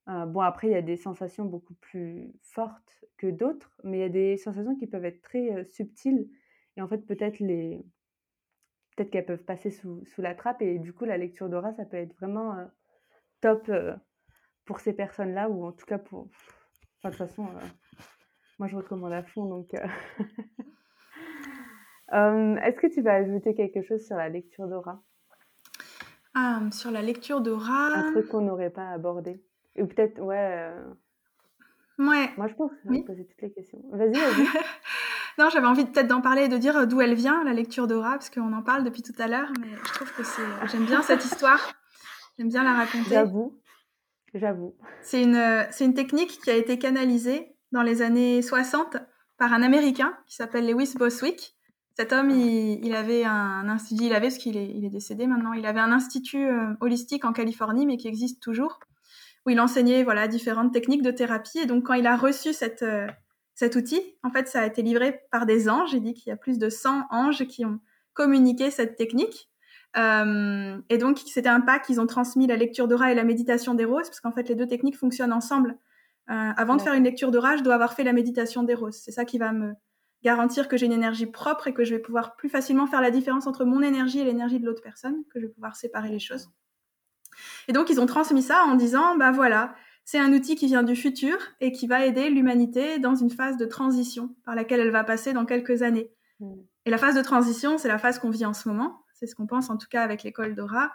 bon, 0.06 0.42
après, 0.42 0.68
il 0.68 0.74
y 0.74 0.76
a 0.76 0.84
des 0.84 0.98
sensations 0.98 1.46
beaucoup 1.46 1.74
plus 1.82 2.32
fortes 2.44 3.04
que 3.18 3.26
d'autres, 3.26 3.76
mais 3.84 3.98
il 3.98 4.02
y 4.02 4.04
a 4.04 4.10
des 4.10 4.38
sensations 4.38 4.76
qui 4.76 4.86
peuvent 4.86 5.06
être 5.06 5.24
très 5.24 5.66
subtiles. 5.66 6.30
Et 6.78 6.82
en 6.84 6.88
fait, 6.88 7.00
peut-être 7.08 7.40
les... 7.40 7.84
peut-être 8.96 9.12
qu'elles 9.12 9.26
peuvent 9.26 9.44
passer 9.44 9.72
sous, 9.72 10.06
sous, 10.06 10.22
la 10.22 10.36
trappe. 10.36 10.62
Et 10.62 10.80
du 10.80 10.94
coup, 10.94 11.06
la 11.06 11.18
lecture 11.18 11.50
d'aura, 11.50 11.74
ça 11.74 11.86
peut 11.86 11.98
être 11.98 12.16
vraiment 12.16 12.56
top 13.42 13.70
pour 14.66 14.80
ces 14.80 14.94
personnes-là, 14.94 15.50
ou 15.50 15.66
en 15.66 15.72
tout 15.72 15.86
cas 15.86 15.98
pour... 15.98 16.28
Enfin, 17.00 17.10
de 17.10 17.16
toute 17.16 17.28
façon, 17.28 17.48
moi, 18.58 18.68
je 18.68 18.76
recommande 18.76 19.14
à 19.14 19.24
fond. 19.24 19.46
Donc, 19.46 19.74
est-ce 22.12 22.80
que 22.80 22.94
tu 22.94 23.02
vas 23.02 23.16
ajouter 23.16 23.56
quelque 23.56 23.82
chose 23.82 24.06
sur 24.06 24.16
la 24.16 24.30
lecture 24.30 24.68
d'aura? 24.68 25.02
Ah, 26.34 26.62
Sur 26.72 26.92
la 26.92 27.02
lecture 27.02 27.42
d'aura. 27.42 27.96
Un 27.96 28.12
truc 28.12 28.28
qu'on 28.28 28.42
n'aurait 28.42 28.70
pas 28.70 28.90
abordé? 28.90 29.44
Ou 29.78 29.88
peut-être, 29.88 30.22
ouais. 30.22 30.72
Ouais. 31.98 32.30
Moi, 32.38 32.48
je 32.48 32.54
pense 32.56 32.72
que 32.72 32.90
vais 32.90 33.04
poser 33.04 33.26
toutes 33.26 33.42
les 33.42 33.52
questions. 33.52 33.80
Vas-y, 33.92 34.14
vas-y. 34.14 34.48
non, 35.38 35.50
j'avais 35.50 35.68
envie 35.68 35.86
peut-être 35.86 36.08
d'en 36.08 36.22
parler 36.22 36.44
et 36.44 36.48
de 36.48 36.58
dire 36.58 36.88
d'où 36.88 37.02
elle 37.02 37.14
vient, 37.14 37.44
la 37.44 37.54
lecture 37.54 37.88
d'aura, 37.88 38.12
parce 38.12 38.30
qu'on 38.30 38.54
en 38.54 38.62
parle 38.62 38.84
depuis 38.84 39.02
tout 39.02 39.14
à 39.18 39.28
l'heure, 39.28 39.52
mais 39.60 39.70
je 39.84 39.94
trouve 39.94 40.14
que 40.14 40.24
c'est. 40.24 40.68
J'aime 40.72 40.86
bien 40.86 41.02
cette 41.02 41.24
histoire. 41.24 41.74
J'aime 42.38 42.50
bien 42.50 42.64
la 42.64 42.74
raconter. 42.74 43.12
J'avoue. 43.12 43.60
J'avoue. 44.34 44.76
C'est 45.02 45.24
une, 45.24 45.66
c'est 45.72 45.86
une 45.86 45.94
technique 45.94 46.40
qui 46.42 46.50
a 46.50 46.56
été 46.56 46.78
canalisée 46.78 47.56
dans 47.72 47.82
les 47.82 48.02
années 48.02 48.42
60 48.42 48.98
par 49.38 49.54
un 49.54 49.62
Américain 49.62 50.18
qui 50.26 50.36
s'appelle 50.36 50.68
Lewis 50.68 50.96
Boswick 50.98 51.56
cet 51.96 52.12
homme, 52.12 52.30
il, 52.30 52.94
avait 52.94 53.24
un 53.24 53.70
institut, 53.70 54.04
il 54.04 54.14
avait, 54.14 54.28
qu'il 54.28 54.58
est, 54.58 54.70
il 54.70 54.84
est 54.84 54.90
décédé 54.90 55.28
maintenant, 55.28 55.54
il 55.54 55.66
avait 55.66 55.80
un 55.80 55.94
institut 55.94 56.46
euh, 56.46 56.74
holistique 56.82 57.24
en 57.24 57.32
Californie, 57.32 57.86
mais 57.86 57.96
qui 57.96 58.10
existe 58.10 58.44
toujours, 58.44 58.82
où 59.46 59.50
il 59.50 59.60
enseignait 59.60 60.04
voilà 60.04 60.28
différentes 60.28 60.74
techniques 60.74 61.02
de 61.02 61.12
thérapie. 61.12 61.60
Et 61.60 61.66
donc, 61.66 61.86
quand 61.86 61.94
il 61.94 62.08
a 62.08 62.16
reçu 62.16 62.54
cette, 62.54 62.82
euh, 62.82 63.08
cet 63.54 63.76
outil, 63.76 64.02
en 64.24 64.32
fait, 64.32 64.48
ça 64.48 64.62
a 64.62 64.66
été 64.66 64.82
livré 64.82 65.22
par 65.32 65.46
des 65.46 65.70
anges. 65.70 65.94
Il 65.94 66.02
dit 66.02 66.14
qu'il 66.14 66.30
y 66.30 66.34
a 66.34 66.38
plus 66.38 66.58
de 66.58 66.70
100 66.70 67.04
anges 67.12 67.46
qui 67.48 67.66
ont 67.66 67.80
communiqué 68.14 68.72
cette 68.72 68.96
technique. 68.96 69.50
Euh, 69.98 70.78
et 70.90 70.98
donc, 70.98 71.20
c'était 71.26 71.50
un 71.50 71.62
pack. 71.62 71.86
Ils 71.90 72.02
ont 72.02 72.08
transmis 72.08 72.48
la 72.48 72.58
lecture 72.58 72.88
d'aura 72.88 73.12
et 73.12 73.16
la 73.16 73.24
méditation 73.24 73.76
des 73.76 73.86
roses, 73.86 74.08
parce 74.08 74.20
qu'en 74.20 74.32
fait, 74.32 74.50
les 74.50 74.56
deux 74.56 74.68
techniques 74.68 74.98
fonctionnent 74.98 75.34
ensemble. 75.34 75.78
avant 76.28 76.76
de 76.76 76.82
faire 76.82 76.96
une 76.96 77.04
lecture 77.04 77.30
d'aura, 77.30 77.56
je 77.56 77.62
dois 77.62 77.76
avoir 77.76 77.94
fait 77.94 78.04
la 78.04 78.14
méditation 78.14 78.64
des 78.64 78.74
roses. 78.74 78.98
C'est 78.98 79.12
ça 79.12 79.26
qui 79.26 79.38
va 79.38 79.52
me 79.52 79.74
garantir 80.24 80.68
que 80.68 80.76
j'ai 80.76 80.88
une 80.88 80.92
énergie 80.92 81.28
propre 81.28 81.68
et 81.68 81.74
que 81.74 81.84
je 81.84 81.94
vais 81.94 82.02
pouvoir 82.02 82.36
plus 82.36 82.50
facilement 82.50 82.88
faire 82.88 83.00
la 83.00 83.12
différence 83.12 83.46
entre 83.46 83.64
mon 83.64 83.84
énergie 83.84 84.20
et 84.20 84.24
l'énergie 84.24 84.60
de 84.60 84.66
l'autre 84.66 84.82
personne, 84.82 85.24
que 85.32 85.40
je 85.40 85.46
vais 85.46 85.52
pouvoir 85.52 85.76
séparer 85.76 86.10
les 86.10 86.20
choses. 86.20 86.50
Et 87.68 87.74
donc, 87.74 87.90
ils 87.90 88.00
ont 88.00 88.06
transmis 88.06 88.42
ça 88.42 88.64
en 88.66 88.76
disant, 88.76 89.18
bah 89.18 89.32
voilà, 89.32 89.76
c'est 90.04 90.20
un 90.20 90.32
outil 90.34 90.56
qui 90.56 90.68
vient 90.68 90.84
du 90.84 90.96
futur 90.96 91.38
et 91.62 91.72
qui 91.72 91.88
va 91.88 92.06
aider 92.06 92.30
l'humanité 92.30 93.00
dans 93.00 93.16
une 93.16 93.32
phase 93.32 93.58
de 93.58 93.66
transition 93.66 94.36
par 94.46 94.56
laquelle 94.56 94.80
elle 94.80 94.92
va 94.92 95.04
passer 95.04 95.34
dans 95.34 95.46
quelques 95.46 95.82
années. 95.82 96.12
Mm. 96.40 96.54
Et 96.86 96.90
la 96.92 96.98
phase 96.98 97.16
de 97.16 97.22
transition, 97.22 97.78
c'est 97.78 97.88
la 97.88 97.98
phase 97.98 98.20
qu'on 98.20 98.30
vit 98.30 98.46
en 98.46 98.54
ce 98.54 98.70
moment. 98.70 99.02
C'est 99.14 99.26
ce 99.26 99.36
qu'on 99.36 99.48
pense 99.48 99.70
en 99.70 99.78
tout 99.78 99.88
cas 99.90 100.04
avec 100.04 100.24
l'école 100.24 100.56
Dora. 100.56 100.92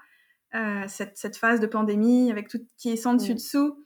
Euh, 0.54 0.84
cette, 0.88 1.16
cette, 1.16 1.36
phase 1.36 1.60
de 1.60 1.66
pandémie 1.66 2.30
avec 2.30 2.48
tout 2.48 2.58
qui 2.76 2.90
est 2.90 2.96
sans 2.96 3.14
dessus 3.14 3.32
mm. 3.32 3.36
dessous. 3.36 3.84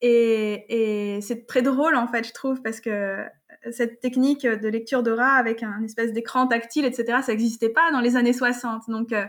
Et, 0.00 1.16
et 1.16 1.20
c'est 1.20 1.46
très 1.46 1.62
drôle 1.62 1.96
en 1.96 2.06
fait, 2.08 2.26
je 2.26 2.32
trouve, 2.32 2.60
parce 2.62 2.80
que 2.80 3.24
cette 3.70 4.00
technique 4.00 4.46
de 4.46 4.68
lecture 4.68 5.02
Dora 5.02 5.34
avec 5.34 5.62
un 5.62 5.82
espèce 5.82 6.12
d'écran 6.12 6.46
tactile, 6.46 6.84
etc., 6.84 7.18
ça 7.22 7.32
n'existait 7.32 7.70
pas 7.70 7.90
dans 7.92 8.00
les 8.00 8.16
années 8.16 8.32
60. 8.32 8.82
Donc, 8.88 9.12
euh, 9.12 9.24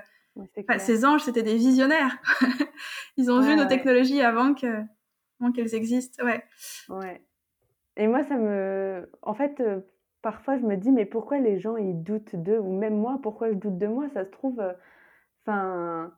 ces 0.79 1.05
anges, 1.05 1.23
c'était 1.23 1.43
des 1.43 1.55
visionnaires. 1.55 2.17
Ils 3.17 3.31
ont 3.31 3.41
vu 3.41 3.55
nos 3.55 3.65
technologies 3.65 4.21
avant 4.21 4.53
que 4.53 4.83
qu'elles 5.53 5.75
existent. 5.75 6.23
Ouais. 6.25 6.43
Ouais. 6.89 7.21
Et 7.97 8.07
moi, 8.07 8.23
ça 8.23 8.37
me. 8.37 9.09
En 9.21 9.33
fait, 9.33 9.59
euh, 9.59 9.81
parfois, 10.21 10.57
je 10.57 10.63
me 10.63 10.75
dis, 10.75 10.91
mais 10.91 11.05
pourquoi 11.05 11.39
les 11.39 11.59
gens, 11.59 11.77
ils 11.77 12.01
doutent 12.01 12.35
d'eux? 12.35 12.59
Ou 12.59 12.77
même 12.77 12.97
moi, 12.97 13.19
pourquoi 13.21 13.49
je 13.49 13.55
doute 13.55 13.77
de 13.77 13.87
moi? 13.87 14.09
Ça 14.09 14.25
se 14.25 14.29
trouve. 14.29 14.59
Euh, 14.59 14.73
enfin. 15.45 16.13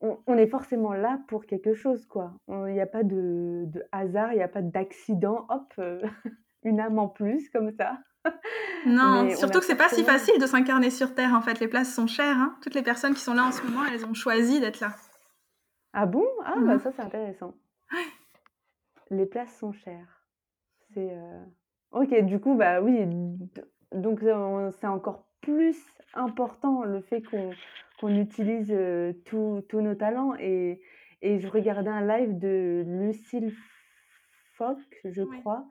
on, 0.00 0.36
est 0.36 0.46
forcément 0.46 0.92
là 0.92 1.20
pour 1.28 1.46
quelque 1.46 1.74
chose, 1.74 2.06
quoi. 2.06 2.32
Il 2.48 2.72
n'y 2.72 2.80
a 2.80 2.86
pas 2.86 3.02
de, 3.02 3.64
de 3.66 3.84
hasard, 3.92 4.32
il 4.32 4.36
n'y 4.36 4.42
a 4.42 4.48
pas 4.48 4.62
d'accident. 4.62 5.46
Hop, 5.48 5.72
euh, 5.78 6.00
une 6.64 6.80
âme 6.80 6.98
en 6.98 7.08
plus, 7.08 7.48
comme 7.50 7.72
ça. 7.72 7.98
Non, 8.86 9.28
surtout 9.34 9.58
que 9.58 9.64
c'est 9.64 9.76
pas 9.76 9.88
si 9.88 10.04
facile 10.04 10.40
de 10.40 10.46
s'incarner 10.46 10.90
sur 10.90 11.14
Terre, 11.14 11.34
en 11.34 11.40
fait. 11.40 11.60
Les 11.60 11.68
places 11.68 11.92
sont 11.94 12.06
chères. 12.06 12.36
Hein. 12.38 12.56
Toutes 12.62 12.74
les 12.74 12.82
personnes 12.82 13.14
qui 13.14 13.20
sont 13.20 13.34
là 13.34 13.44
en 13.44 13.52
ce 13.52 13.62
moment, 13.62 13.84
elles 13.92 14.06
ont 14.06 14.14
choisi 14.14 14.60
d'être 14.60 14.80
là. 14.80 14.94
Ah 15.92 16.06
bon? 16.06 16.24
Ah, 16.44 16.54
bah 16.56 16.74
mhm. 16.74 16.80
ça, 16.80 16.92
c'est 16.92 17.02
intéressant. 17.02 17.54
Les 19.10 19.26
places 19.26 19.56
sont 19.58 19.72
chères. 19.72 20.24
C'est. 20.94 21.10
Euh, 21.10 21.44
ok, 21.92 22.24
du 22.24 22.40
coup, 22.40 22.54
bah 22.54 22.80
oui. 22.80 23.06
Donc, 23.92 24.20
c'est 24.80 24.86
encore 24.86 25.26
plus 25.40 25.76
important 26.14 26.84
le 26.84 27.00
fait 27.00 27.22
qu'on 27.22 28.08
utilise 28.08 28.70
euh, 28.70 29.12
tous 29.24 29.64
nos 29.72 29.94
talents. 29.94 30.34
Et, 30.38 30.80
et 31.22 31.40
je 31.40 31.48
regardais 31.48 31.90
un 31.90 32.06
live 32.06 32.38
de 32.38 32.84
Lucille 32.86 33.54
Fock, 34.54 34.78
je 35.04 35.22
crois. 35.22 35.66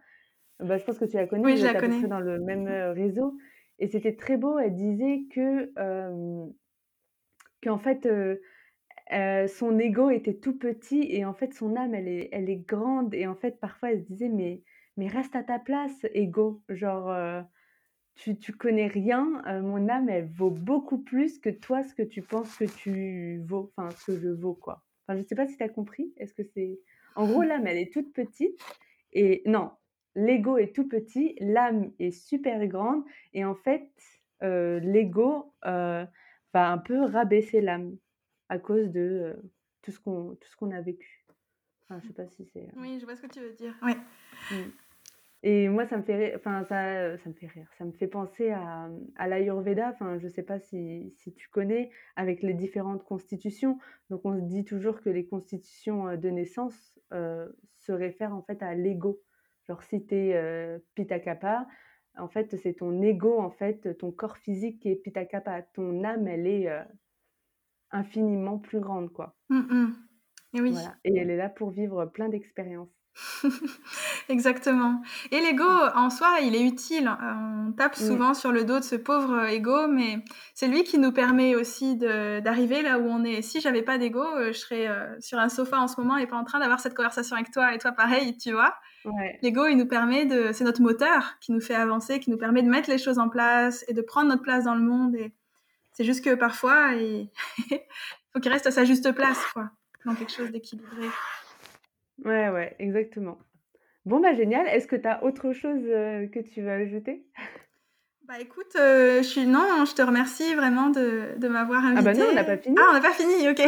Bah, 0.60 0.78
je 0.78 0.84
pense 0.84 0.98
que 0.98 1.06
tu 1.06 1.16
la 1.16 1.28
connais, 1.28 1.44
oui, 1.44 1.58
je 1.58 1.66
la 1.66 1.80
connais. 1.80 2.02
dans 2.08 2.20
le 2.20 2.40
même 2.40 2.68
euh, 2.68 2.94
réseau. 2.94 3.38
Et 3.80 3.88
c'était 3.88 4.16
très 4.16 4.38
beau. 4.38 4.58
Elle 4.58 4.76
disait 4.76 5.26
que 5.32 5.72
qu'en 7.62 7.78
fait, 7.78 8.08
euh, 9.14 9.48
son 9.48 9.80
ego 9.80 10.10
était 10.10 10.34
tout 10.34 10.58
petit 10.58 11.08
et 11.10 11.24
en 11.24 11.34
fait 11.34 11.54
son 11.54 11.78
âme 11.78 11.96
elle 11.96 12.10
est, 12.10 12.28
elle 12.34 12.50
est 12.50 12.58
grande 12.58 13.14
et 13.14 13.26
en 13.26 13.36
fait 13.36 13.58
parfois 13.58 13.92
elle 13.92 14.02
se 14.02 14.06
disait 14.08 14.28
mais, 14.28 14.64
mais 14.98 15.08
reste 15.08 15.34
à 15.38 15.44
ta 15.44 15.60
place 15.60 16.06
ego 16.14 16.62
genre 16.68 17.10
euh, 17.10 17.42
tu, 18.16 18.38
tu 18.38 18.52
connais 18.52 18.88
rien 18.88 19.42
euh, 19.48 19.62
mon 19.62 19.88
âme 19.88 20.10
elle 20.10 20.28
vaut 20.28 20.50
beaucoup 20.50 20.98
plus 20.98 21.40
que 21.40 21.50
toi 21.50 21.84
ce 21.84 21.94
que 21.94 22.04
tu 22.04 22.22
penses 22.22 22.54
que 22.58 22.66
tu 22.66 23.42
vaux 23.48 23.72
enfin 23.78 23.90
ce 23.92 24.12
que 24.12 24.20
je 24.20 24.28
vaux 24.28 24.56
quoi 24.56 24.84
enfin 25.08 25.18
je 25.18 25.26
sais 25.26 25.36
pas 25.36 25.48
si 25.48 25.56
tu 25.56 25.64
as 25.64 25.70
compris 25.70 26.14
est-ce 26.18 26.34
que 26.34 26.44
c'est 26.44 26.78
en 27.16 27.28
gros 27.28 27.44
l'âme 27.44 27.66
elle 27.66 27.78
est 27.78 27.94
toute 27.94 28.12
petite 28.12 28.60
et 29.14 29.42
non 29.46 29.72
l'ego 30.18 30.58
est 30.58 30.76
tout 30.76 30.88
petit 30.88 31.36
l'âme 31.40 31.92
est 32.00 32.12
super 32.12 32.66
grande 32.68 33.04
et 33.34 33.46
en 33.46 33.56
fait 33.56 33.90
l'ego 34.42 35.54
va 35.64 36.08
un 36.54 36.78
peu 36.78 37.06
rabaisser 37.06 37.62
l'âme 37.62 37.98
à 38.50 38.60
cause 38.60 38.92
de 38.92 39.36
tout 39.82 39.92
ce 39.92 40.00
qu'on 40.00 40.36
tout 40.36 40.50
ce 40.50 40.56
qu'on 40.56 40.72
a 40.72 40.82
vécu. 40.82 41.26
Enfin, 41.84 42.02
je 42.02 42.08
sais 42.08 42.14
pas 42.14 42.28
si 42.28 42.46
c'est. 42.46 42.70
Oui, 42.76 43.00
je 43.00 43.06
vois 43.06 43.16
ce 43.16 43.22
que 43.22 43.28
tu 43.28 43.40
veux 43.40 43.54
dire. 43.54 43.74
Ouais. 43.82 43.96
Mmh. 44.52 44.72
Et 45.44 45.70
moi, 45.70 45.86
ça 45.86 45.98
me 45.98 46.04
fait 46.04 46.16
rire, 46.16 46.34
enfin, 46.36 46.64
ça, 46.66 47.18
ça 47.18 47.30
me 47.30 47.34
fait 47.34 47.48
rire. 47.48 47.70
Ça 47.78 47.86
me 47.86 47.92
fait 47.92 48.08
penser 48.08 48.50
à, 48.50 48.90
à 49.16 49.28
l'Ayurveda. 49.28 49.92
Enfin, 49.92 50.18
je 50.18 50.28
sais 50.28 50.44
pas 50.44 50.60
si, 50.60 51.14
si, 51.16 51.34
tu 51.34 51.48
connais, 51.50 51.92
avec 52.16 52.42
les 52.42 52.54
différentes 52.54 53.04
constitutions. 53.04 53.78
Donc, 54.10 54.26
on 54.26 54.36
se 54.36 54.42
dit 54.42 54.66
toujours 54.66 55.00
que 55.02 55.10
les 55.10 55.26
constitutions 55.26 56.18
de 56.18 56.30
naissance 56.30 57.00
se 57.12 57.92
réfèrent 57.92 58.34
en 58.34 58.42
fait 58.42 58.62
à 58.62 58.74
l'ego. 58.74 59.22
Genre, 59.68 59.82
si 59.84 60.06
tu 60.06 60.16
es 60.16 60.80
Pitta 60.96 61.20
Kappa, 61.20 61.68
en 62.18 62.28
fait, 62.28 62.56
c'est 62.58 62.74
ton 62.74 63.02
ego, 63.02 63.40
en 63.40 63.52
fait, 63.52 63.98
ton 63.98 64.12
corps 64.12 64.38
physique 64.38 64.80
qui 64.80 64.90
est 64.90 64.96
Pitta 64.96 65.26
Kappa. 65.26 65.62
Ton 65.62 66.04
âme, 66.04 66.28
elle 66.28 66.48
est 66.48 66.70
infiniment 67.92 68.58
plus 68.58 68.80
grande, 68.80 69.12
quoi. 69.12 69.36
Mmh, 69.50 69.58
mmh. 69.58 69.96
Et 70.54 70.62
oui. 70.62 70.76
Et 71.04 71.18
elle 71.18 71.30
est 71.30 71.38
là 71.38 71.50
pour 71.50 71.72
vivre 71.72 72.06
plein 72.06 72.30
d'expériences. 72.30 72.98
Exactement. 74.30 75.02
Et 75.32 75.40
l'ego, 75.40 75.68
en 75.96 76.10
soi, 76.10 76.40
il 76.44 76.56
est 76.56 76.64
utile. 76.64 77.10
On 77.22 77.72
tape 77.72 77.96
souvent 77.96 78.34
sur 78.34 78.52
le 78.52 78.64
dos 78.64 78.80
de 78.80 78.84
ce 78.84 78.96
pauvre 78.96 79.48
ego, 79.48 79.88
mais 79.88 80.24
c'est 80.54 80.68
lui 80.68 80.84
qui 80.84 80.98
nous 80.98 81.12
permet 81.12 81.56
aussi 81.56 81.98
d'arriver 81.98 82.82
là 82.82 83.00
où 83.00 83.06
on 83.08 83.24
est. 83.24 83.42
Si 83.42 83.60
j'avais 83.62 83.82
pas 83.82 83.98
d'ego, 83.98 84.24
euh, 84.24 84.48
je 84.48 84.58
serais 84.58 84.88
euh, 84.88 85.16
sur 85.20 85.40
un 85.40 85.50
sofa 85.50 85.80
en 85.80 85.88
ce 85.88 86.00
moment 86.00 86.18
et 86.18 86.28
pas 86.28 86.38
en 86.38 86.44
train 86.44 86.60
d'avoir 86.60 86.80
cette 86.80 86.96
conversation 86.96 87.36
avec 87.36 87.52
toi 87.52 87.74
et 87.74 87.78
toi 87.78 87.92
pareil, 87.92 88.38
tu 88.38 88.52
vois. 88.52 88.74
L'ego, 89.42 89.66
il 89.68 89.78
nous 89.78 89.88
permet 89.88 90.26
de, 90.26 90.52
c'est 90.52 90.64
notre 90.64 90.82
moteur 90.82 91.38
qui 91.40 91.52
nous 91.52 91.62
fait 91.62 91.76
avancer, 91.76 92.20
qui 92.20 92.30
nous 92.30 92.38
permet 92.38 92.64
de 92.64 92.70
mettre 92.70 92.90
les 92.90 92.98
choses 92.98 93.20
en 93.20 93.30
place 93.30 93.86
et 93.88 93.94
de 93.94 94.02
prendre 94.02 94.30
notre 94.30 94.42
place 94.42 94.66
dans 94.66 94.76
le 94.76 94.82
monde. 94.82 95.16
Et 95.16 95.32
c'est 95.94 96.04
juste 96.04 96.24
que 96.24 96.36
parfois, 96.36 96.94
il 96.94 97.30
faut 98.34 98.40
qu'il 98.40 98.52
reste 98.52 98.68
à 98.68 98.72
sa 98.72 98.86
juste 98.86 99.12
place, 99.14 99.44
quoi, 99.54 99.70
dans 100.06 100.16
quelque 100.16 100.32
chose 100.32 100.52
d'équilibré. 100.52 101.08
Ouais, 102.26 102.50
ouais, 102.50 102.76
exactement. 102.80 103.38
Bon, 104.06 104.20
bah 104.20 104.34
génial. 104.34 104.68
Est-ce 104.68 104.88
que 104.88 104.96
tu 104.96 105.08
as 105.08 105.24
autre 105.24 105.54
chose 105.54 105.82
euh, 105.86 106.28
que 106.28 106.40
tu 106.40 106.62
veux 106.62 106.72
ajouter? 106.72 107.26
Bah 108.28 108.40
écoute, 108.40 108.76
euh, 108.78 109.18
je 109.20 109.28
suis 109.28 109.46
non, 109.46 109.86
je 109.86 109.94
te 109.94 110.02
remercie 110.02 110.54
vraiment 110.54 110.90
de, 110.90 111.38
de 111.38 111.48
m'avoir 111.48 111.86
invité. 111.86 112.10
Ah 112.10 112.14
bah 112.14 112.14
non, 112.14 112.26
on 112.32 112.36
n'a 112.36 112.44
pas 112.44 112.58
fini. 112.58 112.76
Ah, 112.80 112.88
on 112.90 112.94
n'a 112.94 113.02
pas 113.02 113.14
fini, 113.14 113.50
ok. 113.50 113.62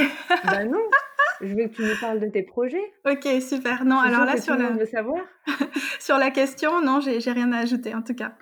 bah 0.46 0.66
non. 0.66 0.80
Je 1.42 1.56
veux 1.56 1.68
que 1.68 1.76
tu 1.76 1.82
me 1.82 2.00
parles 2.00 2.20
de 2.20 2.28
tes 2.28 2.44
projets. 2.44 2.94
Ok, 3.06 3.28
super. 3.42 3.86
Non, 3.86 4.00
alors 4.00 4.26
là 4.26 4.40
sur 4.40 4.56
la 4.56 4.86
savoir. 4.86 5.24
sur 6.00 6.18
la 6.18 6.32
question, 6.32 6.82
non, 6.82 7.00
j'ai 7.00 7.32
rien 7.32 7.52
à 7.52 7.60
ajouter 7.60 7.96
en 7.96 8.02
tout 8.02 8.14
cas. 8.14 8.34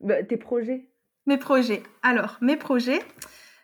Bah, 0.00 0.22
tes 0.22 0.36
projets. 0.36 0.88
Mes 1.26 1.38
projets. 1.38 1.82
Alors, 2.02 2.38
mes 2.40 2.56
projets. 2.56 3.00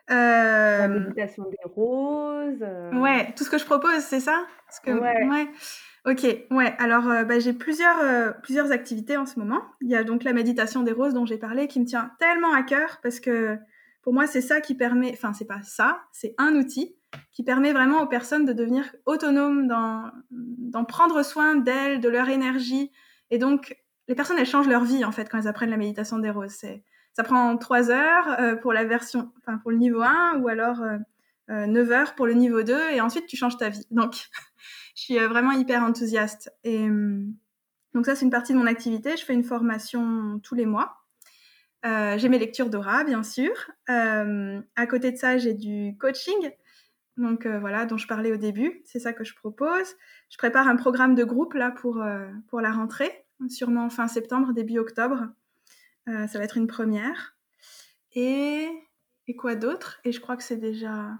La 0.08 0.84
euh, 0.84 0.88
méditation 0.88 1.44
des 1.48 1.56
roses. 1.64 2.62
Euh. 2.62 2.92
Ouais, 2.94 3.32
tout 3.36 3.44
ce 3.44 3.50
que 3.50 3.58
je 3.58 3.64
propose, 3.64 4.00
c'est 4.00 4.20
ça? 4.20 4.44
Que... 4.84 4.90
ouais. 4.90 5.48
Ok, 6.06 6.24
ouais. 6.50 6.74
Alors, 6.78 7.08
euh, 7.08 7.24
bah, 7.24 7.38
j'ai 7.38 7.52
plusieurs, 7.52 8.34
plusieurs 8.42 8.72
activités 8.72 9.16
en 9.16 9.26
ce 9.26 9.38
moment. 9.38 9.62
Il 9.80 9.90
y 9.90 9.96
a 9.96 10.02
donc 10.02 10.24
la 10.24 10.32
méditation 10.32 10.82
des 10.82 10.92
roses 10.92 11.14
dont 11.14 11.26
j'ai 11.26 11.38
parlé, 11.38 11.68
qui 11.68 11.80
me 11.80 11.84
tient 11.84 12.10
tellement 12.18 12.52
à 12.52 12.62
cœur 12.62 12.98
parce 13.02 13.20
que 13.20 13.56
pour 14.02 14.12
moi, 14.12 14.26
c'est 14.26 14.40
ça 14.40 14.60
qui 14.60 14.74
permet. 14.74 15.10
Enfin, 15.12 15.32
c'est 15.32 15.46
pas 15.46 15.60
ça, 15.62 16.00
c'est 16.12 16.34
un 16.38 16.54
outil 16.54 16.96
qui 17.32 17.42
permet 17.42 17.72
vraiment 17.72 18.02
aux 18.02 18.06
personnes 18.06 18.44
de 18.44 18.52
devenir 18.52 18.84
autonomes, 19.06 19.66
d'en 20.30 20.84
prendre 20.84 21.22
soin 21.22 21.56
d'elles, 21.56 22.00
de 22.00 22.08
leur 22.08 22.28
énergie. 22.28 22.90
Et 23.30 23.38
donc, 23.38 23.76
les 24.08 24.14
personnes, 24.16 24.38
elles 24.38 24.46
changent 24.46 24.68
leur 24.68 24.84
vie 24.84 25.04
en 25.04 25.12
fait 25.12 25.28
quand 25.28 25.38
elles 25.38 25.48
apprennent 25.48 25.70
la 25.70 25.76
méditation 25.76 26.18
des 26.18 26.30
roses. 26.30 26.64
Ça 27.12 27.22
prend 27.22 27.56
3 27.56 27.90
heures 27.90 28.40
euh, 28.40 28.56
pour 28.56 28.72
la 28.72 28.84
version, 28.84 29.32
enfin 29.38 29.58
pour 29.58 29.70
le 29.70 29.76
niveau 29.76 30.02
1 30.02 30.40
ou 30.40 30.48
alors 30.48 30.78
9 30.80 31.00
euh, 31.48 31.54
euh, 31.54 31.90
heures 31.90 32.14
pour 32.14 32.26
le 32.26 32.34
niveau 32.34 32.62
2 32.62 32.90
et 32.90 33.00
ensuite 33.00 33.26
tu 33.26 33.36
changes 33.36 33.56
ta 33.56 33.68
vie. 33.68 33.86
Donc, 33.90 34.14
je 34.96 35.02
suis 35.02 35.18
vraiment 35.18 35.52
hyper 35.52 35.82
enthousiaste. 35.82 36.52
Et 36.64 36.88
donc 37.94 38.06
ça, 38.06 38.14
c'est 38.14 38.24
une 38.24 38.30
partie 38.30 38.52
de 38.52 38.58
mon 38.58 38.66
activité. 38.66 39.16
Je 39.16 39.24
fais 39.24 39.32
une 39.32 39.44
formation 39.44 40.40
tous 40.42 40.54
les 40.54 40.66
mois. 40.66 40.96
j'ai 41.84 42.28
mes 42.28 42.38
lectures 42.38 42.68
d'aura, 42.68 43.04
bien 43.04 43.22
sûr. 43.22 43.52
à 43.86 44.86
côté 44.88 45.12
de 45.12 45.16
ça, 45.16 45.38
j'ai 45.38 45.54
du 45.54 45.96
coaching. 45.98 46.50
Donc 47.20 47.46
voilà, 47.46 47.86
dont 47.86 47.96
je 47.96 48.06
parlais 48.06 48.32
au 48.32 48.36
début. 48.36 48.82
C'est 48.84 48.98
ça 48.98 49.12
que 49.12 49.24
je 49.24 49.34
propose. 49.34 49.94
Je 50.30 50.38
prépare 50.38 50.66
un 50.68 50.76
programme 50.76 51.14
de 51.14 51.24
groupe 51.24 51.54
là 51.54 51.70
pour, 51.70 52.02
pour 52.48 52.60
la 52.60 52.72
rentrée, 52.72 53.26
sûrement 53.48 53.90
fin 53.90 54.08
septembre, 54.08 54.52
début 54.52 54.78
octobre. 54.78 55.28
Euh, 56.08 56.26
ça 56.26 56.38
va 56.38 56.44
être 56.44 56.56
une 56.56 56.66
première. 56.66 57.36
Et, 58.12 58.68
et 59.26 59.36
quoi 59.36 59.54
d'autre? 59.54 60.00
Et 60.04 60.12
je 60.12 60.20
crois 60.20 60.36
que 60.36 60.42
c'est 60.42 60.56
déjà, 60.56 61.10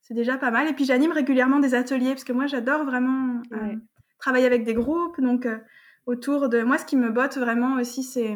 c'est 0.00 0.14
déjà 0.14 0.36
pas 0.36 0.50
mal. 0.50 0.68
Et 0.68 0.72
puis 0.72 0.84
j'anime 0.84 1.12
régulièrement 1.12 1.60
des 1.60 1.74
ateliers 1.74 2.10
parce 2.10 2.24
que 2.24 2.32
moi 2.32 2.46
j'adore 2.46 2.84
vraiment 2.84 3.42
euh, 3.52 3.76
travailler 4.18 4.46
avec 4.46 4.64
des 4.64 4.74
groupes. 4.74 5.20
Donc 5.20 5.46
euh, 5.46 5.58
autour 6.06 6.48
de 6.48 6.62
moi, 6.62 6.78
ce 6.78 6.84
qui 6.84 6.96
me 6.96 7.10
botte 7.10 7.36
vraiment 7.36 7.74
aussi, 7.76 8.02
c'est 8.02 8.34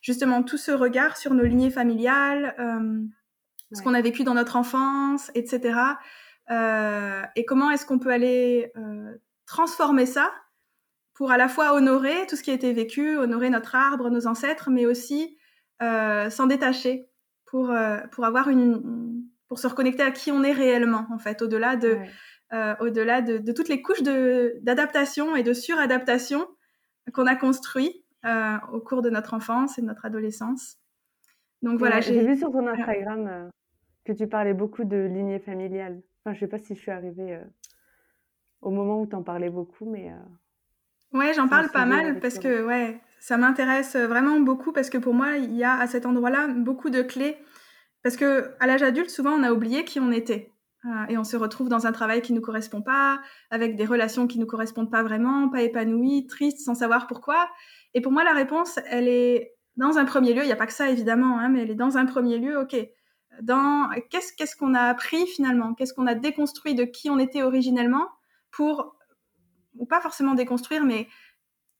justement 0.00 0.42
tout 0.42 0.58
ce 0.58 0.72
regard 0.72 1.16
sur 1.16 1.34
nos 1.34 1.44
lignées 1.44 1.70
familiales, 1.70 2.54
ce 3.72 3.82
qu'on 3.82 3.94
a 3.94 4.02
vécu 4.02 4.24
dans 4.24 4.34
notre 4.34 4.56
enfance, 4.56 5.30
etc. 5.34 5.78
et 7.36 7.44
comment 7.44 7.70
est-ce 7.70 7.86
qu'on 7.86 7.98
peut 7.98 8.10
aller 8.10 8.72
transformer 9.46 10.06
ça 10.06 10.30
pour 11.14 11.30
à 11.30 11.36
la 11.36 11.48
fois 11.48 11.74
honorer 11.74 12.26
tout 12.28 12.36
ce 12.36 12.42
qui 12.42 12.50
a 12.50 12.54
été 12.54 12.72
vécu, 12.72 13.16
honorer 13.16 13.50
notre 13.50 13.74
arbre, 13.74 14.10
nos 14.10 14.26
ancêtres, 14.26 14.70
mais 14.70 14.86
aussi 14.86 15.36
euh, 15.82 16.30
s'en 16.30 16.46
détacher 16.46 17.08
pour, 17.44 17.70
euh, 17.70 17.98
pour 18.12 18.24
avoir 18.24 18.48
une 18.48 19.22
pour 19.48 19.58
se 19.58 19.66
reconnecter 19.66 20.02
à 20.02 20.10
qui 20.10 20.32
on 20.32 20.42
est 20.42 20.52
réellement 20.52 21.06
en 21.12 21.18
fait 21.18 21.42
au-delà 21.42 21.76
de 21.76 21.98
au-delà 22.80 23.22
de, 23.22 23.38
de, 23.38 23.52
toutes 23.52 23.70
les 23.70 23.80
couches 23.80 24.02
d'adaptation 24.02 25.36
et 25.36 25.42
de 25.42 25.54
suradaptation 25.54 26.46
qu'on 27.14 27.26
a 27.26 27.34
construit 27.34 28.04
au 28.72 28.80
cours 28.80 29.00
de 29.00 29.08
notre 29.08 29.32
enfance 29.32 29.78
et 29.78 29.80
de 29.80 29.86
notre 29.86 30.04
adolescence. 30.04 30.76
Donc 31.62 31.78
voilà, 31.78 32.00
j'ai 32.00 32.24
vu 32.26 32.36
sur 32.36 32.50
ton 32.50 32.66
Instagram 32.66 33.26
euh, 33.28 33.48
que 34.04 34.12
tu 34.12 34.26
parlais 34.26 34.54
beaucoup 34.54 34.84
de 34.84 34.96
lignée 34.96 35.38
familiale. 35.38 36.02
Enfin, 36.24 36.34
je 36.34 36.40
sais 36.40 36.48
pas 36.48 36.58
si 36.58 36.74
je 36.74 36.80
suis 36.80 36.90
arrivée 36.90 37.34
euh, 37.34 37.44
au 38.60 38.70
moment 38.70 39.00
où 39.00 39.06
tu 39.06 39.16
en 39.16 39.22
parlais 39.22 39.50
beaucoup, 39.50 39.90
mais. 39.90 40.10
Euh, 40.10 41.18
ouais, 41.18 41.32
j'en 41.34 41.48
parle 41.48 41.70
pas 41.70 41.84
mal 41.84 42.20
parce 42.20 42.38
que 42.38 42.64
ouais, 42.64 43.00
ça 43.20 43.36
m'intéresse 43.36 43.96
vraiment 43.96 44.40
beaucoup 44.40 44.72
parce 44.72 44.90
que 44.90 44.98
pour 44.98 45.14
moi, 45.14 45.36
il 45.36 45.54
y 45.54 45.64
a 45.64 45.78
à 45.78 45.86
cet 45.86 46.06
endroit-là 46.06 46.48
beaucoup 46.48 46.90
de 46.90 47.02
clés. 47.02 47.36
Parce 48.02 48.16
que 48.16 48.50
à 48.60 48.66
l'âge 48.66 48.82
adulte, 48.82 49.10
souvent, 49.10 49.32
on 49.32 49.42
a 49.42 49.52
oublié 49.52 49.84
qui 49.84 50.00
on 50.00 50.10
était. 50.10 50.50
et 51.08 51.16
on 51.16 51.24
se 51.24 51.36
retrouve 51.36 51.68
dans 51.68 51.86
un 51.86 51.92
travail 51.92 52.22
qui 52.22 52.32
ne 52.32 52.38
nous 52.38 52.44
correspond 52.44 52.82
pas, 52.82 53.20
avec 53.50 53.76
des 53.76 53.84
relations 53.84 54.26
qui 54.26 54.38
ne 54.38 54.42
nous 54.42 54.48
correspondent 54.48 54.90
pas 54.90 55.04
vraiment, 55.04 55.48
pas 55.48 55.62
épanouies, 55.62 56.26
tristes, 56.26 56.58
sans 56.58 56.74
savoir 56.74 57.06
pourquoi. 57.06 57.48
Et 57.94 58.00
pour 58.00 58.10
moi, 58.10 58.24
la 58.24 58.32
réponse, 58.32 58.80
elle 58.88 59.06
est 59.06 59.54
dans 59.76 59.98
un 59.98 60.04
premier 60.04 60.34
lieu, 60.34 60.42
il 60.42 60.46
n'y 60.46 60.52
a 60.52 60.56
pas 60.56 60.66
que 60.66 60.72
ça 60.72 60.90
évidemment, 60.90 61.38
hein, 61.38 61.48
mais 61.48 61.62
elle 61.62 61.70
est 61.70 61.76
dans 61.76 61.96
un 61.96 62.06
premier 62.06 62.38
lieu, 62.38 62.58
ok. 62.58 62.76
Dans 63.40 63.88
qu'est-ce 64.10 64.32
qu'est-ce 64.34 64.56
qu'on 64.56 64.74
a 64.74 64.82
appris 64.82 65.26
finalement, 65.26 65.74
qu'est-ce 65.74 65.94
qu'on 65.94 66.06
a 66.06 66.14
déconstruit 66.14 66.74
de 66.74 66.84
qui 66.84 67.10
on 67.10 67.18
était 67.18 67.42
originellement 67.42 68.08
pour 68.50 68.96
ou 69.76 69.86
pas 69.86 70.00
forcément 70.00 70.34
déconstruire, 70.34 70.84
mais 70.84 71.08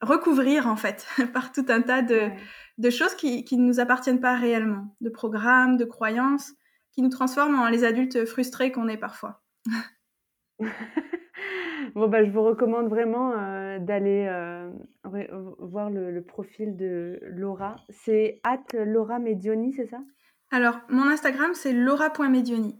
recouvrir 0.00 0.66
en 0.66 0.76
fait 0.76 1.06
par 1.34 1.52
tout 1.52 1.66
un 1.68 1.82
tas 1.82 2.02
de, 2.02 2.30
de 2.78 2.90
choses 2.90 3.14
qui, 3.14 3.44
qui 3.44 3.56
ne 3.58 3.66
nous 3.66 3.80
appartiennent 3.80 4.20
pas 4.20 4.34
réellement, 4.34 4.96
de 5.00 5.10
programmes, 5.10 5.76
de 5.76 5.84
croyances, 5.84 6.52
qui 6.92 7.02
nous 7.02 7.10
transforment 7.10 7.60
en 7.60 7.68
les 7.68 7.84
adultes 7.84 8.24
frustrés 8.24 8.72
qu'on 8.72 8.88
est 8.88 8.96
parfois. 8.96 9.42
Bon, 11.94 12.08
bah, 12.08 12.24
je 12.24 12.30
vous 12.30 12.42
recommande 12.42 12.88
vraiment 12.88 13.32
euh, 13.32 13.78
d'aller 13.78 14.26
euh, 14.28 14.70
voir 15.58 15.90
le, 15.90 16.22
profil 16.22 16.76
de 16.76 17.18
Laura. 17.22 17.76
C'est 17.90 18.40
at 18.44 18.62
Laura 18.72 19.18
Medioni, 19.18 19.72
c'est 19.72 19.86
ça? 19.86 19.98
Alors, 20.52 20.78
mon 20.90 21.08
Instagram, 21.08 21.52
c'est 21.54 21.72
laura.medioni. 21.72 22.78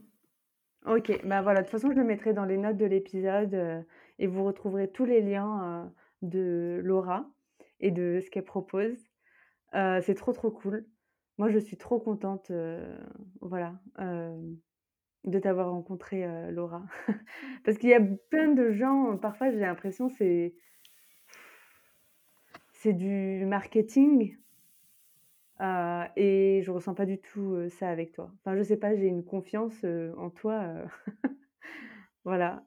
Ok, 0.85 1.25
bah 1.25 1.41
voilà, 1.41 1.61
de 1.61 1.64
toute 1.64 1.73
façon, 1.73 1.91
je 1.91 1.97
le 1.97 2.05
mettrai 2.05 2.35
dans 2.35 2.45
les 2.45 2.59
notes 2.59 2.77
de 2.77 2.85
l'épisode 2.85 3.55
euh, 3.55 3.81
et 4.18 4.27
vous 4.27 4.45
retrouverez 4.45 4.91
tous 4.91 5.07
les 5.07 5.23
liens 5.23 5.91
de 6.20 6.83
Laura 6.85 7.25
et 7.81 7.91
de 7.91 8.20
ce 8.23 8.29
qu'elle 8.29 8.45
propose. 8.45 8.99
c'est 9.73 10.14
trop, 10.14 10.35
trop 10.35 10.51
cool. 10.51 10.87
Moi, 11.39 11.49
je 11.49 11.59
suis 11.59 11.79
trop 11.79 11.99
contente. 11.99 12.53
voilà 13.41 13.75
de 15.25 15.39
t'avoir 15.39 15.70
rencontré, 15.70 16.27
Laura. 16.51 16.85
Parce 17.64 17.79
qu'il 17.79 17.89
y 17.89 17.95
a 17.95 18.01
plein 18.31 18.49
de 18.49 18.73
gens, 18.73 19.16
parfois 19.16 19.51
j'ai 19.51 19.61
l'impression 19.61 20.09
c'est 20.09 20.55
c'est 22.73 22.93
du 22.93 23.45
marketing 23.47 24.37
et 25.61 26.61
je 26.63 26.71
ressens 26.71 26.95
pas 26.95 27.07
du 27.07 27.19
tout 27.19 27.69
ça 27.69 27.89
avec 27.89 28.13
toi. 28.13 28.31
Enfin, 28.41 28.57
je 28.57 28.63
sais 28.63 28.77
pas, 28.77 28.95
j'ai 28.95 29.07
une 29.07 29.25
confiance 29.25 29.85
en 30.17 30.31
toi, 30.31 30.67
voilà, 32.25 32.65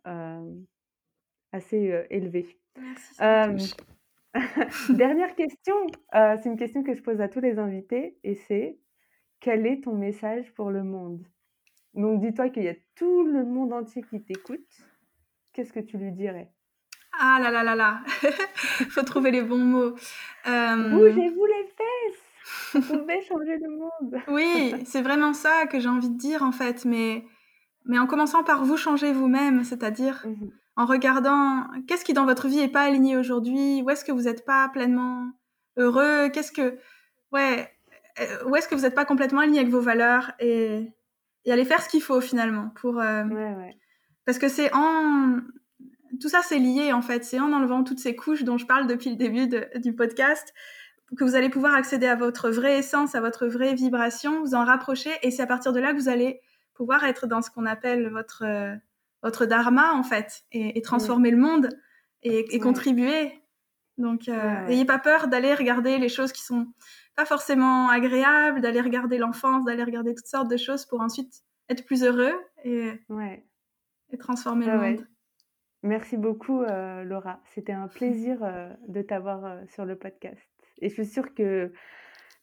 assez 1.51 2.05
élevée. 2.09 2.47
Merci. 2.77 3.75
dernière 4.89 5.33
question, 5.35 5.75
c'est 6.13 6.45
une 6.45 6.57
question 6.57 6.83
que 6.83 6.93
je 6.93 7.01
pose 7.01 7.21
à 7.21 7.29
tous 7.29 7.39
les 7.39 7.57
invités 7.57 8.17
et 8.23 8.35
c'est 8.35 8.77
quel 9.39 9.65
est 9.65 9.83
ton 9.83 9.95
message 9.95 10.53
pour 10.53 10.71
le 10.71 10.83
monde? 10.83 11.25
Donc 11.93 12.19
dis-toi 12.19 12.49
qu'il 12.49 12.63
y 12.63 12.67
a 12.67 12.75
tout 12.95 13.23
le 13.25 13.45
monde 13.45 13.71
entier 13.73 14.03
qui 14.03 14.21
t'écoute. 14.23 14.67
Qu'est-ce 15.53 15.71
que 15.71 15.79
tu 15.79 15.97
lui 15.97 16.11
dirais? 16.11 16.51
Ah 17.17 17.39
là 17.41 17.49
là 17.49 17.63
là 17.63 17.75
là 17.75 18.01
Faut 18.89 19.03
trouver 19.03 19.31
les 19.31 19.41
bons 19.41 19.63
mots. 19.63 19.95
Euh... 20.47 20.89
Bougez-vous 20.89 21.45
les 21.45 21.67
pouvez 22.87 23.21
changer 23.21 23.57
le 23.57 23.69
monde. 23.69 24.21
Oui, 24.27 24.73
c'est 24.85 25.01
vraiment 25.01 25.33
ça 25.33 25.65
que 25.67 25.79
j'ai 25.79 25.89
envie 25.89 26.09
de 26.09 26.17
dire 26.17 26.43
en 26.43 26.51
fait, 26.51 26.85
mais, 26.85 27.25
mais 27.85 27.99
en 27.99 28.07
commençant 28.07 28.43
par 28.43 28.63
vous 28.63 28.77
changer 28.77 29.11
vous-même, 29.13 29.63
c'est-à-dire 29.63 30.25
mmh 30.25 30.49
en 30.77 30.85
regardant 30.85 31.67
qu'est-ce 31.87 32.03
qui 32.03 32.13
dans 32.13 32.25
votre 32.25 32.47
vie 32.47 32.59
est 32.59 32.67
pas 32.67 32.81
aligné 32.81 33.15
aujourd'hui, 33.15 33.81
où 33.81 33.89
est-ce 33.89 34.03
que 34.03 34.11
vous 34.11 34.23
n'êtes 34.23 34.45
pas 34.45 34.67
pleinement 34.69 35.31
heureux, 35.77 36.29
qu'est-ce 36.29 36.51
que... 36.51 36.77
Ouais, 37.31 37.71
euh, 38.19 38.43
où 38.45 38.55
est-ce 38.55 38.67
que 38.67 38.75
vous 38.75 38.81
n'êtes 38.81 38.95
pas 38.95 39.05
complètement 39.05 39.41
aligné 39.41 39.59
avec 39.59 39.71
vos 39.71 39.79
valeurs 39.81 40.31
et 40.39 40.87
et 41.45 41.51
aller 41.51 41.65
faire 41.65 41.81
ce 41.81 41.89
qu'il 41.89 42.01
faut 42.01 42.21
finalement 42.21 42.71
pour 42.81 42.99
euh, 42.99 43.23
parce 44.25 44.39
que 44.39 44.47
c'est 44.47 44.73
en 44.73 45.39
tout 46.19 46.29
ça 46.29 46.41
c'est 46.41 46.57
lié 46.57 46.91
en 46.91 47.01
fait 47.01 47.23
c'est 47.23 47.39
en 47.39 47.51
enlevant 47.53 47.83
toutes 47.83 47.99
ces 47.99 48.15
couches 48.15 48.43
dont 48.43 48.57
je 48.57 48.65
parle 48.65 48.87
depuis 48.87 49.11
le 49.11 49.15
début 49.15 49.47
du 49.75 49.93
podcast 49.93 50.53
que 51.17 51.23
vous 51.23 51.35
allez 51.35 51.49
pouvoir 51.49 51.75
accéder 51.75 52.07
à 52.07 52.15
votre 52.15 52.49
vraie 52.49 52.79
essence 52.79 53.15
à 53.15 53.21
votre 53.21 53.47
vraie 53.47 53.73
vibration 53.73 54.41
vous 54.41 54.55
en 54.55 54.65
rapprocher 54.65 55.11
et 55.21 55.31
c'est 55.31 55.43
à 55.43 55.47
partir 55.47 55.73
de 55.73 55.79
là 55.79 55.91
que 55.93 55.97
vous 55.97 56.09
allez 56.09 56.41
pouvoir 56.73 57.03
être 57.03 57.27
dans 57.27 57.41
ce 57.41 57.51
qu'on 57.51 57.65
appelle 57.65 58.09
votre 58.09 58.43
euh, 58.45 58.75
votre 59.23 59.45
dharma 59.45 59.93
en 59.93 60.03
fait 60.03 60.43
et, 60.51 60.81
transformer 60.81 61.31
le 61.31 61.37
monde 61.37 61.69
et, 62.21 62.59
contribuer 62.59 63.41
donc 63.97 64.27
euh, 64.27 64.67
n'ayez 64.67 64.85
pas 64.85 64.99
peur 64.99 65.27
d'aller 65.27 65.53
regarder 65.53 65.97
les 65.97 66.09
choses 66.09 66.31
qui 66.31 66.43
sont 66.43 66.67
pas 67.15 67.25
forcément 67.25 67.89
agréable 67.89 68.61
d'aller 68.61 68.81
regarder 68.81 69.17
l'enfance, 69.17 69.63
d'aller 69.65 69.83
regarder 69.83 70.13
toutes 70.15 70.27
sortes 70.27 70.49
de 70.49 70.57
choses 70.57 70.85
pour 70.85 71.01
ensuite 71.01 71.43
être 71.69 71.85
plus 71.85 72.03
heureux 72.03 72.33
et, 72.63 72.91
et 74.11 74.17
transformer 74.17 74.65
le 74.65 74.77
monde. 74.77 75.07
Merci 75.85 76.17
beaucoup, 76.17 76.63
euh, 76.63 77.03
Laura. 77.03 77.39
C'était 77.53 77.71
un 77.71 77.87
plaisir 77.87 78.39
euh, 78.41 78.73
de 78.87 79.03
t'avoir 79.03 79.45
euh, 79.45 79.61
sur 79.67 79.85
le 79.85 79.95
podcast. 79.95 80.49
Et 80.79 80.89
je 80.89 80.93
suis 80.93 81.05
sûre 81.05 81.33
que 81.33 81.71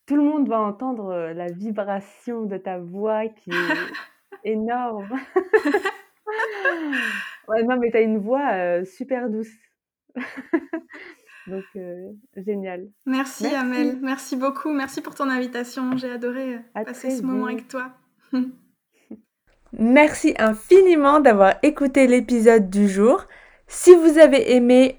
tout 0.06 0.16
le 0.16 0.22
monde 0.22 0.48
va 0.48 0.60
entendre 0.60 1.32
la 1.34 1.46
vibration 1.46 2.42
de 2.42 2.56
ta 2.56 2.78
voix 2.78 3.28
qui 3.28 3.50
est 3.50 4.52
énorme. 4.52 5.08
ouais, 7.48 7.62
non, 7.64 7.76
mais 7.78 7.90
tu 7.90 7.96
as 7.96 8.00
une 8.00 8.18
voix 8.18 8.84
super 8.84 9.28
douce. 9.28 9.52
Donc, 11.46 11.64
euh, 11.76 12.10
génial. 12.36 12.88
Merci, 13.06 13.46
Amel. 13.46 13.98
Merci 14.00 14.36
beaucoup. 14.36 14.70
Merci 14.70 15.00
pour 15.00 15.14
ton 15.14 15.28
invitation. 15.28 15.96
J'ai 15.96 16.10
adoré 16.10 16.58
passer 16.74 17.10
ce 17.10 17.22
moment 17.22 17.46
avec 17.46 17.68
toi. 17.68 17.90
Merci 19.78 20.34
infiniment 20.38 21.20
d'avoir 21.20 21.54
écouté 21.62 22.06
l'épisode 22.06 22.68
du 22.68 22.88
jour. 22.88 23.24
Si 23.66 23.94
vous 23.94 24.18
avez 24.18 24.54
aimé, 24.54 24.98